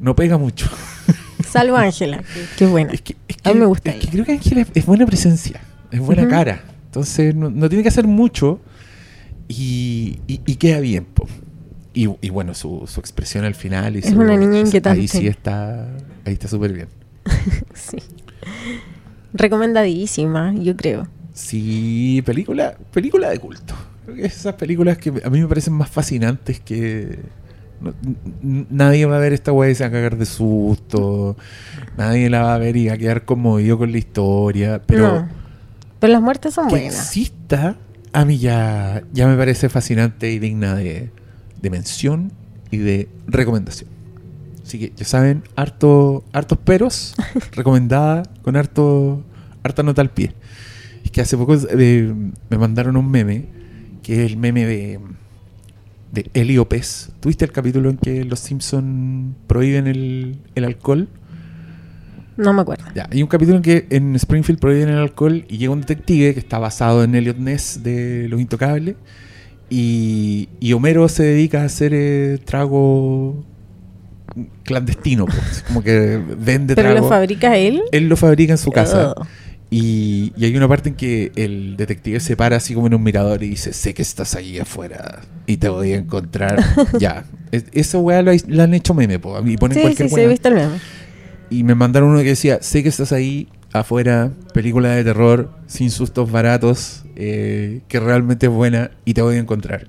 no 0.00 0.16
pega 0.16 0.38
mucho. 0.38 0.68
Salvo 1.46 1.76
Ángela, 1.76 2.18
que, 2.18 2.44
que 2.56 2.66
buena. 2.66 2.92
Es 2.92 3.02
que, 3.02 3.16
es 3.28 3.36
A 3.44 3.52
mí 3.52 3.60
me 3.60 3.66
gusta 3.66 3.90
es 3.90 3.96
que 3.96 4.08
creo 4.08 4.24
que 4.24 4.32
Ángela 4.32 4.62
es, 4.62 4.68
es 4.74 4.86
buena 4.86 5.04
presencia, 5.06 5.60
es 5.90 6.00
buena 6.00 6.26
cara. 6.28 6.62
Entonces 6.86 7.34
no, 7.34 7.50
no 7.50 7.68
tiene 7.68 7.82
que 7.82 7.88
hacer 7.90 8.06
mucho 8.06 8.60
y, 9.48 10.18
y- 10.26 10.40
y 10.46 10.56
queda 10.56 10.80
bien. 10.80 11.04
po. 11.04 11.26
Y, 11.92 12.08
y 12.20 12.30
bueno, 12.30 12.54
su, 12.54 12.84
su 12.86 13.00
expresión 13.00 13.44
al 13.44 13.54
final. 13.54 13.96
Y 13.96 14.00
Es 14.00 14.06
su- 14.10 14.18
una 14.20 14.36
niña 14.36 14.60
inquietante. 14.60 15.00
Ahí 15.00 15.08
sí 15.08 15.26
está, 15.26 15.88
ahí 16.24 16.32
está 16.32 16.48
súper 16.48 16.72
bien. 16.72 16.88
Sí. 17.74 17.98
Recomendadísima, 19.32 20.54
yo 20.54 20.76
creo. 20.76 21.06
Sí, 21.32 22.22
película, 22.26 22.76
película 22.92 23.30
de 23.30 23.38
culto. 23.38 23.74
Creo 24.04 24.16
que 24.16 24.26
esas 24.26 24.54
películas 24.54 24.98
que 24.98 25.10
a 25.24 25.30
mí 25.30 25.40
me 25.40 25.46
parecen 25.46 25.74
más 25.74 25.88
fascinantes 25.88 26.60
que... 26.60 27.18
no- 27.80 27.94
nadie 28.42 29.06
va 29.06 29.16
a 29.16 29.20
ver 29.20 29.32
esta 29.32 29.52
weá 29.52 29.70
y 29.70 29.74
se 29.74 29.84
va 29.84 29.88
a 29.88 29.92
cagar 29.92 30.16
de 30.18 30.26
susto. 30.26 31.36
Nadie 31.96 32.28
la 32.28 32.42
va 32.42 32.54
a 32.54 32.58
ver 32.58 32.76
y 32.76 32.88
va 32.88 32.94
a 32.94 32.98
quedar 32.98 33.24
conmovido 33.24 33.78
con 33.78 33.92
la 33.92 33.98
historia. 33.98 34.82
Pero... 34.86 35.20
No. 35.20 35.28
Pero 36.00 36.12
las 36.14 36.22
muertes 36.22 36.54
son 36.54 36.66
que 36.68 36.76
buenas. 36.76 36.94
exista, 36.94 37.76
a 38.12 38.24
mí 38.24 38.38
ya, 38.38 39.02
ya 39.12 39.26
me 39.28 39.36
parece 39.36 39.68
fascinante 39.68 40.32
y 40.32 40.38
digna 40.38 40.74
de, 40.74 41.10
de 41.60 41.70
mención 41.70 42.32
y 42.70 42.78
de 42.78 43.08
recomendación. 43.26 43.90
Así 44.64 44.78
que 44.78 44.92
ya 44.94 45.04
saben, 45.04 45.42
harto, 45.56 46.24
hartos 46.32 46.58
peros, 46.58 47.14
recomendada, 47.52 48.22
con 48.42 48.56
harto, 48.56 49.24
harta 49.62 49.82
nota 49.82 50.02
al 50.02 50.10
pie. 50.10 50.32
Es 51.04 51.10
que 51.10 51.20
hace 51.20 51.36
poco 51.36 51.56
eh, 51.56 52.14
me 52.50 52.58
mandaron 52.58 52.96
un 52.96 53.10
meme, 53.10 53.46
que 54.02 54.24
es 54.24 54.30
el 54.30 54.36
meme 54.36 54.66
de, 54.66 55.00
de 56.12 56.30
Elio 56.34 56.68
Pez. 56.68 57.10
¿Tuviste 57.20 57.44
el 57.44 57.52
capítulo 57.52 57.90
en 57.90 57.96
que 57.96 58.24
los 58.24 58.38
Simpson 58.40 59.34
prohíben 59.46 59.86
el, 59.86 60.38
el 60.54 60.64
alcohol? 60.64 61.08
No 62.36 62.52
me 62.52 62.62
acuerdo. 62.62 62.84
Ya, 62.94 63.08
hay 63.10 63.22
un 63.22 63.28
capítulo 63.28 63.56
en 63.56 63.62
que 63.62 63.86
en 63.90 64.14
Springfield 64.16 64.60
prohíben 64.60 64.88
el 64.88 64.98
alcohol 64.98 65.44
y 65.48 65.58
llega 65.58 65.72
un 65.72 65.80
detective 65.80 66.32
que 66.32 66.40
está 66.40 66.58
basado 66.58 67.02
en 67.02 67.14
Elliot 67.14 67.38
Ness 67.38 67.82
de 67.82 68.28
Los 68.28 68.40
Intocables 68.40 68.96
Y, 69.70 70.48
y 70.58 70.72
Homero 70.72 71.08
se 71.08 71.22
dedica 71.22 71.62
a 71.62 71.66
hacer 71.66 71.92
eh, 71.94 72.38
trago 72.44 73.44
clandestino, 74.64 75.26
pues, 75.26 75.64
como 75.68 75.82
que 75.82 76.20
vende 76.38 76.74
¿Pero 76.74 76.90
trago. 76.90 77.04
lo 77.06 77.08
fabrica 77.08 77.56
él? 77.56 77.82
Él 77.92 78.08
lo 78.08 78.16
fabrica 78.16 78.52
en 78.52 78.58
su 78.58 78.70
casa. 78.72 79.14
Oh. 79.16 79.26
Y, 79.72 80.32
y 80.36 80.46
hay 80.46 80.56
una 80.56 80.66
parte 80.66 80.88
en 80.88 80.96
que 80.96 81.30
el 81.36 81.76
detective 81.76 82.18
se 82.18 82.36
para 82.36 82.56
así 82.56 82.74
como 82.74 82.88
en 82.88 82.94
un 82.94 83.02
mirador 83.04 83.42
y 83.44 83.50
dice, 83.50 83.72
sé 83.72 83.94
que 83.94 84.02
estás 84.02 84.34
ahí 84.34 84.58
afuera 84.58 85.20
y 85.46 85.58
te 85.58 85.68
voy 85.68 85.92
a 85.92 85.96
encontrar. 85.98 86.58
ya. 86.98 87.24
Es- 87.52 87.66
esa 87.72 87.98
weá 87.98 88.22
la, 88.22 88.34
la 88.48 88.64
han 88.64 88.74
hecho 88.74 88.94
meme, 88.94 89.20
po. 89.20 89.38
Y 89.46 89.56
ponen 89.56 89.74
Sí, 89.74 89.80
sí, 89.80 89.82
cualquier 89.82 90.08
sí, 90.08 90.14
weá. 90.16 90.24
he 90.24 90.28
visto 90.28 90.48
el 90.48 90.54
meme. 90.54 90.74
Y 91.50 91.62
me 91.62 91.76
mandaron 91.76 92.08
uno 92.10 92.18
que 92.18 92.24
decía, 92.30 92.58
sé 92.60 92.82
que 92.82 92.88
estás 92.88 93.12
ahí 93.12 93.46
afuera, 93.72 94.32
película 94.54 94.90
de 94.90 95.04
terror, 95.04 95.50
sin 95.66 95.90
sustos 95.90 96.30
baratos, 96.30 97.04
eh, 97.16 97.82
que 97.88 98.00
realmente 98.00 98.46
es 98.46 98.52
buena 98.52 98.90
y 99.04 99.14
te 99.14 99.22
voy 99.22 99.36
a 99.36 99.38
encontrar. 99.38 99.86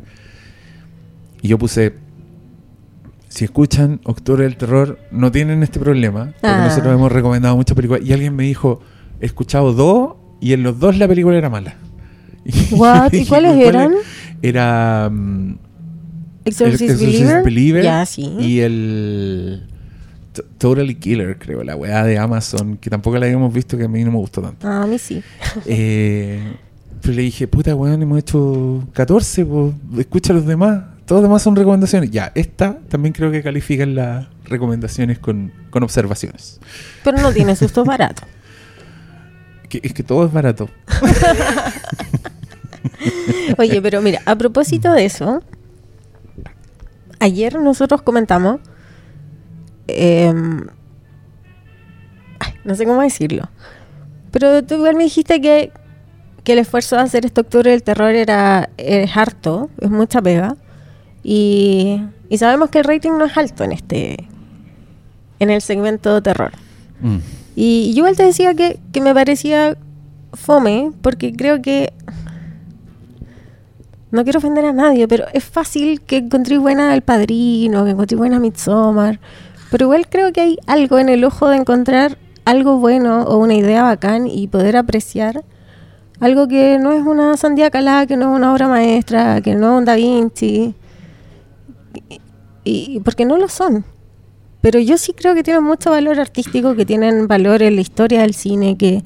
Y 1.42 1.48
yo 1.48 1.58
puse, 1.58 1.94
si 3.30 3.46
escuchan 3.46 4.00
Octubre 4.04 4.44
del 4.44 4.58
Terror, 4.58 5.00
no 5.12 5.32
tienen 5.32 5.64
este 5.64 5.80
problema, 5.80 6.26
porque 6.42 6.48
Ah. 6.48 6.66
nosotros 6.68 6.94
hemos 6.94 7.12
recomendado 7.12 7.56
muchas 7.56 7.76
películas. 7.76 8.04
Y 8.06 8.14
alguien 8.14 8.36
me 8.36 8.44
dijo, 8.44 8.82
he 9.20 9.26
escuchado 9.26 9.74
dos 9.74 10.16
y 10.40 10.54
en 10.54 10.62
los 10.64 10.80
dos 10.80 10.98
la 10.98 11.08
película 11.08 11.38
era 11.38 11.50
mala. 11.50 11.76
What? 12.72 13.14
¿Y 13.14 13.26
cuáles 13.26 13.54
"¿Cuál 13.54 13.62
eran? 13.76 13.94
Era... 14.44 15.10
mm, 15.12 15.56
Exorcist, 16.46 16.82
el 16.82 16.90
Exorcist 16.92 17.02
Believer. 17.22 17.44
Believer 17.44 17.84
Ya, 17.84 18.06
sí. 18.06 18.36
y 18.40 18.60
el 18.60 19.68
Totally 20.58 20.96
Killer, 20.96 21.38
creo, 21.38 21.64
la 21.64 21.76
weá 21.76 22.04
de 22.04 22.18
Amazon, 22.18 22.78
que 22.78 22.90
tampoco 22.90 23.18
la 23.18 23.26
habíamos 23.26 23.54
visto, 23.54 23.78
que 23.78 23.86
a 23.86 23.88
mí 23.88 24.04
no 24.04 24.12
me 24.12 24.18
gustó 24.18 24.42
tanto. 24.42 24.68
Ah, 24.68 24.84
a 24.84 24.88
mí 24.88 24.98
sí. 24.98 25.22
Eh, 25.66 26.54
pero 27.02 27.16
le 27.16 27.24
dije, 27.24 27.48
puta 27.48 27.76
weón, 27.76 28.02
hemos 28.02 28.20
hecho 28.20 28.88
14, 28.94 29.46
pues, 29.46 29.74
escucha 30.00 30.34
los 30.34 30.46
demás. 30.46 30.84
Todos 31.06 31.22
los 31.22 31.30
demás 31.30 31.42
son 31.42 31.56
recomendaciones. 31.56 32.12
Ya, 32.12 32.32
esta 32.36 32.78
también 32.88 33.14
creo 33.14 33.32
que 33.32 33.44
califican 33.44 33.96
las 33.96 34.28
recomendaciones 34.46 35.20
con, 35.20 35.52
con 35.70 35.84
observaciones. 35.84 36.60
Pero 37.04 37.18
no 37.18 37.34
tiene 37.34 37.56
sustos 37.56 37.86
baratos. 37.86 38.28
Que, 39.72 39.80
es 39.84 39.94
que 39.94 40.04
todo 40.04 40.26
es 40.26 40.34
barato. 40.34 40.70
Oye, 43.58 43.82
pero 43.82 44.02
mira, 44.02 44.22
a 44.26 44.36
propósito 44.36 44.92
de 44.92 45.06
eso, 45.06 45.42
ayer 47.20 47.58
nosotros 47.58 48.02
comentamos, 48.02 48.60
em, 49.88 50.68
ay, 52.40 52.54
no 52.64 52.76
sé 52.76 52.86
cómo 52.86 53.02
decirlo, 53.02 53.50
pero 54.32 54.64
tú 54.64 54.76
igual 54.76 54.96
me 54.96 55.04
dijiste 55.04 55.42
que, 55.42 55.72
que 56.44 56.54
el 56.54 56.60
esfuerzo 56.60 56.96
de 56.96 57.04
hacer 57.04 57.26
este 57.26 57.42
octubre 57.42 57.72
del 57.72 57.84
terror 57.84 58.14
era 58.16 58.70
es 58.78 59.16
harto, 59.16 59.70
es 59.80 59.90
mucha 59.90 60.22
pega, 60.22 60.56
y, 61.24 62.02
y 62.30 62.38
sabemos 62.38 62.70
que 62.70 62.80
el 62.80 62.86
rating 62.86 63.12
no 63.12 63.26
es 63.26 63.38
alto 63.38 63.64
en 63.64 63.72
este 63.74 64.28
en 65.42 65.50
el 65.50 65.62
segmento 65.62 66.14
de 66.14 66.22
terror. 66.22 66.52
Mm. 67.02 67.18
Y 67.56 67.94
yo 67.94 68.00
igual 68.00 68.16
te 68.16 68.24
decía 68.24 68.54
que, 68.54 68.80
que 68.94 69.02
me 69.02 69.14
parecía 69.14 69.76
fome, 70.34 70.92
porque 71.02 71.34
creo 71.34 71.62
que. 71.62 71.94
No 74.12 74.24
quiero 74.24 74.40
ofender 74.40 74.66
a 74.66 74.74
nadie, 74.74 75.08
pero 75.08 75.26
es 75.34 75.44
fácil 75.44 76.02
que 76.02 76.18
encontré 76.18 76.58
buena 76.58 76.94
El 76.94 77.02
Padrino, 77.02 77.86
que 77.86 77.92
encontré 77.92 78.18
buena 78.18 78.40
Midsommar. 78.40 79.20
Pero 79.72 79.86
igual 79.86 80.08
creo 80.10 80.34
que 80.34 80.42
hay 80.42 80.58
algo 80.68 81.00
en 81.00 81.08
el 81.08 81.24
ojo 81.24 81.48
de 81.48 81.56
encontrar 81.56 82.18
algo 82.44 82.78
bueno 82.78 83.24
o 83.24 83.38
una 83.38 83.56
idea 83.56 83.84
bacán 83.84 84.28
y 84.28 84.48
poder 84.48 84.76
apreciar 84.76 85.46
algo 86.20 86.48
que 86.50 86.78
no 86.78 86.92
es 86.92 87.04
una 87.04 87.38
sandía 87.38 87.72
calada, 87.72 88.06
que 88.06 88.18
no 88.18 88.32
es 88.32 88.38
una 88.38 88.52
obra 88.52 88.68
maestra, 88.68 89.40
que 89.42 89.56
no 89.56 89.74
es 89.74 89.80
un 89.80 89.86
Da 89.86 89.96
Vinci. 89.96 90.76
Y, 92.66 93.00
porque 93.00 93.26
no 93.26 93.38
lo 93.38 93.48
son. 93.48 93.86
Pero 94.60 94.78
yo 94.80 94.98
sí 94.98 95.14
creo 95.14 95.34
que 95.34 95.42
tienen 95.42 95.64
mucho 95.64 95.90
valor 95.90 96.20
artístico, 96.20 96.76
que 96.76 96.86
tienen 96.86 97.28
valor 97.28 97.64
en 97.64 97.76
la 97.76 97.82
historia 97.82 98.22
del 98.22 98.34
cine, 98.34 98.78
que, 98.78 99.04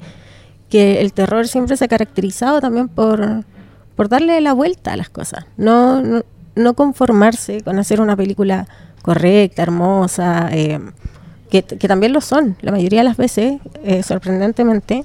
que 0.68 1.00
el 1.00 1.12
terror 1.12 1.46
siempre 1.46 1.76
se 1.76 1.84
ha 1.84 1.88
caracterizado 1.88 2.60
también 2.60 2.88
por, 2.88 3.44
por 3.94 4.08
darle 4.08 4.40
la 4.40 4.52
vuelta 4.52 4.92
a 4.92 4.96
las 4.96 5.08
cosas. 5.10 5.46
No, 5.56 6.02
no, 6.02 6.22
no 6.56 6.74
conformarse 6.74 7.62
con 7.62 7.78
hacer 7.78 8.00
una 8.00 8.16
película 8.16 8.66
correcta, 9.06 9.62
hermosa, 9.62 10.48
eh, 10.52 10.80
que, 11.48 11.62
también 11.62 12.12
lo 12.12 12.20
son, 12.20 12.56
la 12.60 12.72
mayoría 12.72 13.00
de 13.00 13.04
las 13.04 13.16
veces, 13.16 13.60
eh, 13.84 14.02
sorprendentemente. 14.02 15.04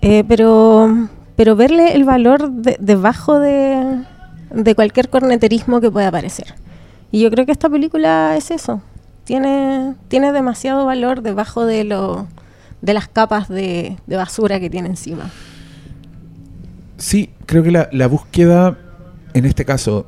Eh, 0.00 0.22
pero, 0.28 1.08
pero 1.34 1.56
verle 1.56 1.94
el 1.94 2.04
valor 2.04 2.48
de- 2.50 2.76
debajo 2.78 3.40
de, 3.40 4.04
de 4.50 4.74
cualquier 4.76 5.10
corneterismo 5.10 5.80
que 5.80 5.90
pueda 5.90 6.08
aparecer. 6.08 6.54
Y 7.10 7.20
yo 7.20 7.30
creo 7.30 7.44
que 7.44 7.52
esta 7.52 7.68
película 7.68 8.36
es 8.36 8.50
eso. 8.52 8.80
Tiene, 9.24 9.94
tiene 10.06 10.32
demasiado 10.32 10.86
valor 10.86 11.22
debajo 11.22 11.66
de 11.66 11.82
lo 11.84 12.28
de 12.82 12.94
las 12.94 13.08
capas 13.08 13.48
de, 13.48 13.96
de 14.06 14.16
basura 14.16 14.60
que 14.60 14.70
tiene 14.70 14.88
encima. 14.88 15.28
Sí, 16.98 17.30
creo 17.46 17.64
que 17.64 17.72
la, 17.72 18.06
búsqueda, 18.06 18.78
en 19.34 19.44
este 19.44 19.64
caso, 19.64 20.06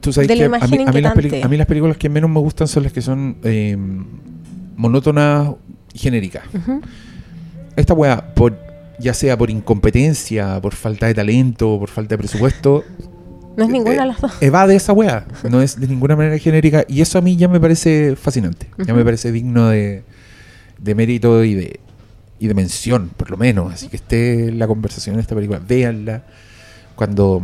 tú 0.00 0.12
sabes 0.12 0.28
que 0.28 0.34
a 0.34 0.36
mí, 0.36 0.42
a, 0.44 0.48
mí 0.48 0.60
las 0.60 0.70
peli- 0.70 0.82
inquietante. 0.82 1.42
a 1.42 1.48
mí 1.48 1.56
las 1.56 1.66
películas 1.66 1.96
que 1.96 2.08
menos 2.08 2.30
me 2.30 2.40
gustan 2.40 2.68
son 2.68 2.82
las 2.84 2.92
que 2.92 3.02
son 3.02 3.36
eh, 3.44 3.76
monótonas 4.76 5.50
y 5.92 5.98
genéricas. 5.98 6.44
Esta 7.76 7.94
weá, 7.94 8.34
por, 8.34 8.56
ya 8.98 9.14
sea 9.14 9.36
por 9.36 9.50
incompetencia, 9.50 10.60
por 10.60 10.74
falta 10.74 11.06
de 11.06 11.14
talento, 11.14 11.78
por 11.78 11.88
falta 11.90 12.14
de 12.14 12.18
presupuesto, 12.18 12.84
No 13.56 13.64
es 13.64 13.70
ninguna 13.70 13.94
eh, 13.96 13.98
de 14.00 14.06
las 14.06 14.20
dos. 14.20 14.32
evade 14.40 14.76
esa 14.76 14.92
weá. 14.92 15.26
No 15.50 15.60
es 15.60 15.78
de 15.80 15.88
ninguna 15.88 16.14
manera 16.16 16.38
genérica. 16.38 16.84
Y 16.88 17.00
eso 17.00 17.18
a 17.18 17.20
mí 17.20 17.36
ya 17.36 17.48
me 17.48 17.60
parece 17.60 18.16
fascinante. 18.16 18.68
Ya 18.86 18.94
me 18.94 19.04
parece 19.04 19.32
digno 19.32 19.68
de, 19.68 20.04
de 20.78 20.94
mérito 20.94 21.42
y 21.44 21.54
de, 21.54 21.80
y 22.38 22.46
de 22.48 22.54
mención, 22.54 23.10
por 23.16 23.30
lo 23.30 23.36
menos. 23.36 23.72
Así 23.72 23.88
que 23.88 23.96
esté 23.96 24.48
en 24.48 24.58
la 24.58 24.66
conversación 24.66 25.16
de 25.16 25.22
esta 25.22 25.34
película. 25.34 25.60
Véanla. 25.66 26.22
Cuando 26.94 27.42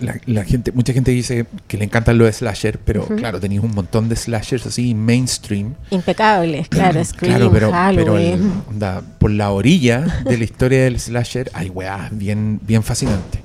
la, 0.00 0.16
la 0.26 0.44
gente, 0.44 0.72
mucha 0.72 0.92
gente 0.92 1.10
dice 1.10 1.46
que 1.68 1.76
le 1.76 1.84
encantan 1.84 2.18
los 2.18 2.34
slasher, 2.36 2.78
pero 2.78 3.06
claro, 3.06 3.38
tenéis 3.40 3.60
un 3.62 3.74
montón 3.74 4.08
de 4.08 4.16
slashers 4.16 4.66
así 4.66 4.94
mainstream. 4.94 5.74
Impecables, 5.90 6.68
claro, 6.70 7.04
Scream, 7.04 7.36
Claro, 7.36 7.50
pero, 7.52 7.70
pero 7.70 8.16
el- 8.18 8.30
Halloween. 8.30 8.52
onda, 8.68 9.02
por 9.18 9.30
la 9.30 9.50
orilla 9.50 10.22
de 10.24 10.36
la 10.38 10.44
historia 10.44 10.84
del 10.84 10.98
slasher 10.98 11.50
hay 11.54 11.68
weá 11.68 12.08
bien, 12.12 12.60
bien 12.66 12.82
fascinante. 12.82 13.42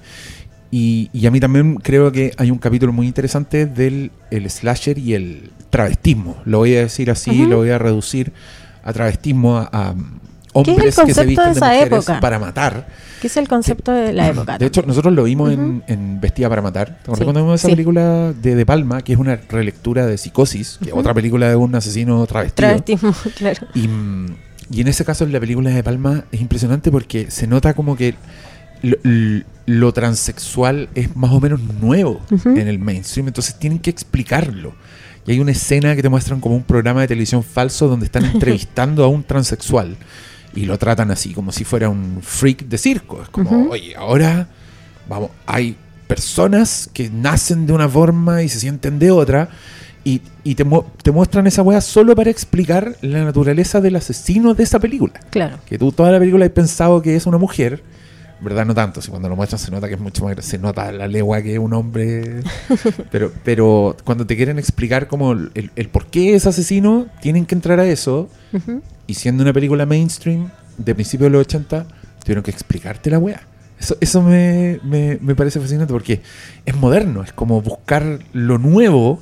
Y, 0.71 1.09
y 1.13 1.25
a 1.27 1.31
mí 1.31 1.39
también 1.39 1.75
creo 1.75 2.11
que 2.11 2.31
hay 2.37 2.51
un 2.51 2.57
capítulo 2.57 2.91
muy 2.91 3.07
interesante 3.07 3.65
del 3.65 4.11
el 4.31 4.49
slasher 4.49 4.97
y 4.97 5.13
el 5.13 5.51
travestismo. 5.69 6.37
Lo 6.45 6.57
voy 6.59 6.75
a 6.75 6.79
decir 6.81 7.09
así, 7.11 7.45
lo 7.45 7.57
voy 7.57 7.69
a 7.69 7.77
reducir 7.77 8.33
a 8.83 8.91
travestismo 8.91 9.57
a, 9.57 9.69
a 9.71 9.95
¿Qué 10.63 10.71
es 10.71 10.77
el 10.77 10.83
hombres 10.83 10.85
que 10.85 10.91
se 10.91 11.01
concepto 11.01 11.27
visten 11.27 11.45
de 11.45 11.49
de, 11.49 11.57
esa 11.57 11.65
mujeres 11.65 11.93
época? 11.93 12.19
para 12.19 12.39
matar. 12.39 12.87
que 13.21 13.27
es 13.27 13.37
el 13.37 13.47
concepto 13.47 13.91
de 13.91 14.13
la 14.13 14.27
época. 14.29 14.57
De 14.57 14.65
hecho, 14.65 14.81
nosotros 14.83 15.13
lo 15.13 15.23
vimos 15.23 15.51
en, 15.51 15.83
en 15.87 16.21
Vestida 16.21 16.49
para 16.49 16.61
Matar. 16.61 16.87
¿Te 16.87 16.93
acuerdas 17.01 17.19
Sí, 17.19 17.23
cuando 17.25 17.41
vimos 17.41 17.59
esa 17.59 17.67
sí. 17.67 17.73
película 17.73 18.33
de 18.33 18.55
De 18.55 18.65
Palma, 18.65 19.01
que 19.01 19.13
es 19.13 19.19
una 19.19 19.35
relectura 19.35 20.05
de 20.05 20.17
Psicosis, 20.17 20.79
que 20.81 20.89
es 20.89 20.95
otra 20.95 21.13
película 21.13 21.49
de 21.49 21.55
un 21.55 21.75
asesino 21.75 22.25
travestido? 22.25 22.67
Travestismo, 22.67 23.13
claro. 23.35 23.67
Y, 23.73 23.89
y 24.71 24.81
en 24.81 24.87
ese 24.87 25.03
caso, 25.05 25.23
en 25.25 25.31
la 25.33 25.39
película 25.39 25.69
de 25.69 25.83
Palma 25.83 26.25
es 26.31 26.41
impresionante 26.41 26.91
porque 26.91 27.29
se 27.29 27.47
nota 27.47 27.73
como 27.73 27.95
que 27.95 28.15
lo, 29.65 29.93
transexual 29.93 30.89
es 30.95 31.15
más 31.15 31.31
o 31.31 31.39
menos 31.39 31.59
nuevo 31.61 32.21
en 32.45 32.67
el 32.67 32.79
mainstream, 32.79 33.27
entonces 33.27 33.57
tienen 33.57 33.79
que 33.79 33.89
explicarlo. 33.89 34.73
Y 35.25 35.31
hay 35.31 35.39
una 35.39 35.51
escena 35.51 35.95
que 35.95 36.03
te 36.03 36.09
muestran 36.09 36.39
como 36.39 36.55
un 36.55 36.63
programa 36.63 37.01
de 37.01 37.07
televisión 37.07 37.43
falso 37.43 37.87
donde 37.87 38.05
están 38.05 38.25
entrevistando 38.33 39.03
a 39.03 39.07
un 39.07 39.23
transexual 39.23 39.97
y 40.55 40.65
lo 40.65 40.77
tratan 40.77 41.11
así, 41.11 41.33
como 41.33 41.51
si 41.51 41.63
fuera 41.63 41.89
un 41.89 42.19
freak 42.21 42.65
de 42.65 42.77
circo. 42.77 43.21
Es 43.21 43.29
como, 43.29 43.69
oye, 43.69 43.95
ahora 43.95 44.47
vamos, 45.07 45.29
hay 45.45 45.75
personas 46.07 46.89
que 46.93 47.09
nacen 47.09 47.65
de 47.67 47.73
una 47.73 47.89
forma 47.89 48.41
y 48.43 48.49
se 48.49 48.59
sienten 48.59 48.97
de 48.99 49.11
otra. 49.11 49.49
Y, 50.03 50.21
y 50.43 50.53
te, 50.53 50.63
mu- 50.63 50.83
te 51.01 51.11
muestran 51.11 51.47
esa 51.47 51.63
weá 51.63 51.81
solo 51.81 52.15
para 52.15 52.29
explicar 52.29 52.95
la 53.01 53.23
naturaleza 53.23 53.81
del 53.81 53.95
asesino 53.95 54.53
de 54.53 54.63
esa 54.63 54.79
película. 54.79 55.13
Claro. 55.31 55.57
Que 55.65 55.79
tú 55.79 55.91
toda 55.91 56.11
la 56.11 56.19
película 56.19 56.45
has 56.45 56.51
pensado 56.51 57.01
que 57.01 57.15
es 57.15 57.25
una 57.25 57.39
mujer, 57.39 57.81
¿verdad? 58.39 58.67
No 58.67 58.75
tanto, 58.75 59.01
si 59.01 59.09
cuando 59.09 59.29
lo 59.29 59.35
muestran 59.35 59.57
se 59.57 59.71
nota 59.71 59.87
que 59.87 59.95
es 59.95 59.99
mucho 59.99 60.23
más, 60.23 60.35
se 60.45 60.59
nota 60.59 60.91
la 60.91 61.07
legua 61.07 61.41
que 61.41 61.53
es 61.53 61.59
un 61.59 61.73
hombre. 61.73 62.41
pero, 63.11 63.31
pero 63.43 63.97
cuando 64.03 64.27
te 64.27 64.35
quieren 64.35 64.59
explicar 64.59 65.07
como 65.07 65.31
el, 65.31 65.49
el- 65.55 65.71
el 65.75 65.89
por 65.89 66.05
qué 66.05 66.35
es 66.35 66.45
asesino, 66.45 67.07
tienen 67.19 67.47
que 67.47 67.55
entrar 67.55 67.79
a 67.79 67.87
eso. 67.87 68.29
Ujú. 68.53 68.83
Y 69.07 69.13
siendo 69.13 69.43
una 69.43 69.53
película 69.53 69.85
mainstream 69.85 70.49
de 70.77 70.93
principios 70.95 71.27
de 71.31 71.37
los 71.37 71.41
80, 71.41 71.85
tuvieron 72.23 72.43
que 72.43 72.51
explicarte 72.51 73.09
la 73.09 73.19
weá. 73.19 73.41
Eso, 73.79 73.97
eso 73.99 74.21
me, 74.21 74.79
me- 74.83 75.17
me 75.21 75.35
parece 75.35 75.59
fascinante 75.59 75.91
porque 75.93 76.21
es 76.65 76.75
moderno, 76.75 77.23
es 77.23 77.33
como 77.33 77.61
buscar 77.61 78.19
lo 78.33 78.57
nuevo 78.57 79.19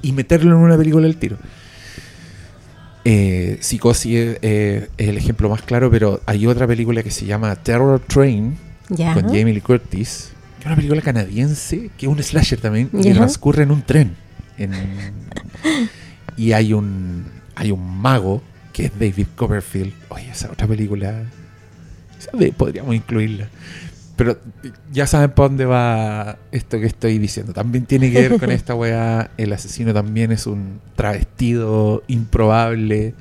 y 0.00 0.12
meterlo 0.12 0.56
en 0.56 0.62
una 0.62 0.76
película 0.76 1.06
al 1.06 1.16
tiro. 1.16 1.36
Eh, 3.04 3.58
Psicosis 3.60 4.16
es, 4.16 4.38
eh, 4.42 4.88
es 4.96 5.08
el 5.08 5.16
ejemplo 5.16 5.48
más 5.48 5.62
claro, 5.62 5.90
pero 5.90 6.20
hay 6.26 6.46
otra 6.46 6.66
película 6.66 7.02
que 7.02 7.10
se 7.10 7.26
llama 7.26 7.54
Terror 7.56 8.00
Train 8.00 8.56
con 9.14 9.24
Jamie 9.38 9.54
Lee 9.54 9.60
Curtis, 9.60 10.30
que 10.56 10.60
es 10.60 10.66
una 10.66 10.76
película 10.76 11.02
canadiense, 11.02 11.90
que 11.96 12.06
es 12.06 12.12
un 12.12 12.22
slasher 12.22 12.60
también, 12.60 12.88
y 12.92 13.12
transcurre 13.14 13.64
en 13.64 13.70
un 13.72 13.82
tren. 13.82 14.14
En- 14.56 14.72
y 16.36 16.52
hay 16.52 16.72
un, 16.72 17.24
hay 17.56 17.70
un 17.72 17.84
mago, 18.00 18.42
que 18.72 18.86
es 18.86 18.92
David 18.98 19.26
Copperfield. 19.36 19.92
Oye, 20.08 20.30
esa 20.30 20.50
otra 20.50 20.66
película, 20.66 21.24
podríamos 22.56 22.94
incluirla. 22.94 23.48
Pero 24.16 24.38
ya 24.92 25.06
saben 25.06 25.30
para 25.30 25.48
dónde 25.48 25.64
va 25.64 26.38
esto 26.52 26.78
que 26.78 26.86
estoy 26.86 27.18
diciendo. 27.18 27.52
También 27.52 27.86
tiene 27.86 28.10
que 28.12 28.28
ver 28.28 28.38
con 28.38 28.50
esta 28.52 28.74
weá. 28.74 29.30
El 29.36 29.52
asesino 29.52 29.92
también 29.94 30.32
es 30.32 30.46
un 30.46 30.80
travestido 30.96 32.02
improbable. 32.08 33.14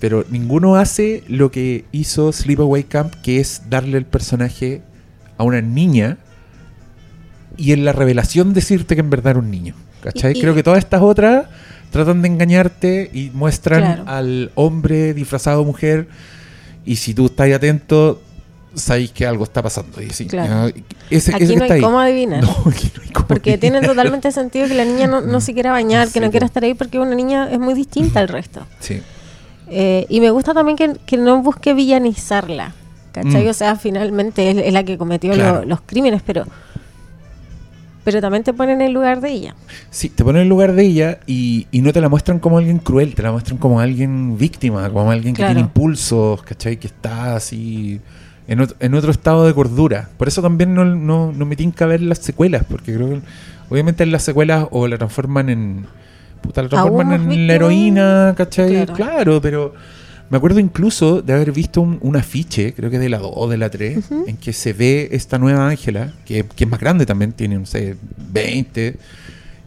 Pero 0.00 0.24
ninguno 0.28 0.76
hace 0.76 1.22
lo 1.28 1.50
que 1.50 1.84
hizo 1.92 2.32
Sleepaway 2.32 2.84
Camp, 2.84 3.14
que 3.22 3.40
es 3.40 3.62
darle 3.70 3.96
el 3.96 4.04
personaje 4.04 4.82
a 5.38 5.44
una 5.44 5.60
niña 5.62 6.18
y 7.56 7.72
en 7.72 7.84
la 7.84 7.92
revelación 7.92 8.52
decirte 8.52 8.96
que 8.96 9.00
en 9.00 9.10
verdad 9.10 9.30
era 9.32 9.38
un 9.40 9.50
niño. 9.50 9.74
¿Cachai? 10.02 10.34
Y- 10.34 10.38
y- 10.38 10.40
Creo 10.42 10.54
que 10.54 10.62
todas 10.62 10.80
estas 10.80 11.00
otras 11.00 11.46
tratan 11.94 12.20
de 12.22 12.28
engañarte 12.28 13.10
y 13.14 13.30
muestran 13.32 13.80
Claro. 13.82 14.04
al 14.06 14.50
hombre 14.56 15.14
disfrazado 15.14 15.60
de 15.60 15.66
mujer. 15.66 16.08
Y 16.84 16.96
si 16.96 17.14
tú 17.14 17.26
estás 17.26 17.50
atento, 17.52 18.20
sabéis 18.74 19.12
que 19.12 19.26
algo 19.26 19.44
está 19.44 19.62
pasando. 19.62 20.02
Y 20.02 20.10
sí, 20.10 20.26
Claro. 20.26 20.52
ah, 20.52 20.68
ese, 21.08 21.30
ese 21.30 21.34
Aquí 21.36 21.46
que 21.46 21.56
no 21.56 21.64
hay 21.72 21.80
cómo 21.80 21.98
adivinar. 22.00 22.42
No, 22.42 22.50
aquí 22.66 22.90
no 22.96 23.02
hay 23.02 23.08
cómo 23.10 23.26
Porque 23.28 23.56
tiene 23.58 23.80
totalmente 23.80 24.30
sentido 24.32 24.66
que 24.68 24.74
la 24.74 24.84
niña 24.84 25.06
no, 25.06 25.20
no 25.20 25.40
se 25.40 25.54
quiera 25.54 25.70
bañar, 25.72 26.08
que 26.10 26.20
no 26.20 26.30
quiera 26.30 26.44
estar 26.46 26.62
ahí 26.64 26.74
porque 26.74 26.98
una 26.98 27.14
niña 27.14 27.48
es 27.50 27.58
muy 27.58 27.72
distinta 27.74 28.20
al 28.20 28.28
resto. 28.28 28.66
Sí. 28.80 29.00
Eh, 29.70 30.04
y 30.10 30.20
me 30.20 30.30
gusta 30.30 30.52
también 30.52 30.76
que, 30.76 30.92
que 31.06 31.16
no 31.16 31.40
busque 31.42 31.72
villanizarla. 31.72 32.74
¿Cachai? 33.12 33.44
Mm. 33.46 33.48
O 33.48 33.52
sea, 33.54 33.76
finalmente 33.76 34.50
es, 34.50 34.56
es 34.58 34.72
la 34.72 34.82
que 34.82 34.98
cometió 34.98 35.34
lo- 35.36 35.64
los 35.64 35.80
crímenes, 35.82 36.20
pero 36.26 36.44
pero 38.04 38.20
también 38.20 38.44
te 38.44 38.52
ponen 38.52 38.80
en 38.80 38.86
el 38.88 38.92
lugar 38.92 39.20
de 39.20 39.30
ella. 39.30 39.54
Sí, 39.90 40.08
te 40.10 40.22
ponen 40.22 40.40
en 40.40 40.42
el 40.44 40.48
lugar 40.48 40.72
de 40.74 40.82
ella 40.84 41.18
y, 41.26 41.66
y 41.72 41.80
no 41.80 41.92
te 41.92 42.00
la 42.00 42.08
muestran 42.08 42.38
como 42.38 42.58
alguien 42.58 42.78
cruel, 42.78 43.14
te 43.14 43.22
la 43.22 43.32
muestran 43.32 43.58
como 43.58 43.80
alguien 43.80 44.36
víctima, 44.38 44.88
como 44.90 45.10
alguien 45.10 45.34
que 45.34 45.44
tiene 45.44 45.60
impulsos, 45.60 46.42
¿cachai? 46.42 46.76
Que 46.76 46.86
está 46.86 47.34
así 47.36 48.00
en, 48.46 48.58
ot- 48.60 48.76
en 48.80 48.94
otro 48.94 49.10
estado 49.10 49.46
de 49.46 49.54
cordura. 49.54 50.10
Por 50.16 50.28
eso 50.28 50.42
también 50.42 50.74
no, 50.74 50.84
no, 50.84 51.32
no 51.32 51.44
me 51.46 51.56
tinca 51.56 51.86
ver 51.86 52.02
las 52.02 52.18
secuelas, 52.18 52.64
porque 52.68 52.94
creo 52.94 53.08
que 53.08 53.20
obviamente 53.70 54.02
en 54.02 54.12
las 54.12 54.22
secuelas 54.22 54.66
o 54.70 54.86
la 54.86 54.98
transforman 54.98 55.48
en... 55.48 55.86
Puta, 56.42 56.62
la 56.62 56.68
transforman 56.68 57.32
en 57.32 57.46
la 57.46 57.54
heroína, 57.54 58.34
¿cachai? 58.36 58.84
Claro. 58.84 58.94
Claro. 58.94 59.40
pero 59.40 59.74
me 60.30 60.38
acuerdo 60.38 60.58
incluso 60.58 61.22
de 61.22 61.32
haber 61.32 61.52
visto 61.52 61.80
un, 61.80 61.98
un 62.00 62.16
afiche, 62.16 62.72
creo 62.74 62.90
que 62.90 62.98
de 62.98 63.08
la 63.08 63.18
2 63.18 63.30
o 63.34 63.48
de 63.48 63.56
la 63.56 63.70
3, 63.70 63.98
en 64.26 64.36
que 64.36 64.52
se 64.52 64.72
ve 64.72 65.08
esta 65.12 65.38
nueva 65.38 65.68
Ángela, 65.68 66.12
que, 66.24 66.44
que 66.56 66.64
es 66.64 66.70
más 66.70 66.80
grande 66.80 67.06
también, 67.06 67.32
tiene, 67.32 67.58
no 67.58 67.66
sé, 67.66 67.96
20, 68.32 68.96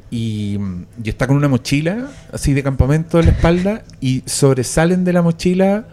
y, 0.09 0.57
y 1.03 1.09
está 1.09 1.27
con 1.27 1.35
una 1.35 1.47
mochila 1.47 2.09
así 2.31 2.53
de 2.53 2.63
campamento 2.63 3.19
en 3.19 3.25
la 3.25 3.31
espalda 3.33 3.83
y 3.99 4.23
sobresalen 4.25 5.03
de 5.03 5.13
la 5.13 5.21
mochila 5.21 5.85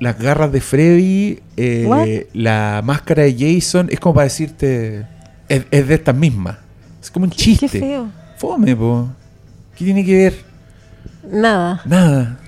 las 0.00 0.18
garras 0.18 0.50
de 0.50 0.60
Freddy, 0.60 1.38
eh, 1.56 2.28
la 2.34 2.82
máscara 2.84 3.22
de 3.22 3.36
Jason, 3.38 3.88
es 3.90 4.00
como 4.00 4.16
para 4.16 4.24
decirte, 4.24 5.06
es, 5.48 5.64
es 5.70 5.88
de 5.88 5.94
estas 5.94 6.14
mismas. 6.14 6.56
Es 7.02 7.10
como 7.10 7.24
un 7.24 7.30
Qué 7.30 7.36
chiste. 7.36 7.68
feo. 7.68 8.10
Fome, 8.38 8.74
po. 8.74 9.08
¿Qué 9.76 9.84
tiene 9.84 10.04
que 10.04 10.14
ver? 10.16 10.34
Nada. 11.30 11.80
Nada. 11.84 12.38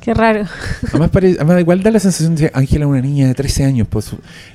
Qué 0.00 0.14
raro. 0.14 0.44
Además, 0.88 1.10
pare- 1.10 1.36
además, 1.36 1.60
igual 1.60 1.82
da 1.82 1.90
la 1.90 2.00
sensación 2.00 2.34
de 2.36 2.48
que 2.48 2.58
Ángela 2.58 2.84
es 2.84 2.90
una 2.90 3.00
niña 3.00 3.26
de 3.26 3.34
13 3.34 3.64
años, 3.64 3.86
pues 3.90 4.10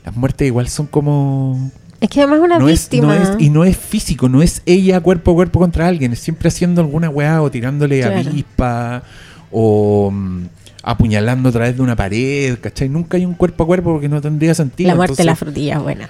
las 0.05 0.15
muertes 0.15 0.47
igual 0.47 0.67
son 0.69 0.87
como... 0.87 1.71
Es 2.01 2.09
que 2.09 2.19
además 2.21 2.39
es 2.39 2.43
una 2.45 2.59
no 2.59 2.67
es, 2.69 2.81
víctima. 2.89 3.15
no 3.15 3.21
es- 3.23 3.31
y 3.39 3.49
no 3.49 3.63
es 3.63 3.77
físico, 3.77 4.27
no 4.29 4.41
es 4.41 4.61
ella 4.65 4.99
cuerpo 5.01 5.31
a 5.31 5.35
cuerpo 5.35 5.59
contra 5.59 5.87
alguien, 5.87 6.11
es 6.13 6.19
siempre 6.19 6.47
haciendo 6.49 6.81
alguna 6.81 7.09
weá 7.09 7.41
o 7.41 7.49
tirándole 7.51 8.01
Claro. 8.01 8.29
avispa 8.29 9.03
o 9.51 10.09
mm, 10.11 10.41
apuñalando 10.83 11.49
a 11.49 11.51
través 11.51 11.75
de 11.77 11.81
una 11.81 11.95
pared, 11.95 12.57
¿cachai? 12.59 12.89
Nunca 12.89 13.15
hay 13.17 13.25
un 13.25 13.35
cuerpo 13.35 13.63
a 13.63 13.67
cuerpo 13.67 13.93
porque 13.93 14.09
no 14.09 14.19
tendría 14.19 14.53
sentido. 14.53 14.89
la 14.89 14.95
muerte 14.95 15.15
de 15.15 15.23
la 15.23 15.31
Entonces, 15.31 15.53
frutilla 15.53 15.75
es 15.77 15.81
buena. 15.81 16.09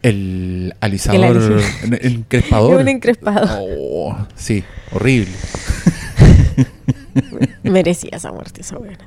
El 0.00 0.74
alisador, 0.80 1.36
El 1.82 1.94
el, 2.00 2.14
encrespador. 2.14 2.74
Es 2.76 2.80
un 2.82 2.88
encrespado. 2.88 3.58
Oh, 3.60 4.16
sí, 4.36 4.62
horrible. 4.92 5.32
Merecía 7.62 8.10
esa 8.14 8.32
muerte, 8.32 8.60
esa 8.62 8.78
buena. 8.78 8.98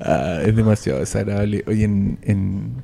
Ah, 0.00 0.40
es 0.44 0.54
demasiado 0.54 1.00
desagradable. 1.00 1.64
Oye, 1.66 1.84
en, 1.84 2.18
en, 2.22 2.74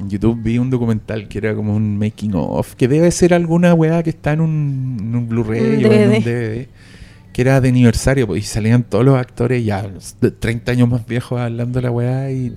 en 0.00 0.10
YouTube 0.10 0.40
vi 0.42 0.58
un 0.58 0.70
documental 0.70 1.28
que 1.28 1.38
era 1.38 1.54
como 1.54 1.76
un 1.76 1.98
making 1.98 2.32
of, 2.34 2.74
que 2.76 2.88
debe 2.88 3.10
ser 3.10 3.34
alguna 3.34 3.74
weá 3.74 4.02
que 4.02 4.10
está 4.10 4.32
en 4.32 4.40
un, 4.40 4.96
en 5.00 5.14
un 5.16 5.28
Blu-ray 5.28 5.60
o 5.84 5.92
en 5.92 6.08
un 6.10 6.22
DVD. 6.22 6.66
Que 7.32 7.40
era 7.40 7.60
de 7.62 7.70
aniversario, 7.70 8.26
pues, 8.26 8.42
y 8.44 8.46
salían 8.46 8.82
todos 8.82 9.04
los 9.06 9.18
actores 9.18 9.64
ya 9.64 9.86
de 10.20 10.30
30 10.30 10.72
años 10.72 10.88
más 10.88 11.06
viejos 11.06 11.40
hablando 11.40 11.78
de 11.78 11.82
la 11.82 11.90
weá 11.90 12.30
y, 12.30 12.56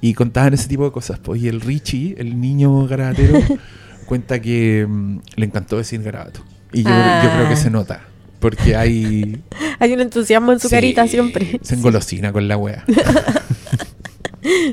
y 0.00 0.14
contaban 0.14 0.54
ese 0.54 0.68
tipo 0.68 0.84
de 0.84 0.92
cosas. 0.92 1.18
Pues, 1.18 1.42
y 1.42 1.48
el 1.48 1.60
Richie, 1.60 2.14
el 2.18 2.40
niño 2.40 2.86
garabatero, 2.86 3.40
cuenta 4.06 4.40
que 4.40 4.86
mm, 4.88 5.18
le 5.34 5.46
encantó 5.46 5.78
decir 5.78 6.00
garabato. 6.02 6.40
Y 6.72 6.82
yo, 6.84 6.90
yo 6.90 7.30
creo 7.34 7.48
que 7.48 7.54
Ah. 7.54 7.56
se 7.56 7.70
nota. 7.70 8.02
Porque 8.44 8.76
hay. 8.76 9.42
Hay 9.78 9.94
un 9.94 10.02
entusiasmo 10.02 10.52
en 10.52 10.60
su 10.60 10.68
Sí, 10.68 10.74
carita 10.74 11.08
siempre. 11.08 11.58
Se 11.62 11.76
engolosina 11.76 12.30
con 12.30 12.46
la 12.46 12.58
weá. 12.58 12.84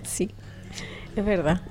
Sí, 0.03 0.29
es 1.15 1.23
verdad. 1.23 1.61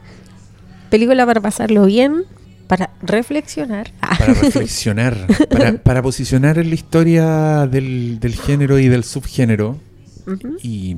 Película 0.89 1.27
para 1.27 1.43
pasarlo 1.43 1.85
bien, 1.85 2.25
para 2.67 2.89
reflexionar. 3.03 3.93
Ah, 4.01 4.17
para 4.19 4.33
reflexionar, 4.33 5.27
para, 5.51 5.73
para 5.83 6.01
posicionar 6.01 6.57
en 6.57 6.71
la 6.71 6.75
historia 6.75 7.67
del, 7.67 8.19
del 8.19 8.35
género 8.37 8.79
y 8.79 8.89
del 8.89 9.05
subgénero. 9.05 9.79
Y, 10.63 10.97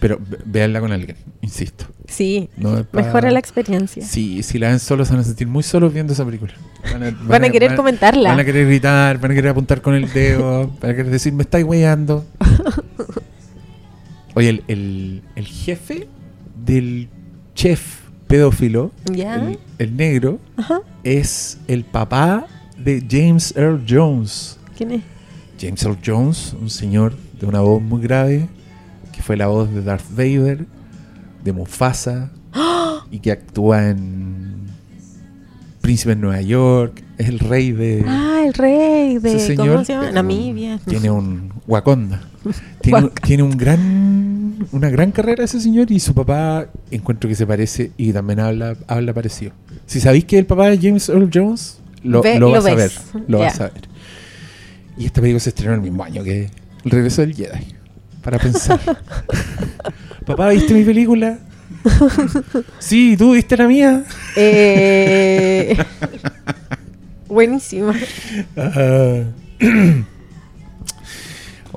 pero 0.00 0.20
véanla 0.44 0.80
con 0.80 0.92
alguien, 0.92 1.16
insisto. 1.40 1.84
Sí, 2.06 2.48
No 2.56 2.86
mejora 2.92 3.30
la 3.30 3.38
experiencia. 3.38 4.02
Sí, 4.04 4.42
si 4.42 4.58
la 4.58 4.68
ven 4.68 4.78
solos 4.78 5.08
se 5.08 5.14
van 5.14 5.20
a 5.20 5.24
sentir 5.24 5.46
muy 5.46 5.62
solos 5.62 5.92
viendo 5.92 6.12
esa 6.12 6.24
película. 6.24 6.52
Van 6.92 7.02
a, 7.02 7.10
Van 7.22 7.44
a 7.44 7.50
querer 7.50 7.74
comentarla. 7.74 8.30
Van 8.30 8.40
a 8.40 8.44
querer 8.44 8.66
gritar, 8.66 9.18
van 9.20 9.30
a 9.30 9.34
querer 9.34 9.50
apuntar 9.50 9.82
con 9.82 9.94
el 9.94 10.10
dedo, 10.12 10.68
van 10.80 10.90
a 10.90 10.94
querer 10.94 11.10
decir, 11.10 11.32
me 11.32 11.42
estáis 11.42 11.64
weyando. 11.64 12.24
Oye, 14.34 14.50
el, 14.50 14.64
el, 14.68 15.22
el 15.34 15.46
jefe 15.46 16.08
del 16.64 17.08
chef 17.54 18.00
pedófilo, 18.28 18.92
el, 19.12 19.58
el 19.78 19.96
negro, 19.96 20.38
Ajá. 20.56 20.80
es 21.02 21.58
el 21.66 21.84
papá 21.84 22.46
de 22.76 23.04
James 23.08 23.54
Earl 23.56 23.84
Jones. 23.88 24.58
¿Quién 24.76 24.92
es? 24.92 25.02
James 25.60 25.82
Earl 25.82 25.98
Jones, 26.04 26.54
un 26.60 26.70
señor 26.70 27.14
de 27.40 27.46
una 27.46 27.60
voz 27.60 27.82
muy 27.82 28.00
grave, 28.00 28.48
fue 29.28 29.36
la 29.36 29.48
voz 29.48 29.70
de 29.74 29.82
Darth 29.82 30.06
Vader, 30.16 30.64
de 31.44 31.52
Mufasa, 31.52 32.30
y 33.10 33.18
que 33.18 33.30
actúa 33.30 33.90
en 33.90 34.68
Príncipe 35.82 36.12
en 36.12 36.22
Nueva 36.22 36.40
York, 36.40 37.02
es 37.18 37.28
el 37.28 37.38
rey 37.38 37.72
de... 37.72 38.04
Ah, 38.08 38.42
el 38.46 38.54
rey 38.54 39.18
de. 39.18 39.54
¿Cómo 39.54 39.84
se 39.84 39.92
llama? 39.92 40.10
Namibia. 40.12 40.78
Tiene 40.86 41.10
un 41.10 41.52
Wakanda. 41.66 42.22
Tiene, 42.80 43.00
Wakanda. 43.02 43.20
tiene 43.20 43.42
un 43.42 43.50
gran 43.58 44.66
una 44.72 44.88
gran 44.88 45.12
carrera 45.12 45.44
ese 45.44 45.60
señor 45.60 45.90
y 45.92 46.00
su 46.00 46.14
papá 46.14 46.68
encuentro 46.90 47.28
que 47.28 47.36
se 47.36 47.46
parece 47.46 47.92
y 47.98 48.14
también 48.14 48.40
habla 48.40 48.76
habla 48.86 49.12
parecido. 49.12 49.52
Si 49.84 50.00
sabéis 50.00 50.24
que 50.24 50.38
el 50.38 50.46
papá 50.46 50.68
de 50.70 50.78
James 50.78 51.06
Earl 51.10 51.28
Jones 51.32 51.80
lo, 52.02 52.22
Ve- 52.22 52.38
lo 52.38 52.46
lo 52.48 52.52
vas 52.52 52.64
a 52.66 52.74
ver, 52.74 52.92
lo 53.28 53.38
Ya. 53.40 53.44
vas 53.44 53.60
a 53.60 53.64
ver. 53.64 53.88
Y 54.96 55.04
esta 55.04 55.20
película 55.20 55.40
se 55.40 55.50
estrenó 55.50 55.74
el 55.74 55.82
mismo 55.82 56.02
año 56.02 56.24
que 56.24 56.48
El 56.84 56.90
regreso 56.90 57.20
del 57.20 57.34
Jedi. 57.34 57.74
Para 58.22 58.38
pensar. 58.38 58.80
papá, 60.26 60.48
¿viste 60.50 60.74
mi 60.74 60.84
película? 60.84 61.38
sí, 62.78 63.16
¿tú 63.16 63.32
viste 63.32 63.56
la 63.56 63.68
mía? 63.68 64.04
Eh, 64.36 65.76
buenísima. 67.28 67.94
Ah. 68.56 69.22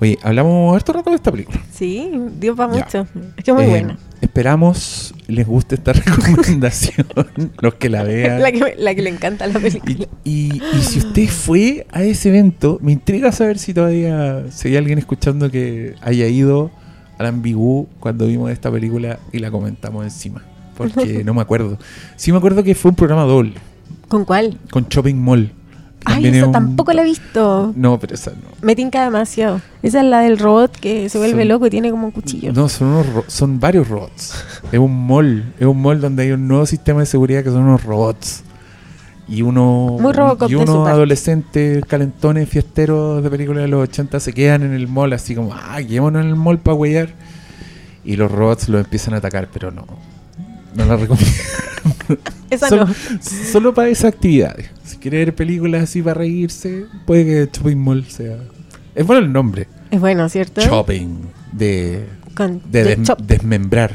Oye, 0.02 0.18
hablamos 0.24 0.76
harto 0.76 0.94
rato 0.94 1.12
de 1.12 1.16
esta 1.18 1.32
película. 1.32 1.62
Sí, 1.72 2.10
dio 2.40 2.56
para 2.56 2.74
Ya. 2.76 2.84
mucho. 2.86 3.08
Es 3.38 3.44
que 3.44 3.52
es 3.52 3.56
muy 3.56 3.66
Eh, 3.66 3.70
buena. 3.70 3.98
Esperamos 4.20 5.14
les 5.28 5.46
guste 5.48 5.76
esta 5.76 5.94
recomendación, 5.94 7.06
los 7.62 7.76
que 7.76 7.90
la 7.90 8.04
vean. 8.04 8.42
La 8.42 8.52
que, 8.52 8.76
la 8.78 8.96
que 8.96 9.02
le 9.04 9.10
encanta 9.12 9.46
la 9.48 9.60
película. 9.60 10.08
y- 10.24 10.60
y 10.74 10.82
si 10.82 11.00
usted 11.00 11.28
fue 11.28 11.86
a 11.92 12.02
ese 12.04 12.30
evento, 12.30 12.80
me 12.82 12.92
intriga 12.92 13.32
saber 13.32 13.60
si 13.60 13.74
todavía 13.74 14.46
si 14.52 14.70
hay 14.70 14.78
alguien 14.78 14.98
escuchando 14.98 15.52
que 15.52 15.94
haya 16.02 16.28
ido 16.28 16.72
al 17.20 17.28
Ambigú 17.28 17.88
cuando 18.00 18.26
vimos 18.26 18.50
esta 18.52 18.72
película 18.72 19.20
y 19.32 19.38
la 19.40 19.52
comentamos 19.52 20.04
encima. 20.04 20.42
Porque 20.76 21.24
no 21.24 21.36
me 21.36 21.42
acuerdo. 21.42 21.78
Sí 22.16 22.32
me 22.32 22.40
acuerdo 22.40 22.64
que 22.64 22.74
fue 22.74 22.90
un 22.90 22.96
programa 22.96 23.24
doble 23.24 23.54
¿Con 24.08 24.26
cuál? 24.26 24.58
con 24.72 24.88
Shopping 24.90 25.16
Mall. 25.18 25.52
Ay, 26.06 26.28
esa 26.28 26.48
un- 26.48 26.52
tampoco 26.52 26.94
la 26.94 27.02
he 27.02 27.06
visto. 27.06 27.74
No, 27.76 28.00
pero 28.00 28.16
esa 28.16 28.32
no. 28.32 28.50
Me 28.62 28.76
tinca 28.76 29.04
demasiado. 29.04 29.62
Esa 29.84 30.00
es 30.02 30.06
la 30.06 30.20
del 30.22 30.40
robot 30.40 30.72
que 30.78 31.10
se 31.10 31.18
vuelve 31.18 31.42
Son- 31.42 31.48
loco 31.48 31.68
y 31.68 31.70
tiene 31.70 31.92
como 31.92 32.06
un 32.08 32.12
cuchillo. 32.12 32.52
No, 32.54 32.68
son, 32.70 32.88
unos 32.88 33.14
ro- 33.14 33.26
son 33.28 33.60
varios 33.60 33.88
robots. 33.88 34.34
es 34.72 34.80
un 34.80 35.06
mall. 35.08 35.54
Es 35.60 35.66
un 35.68 35.82
mall 35.82 36.02
donde 36.02 36.24
hay 36.24 36.32
un 36.32 36.48
nuevo 36.48 36.66
sistema 36.66 37.02
de 37.02 37.06
seguridad 37.06 37.44
que 37.44 37.50
son 37.50 37.64
unos 37.64 37.84
robots. 37.84 38.44
Y 39.28 39.44
uno, 39.44 39.96
Muy 40.00 40.12
y 40.50 40.56
unos 40.56 40.88
adolescentes 40.90 41.86
calentones 41.86 42.50
fiesteros 42.50 43.24
de 43.24 43.30
películas 43.30 43.62
de 43.64 43.70
los 43.70 43.84
80 43.88 44.20
se 44.20 44.34
quedan 44.34 44.64
en 44.64 44.74
el 44.74 44.90
mall 44.90 45.14
así 45.14 45.36
como, 45.36 45.54
ah, 45.54 45.78
quedémonos 45.78 46.24
en 46.24 46.30
el 46.30 46.36
mall 46.36 46.60
para 46.60 46.76
huellar. 46.76 47.10
Y 48.04 48.16
los 48.18 48.30
robots 48.30 48.68
los 48.68 48.84
empiezan 48.84 49.14
a 49.14 49.18
atacar, 49.18 49.48
pero 49.54 49.72
no. 49.72 49.86
No 50.76 50.86
la 50.86 50.96
recomiendo. 50.98 51.32
Esa 52.50 52.68
solo, 52.70 52.86
no. 52.86 52.94
solo 53.52 53.74
para 53.74 53.90
esas 53.90 54.14
actividades. 54.14 54.70
Si 54.86 54.98
quiere 54.98 55.20
ver 55.20 55.36
películas 55.36 55.84
así 55.84 56.02
para 56.02 56.16
reírse, 56.16 56.86
puede 57.06 57.26
que 57.26 57.50
Shopping 57.58 57.78
Mall 57.78 58.06
sea. 58.06 58.38
Es 58.94 59.06
bueno 59.08 59.26
el 59.26 59.32
nombre. 59.32 59.68
Es 59.90 60.00
bueno, 60.00 60.28
¿cierto? 60.30 60.62
Shopping. 60.62 61.08
De, 61.54 62.06
Con, 62.36 62.62
de, 62.72 62.84
de, 62.84 62.96
des- 62.98 63.08
chop, 63.08 63.20
desmembrar. 63.22 63.92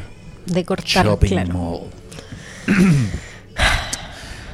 de 0.47 0.65
cortar, 0.65 1.05
Shopping 1.07 1.29
claro. 1.29 1.53
Mall. 1.55 1.81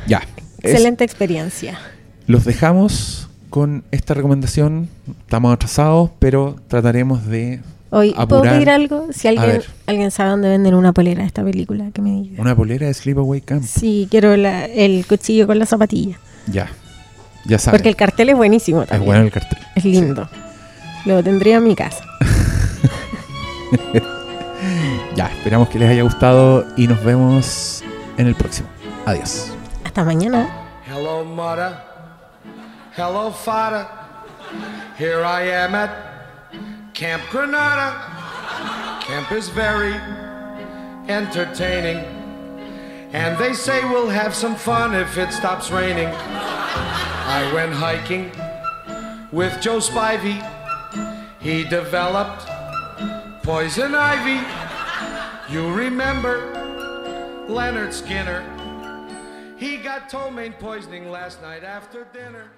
ya. 0.07 0.19
es- 0.63 0.73
Excelente 0.73 1.05
experiencia. 1.05 1.79
los 2.27 2.45
dejamos 2.45 3.29
con 3.51 3.85
esta 3.91 4.15
recomendación. 4.15 4.89
Estamos 5.21 5.53
atrasados, 5.55 6.11
pero 6.19 6.57
trataremos 6.69 7.27
de 7.27 7.61
Hoy, 7.95 8.15
¿puedo 8.27 8.43
pedir 8.43 8.71
algo? 8.71 9.09
Si 9.13 9.29
alguien, 9.29 9.61
alguien 9.87 10.11
sabe 10.11 10.31
dónde 10.31 10.49
venden 10.49 10.75
una 10.75 10.93
polera 10.93 11.21
de 11.21 11.27
esta 11.27 11.45
película, 11.45 11.91
que 11.93 12.01
me 12.01 12.11
diga. 12.11 12.41
una 12.41 12.57
polera 12.57 12.87
de 12.87 12.95
Sleepaway 12.95 13.43
Camp. 13.43 13.63
Sí, 13.65 14.09
quiero 14.11 14.35
la- 14.37 14.65
el 14.65 15.05
cuchillo 15.07 15.47
con 15.47 15.59
la 15.59 15.67
zapatilla. 15.67 16.19
Ya. 16.47 16.71
Ya 17.45 17.59
saben. 17.59 17.79
Porque 17.79 17.89
el 17.91 17.97
cartel 17.97 18.31
es 18.31 18.37
buenísimo 18.37 18.83
es 18.83 18.89
también. 18.89 19.07
bueno 19.07 19.25
el 19.25 19.31
cartel. 19.31 19.59
Es 19.75 19.85
lindo. 19.85 20.29
Lo 21.05 21.23
tendría 21.23 21.57
en 21.59 21.65
mi 21.65 21.75
casa. 21.77 22.03
Ya, 25.15 25.27
esperamos 25.27 25.69
que 25.69 25.79
les 25.79 25.91
haya 25.91 26.03
gustado 26.03 26.65
y 26.77 26.87
nos 26.87 27.03
vemos 27.05 27.83
en 28.17 28.27
el 28.29 28.35
próximo. 28.35 28.69
Adiós. 29.05 29.53
Hasta 29.85 30.05
mañana. 30.05 30.49
Hello, 30.87 31.23
mother. 31.25 31.73
Hello, 32.97 33.31
father. 33.31 33.87
Here 34.99 35.23
I 35.23 35.51
am 35.65 35.75
at 35.75 35.91
Camp 36.95 37.23
Granada. 37.31 37.93
Camp 39.03 39.33
is 39.33 39.49
very 39.49 39.95
entertaining. 41.11 42.05
And 43.15 43.39
they 43.39 43.55
say 43.55 43.83
we'll 43.85 44.09
have 44.09 44.35
some 44.35 44.55
fun 44.55 44.95
if 44.95 45.17
it 45.17 45.33
stops 45.33 45.71
raining. 45.71 46.09
I 46.09 47.51
went 47.55 47.73
hiking 47.73 48.31
with 49.33 49.61
Joe 49.61 49.79
Spivey. 49.79 50.41
He 51.41 51.65
developed 51.65 52.47
poison 53.43 53.95
ivy. 53.95 54.41
You 55.53 55.73
remember 55.73 57.47
Leonard 57.49 57.93
Skinner? 57.93 58.43
He 59.57 59.77
got 59.79 60.09
ptomaine 60.09 60.55
poisoning 60.55 61.11
last 61.11 61.41
night 61.41 61.65
after 61.65 62.05
dinner. 62.13 62.51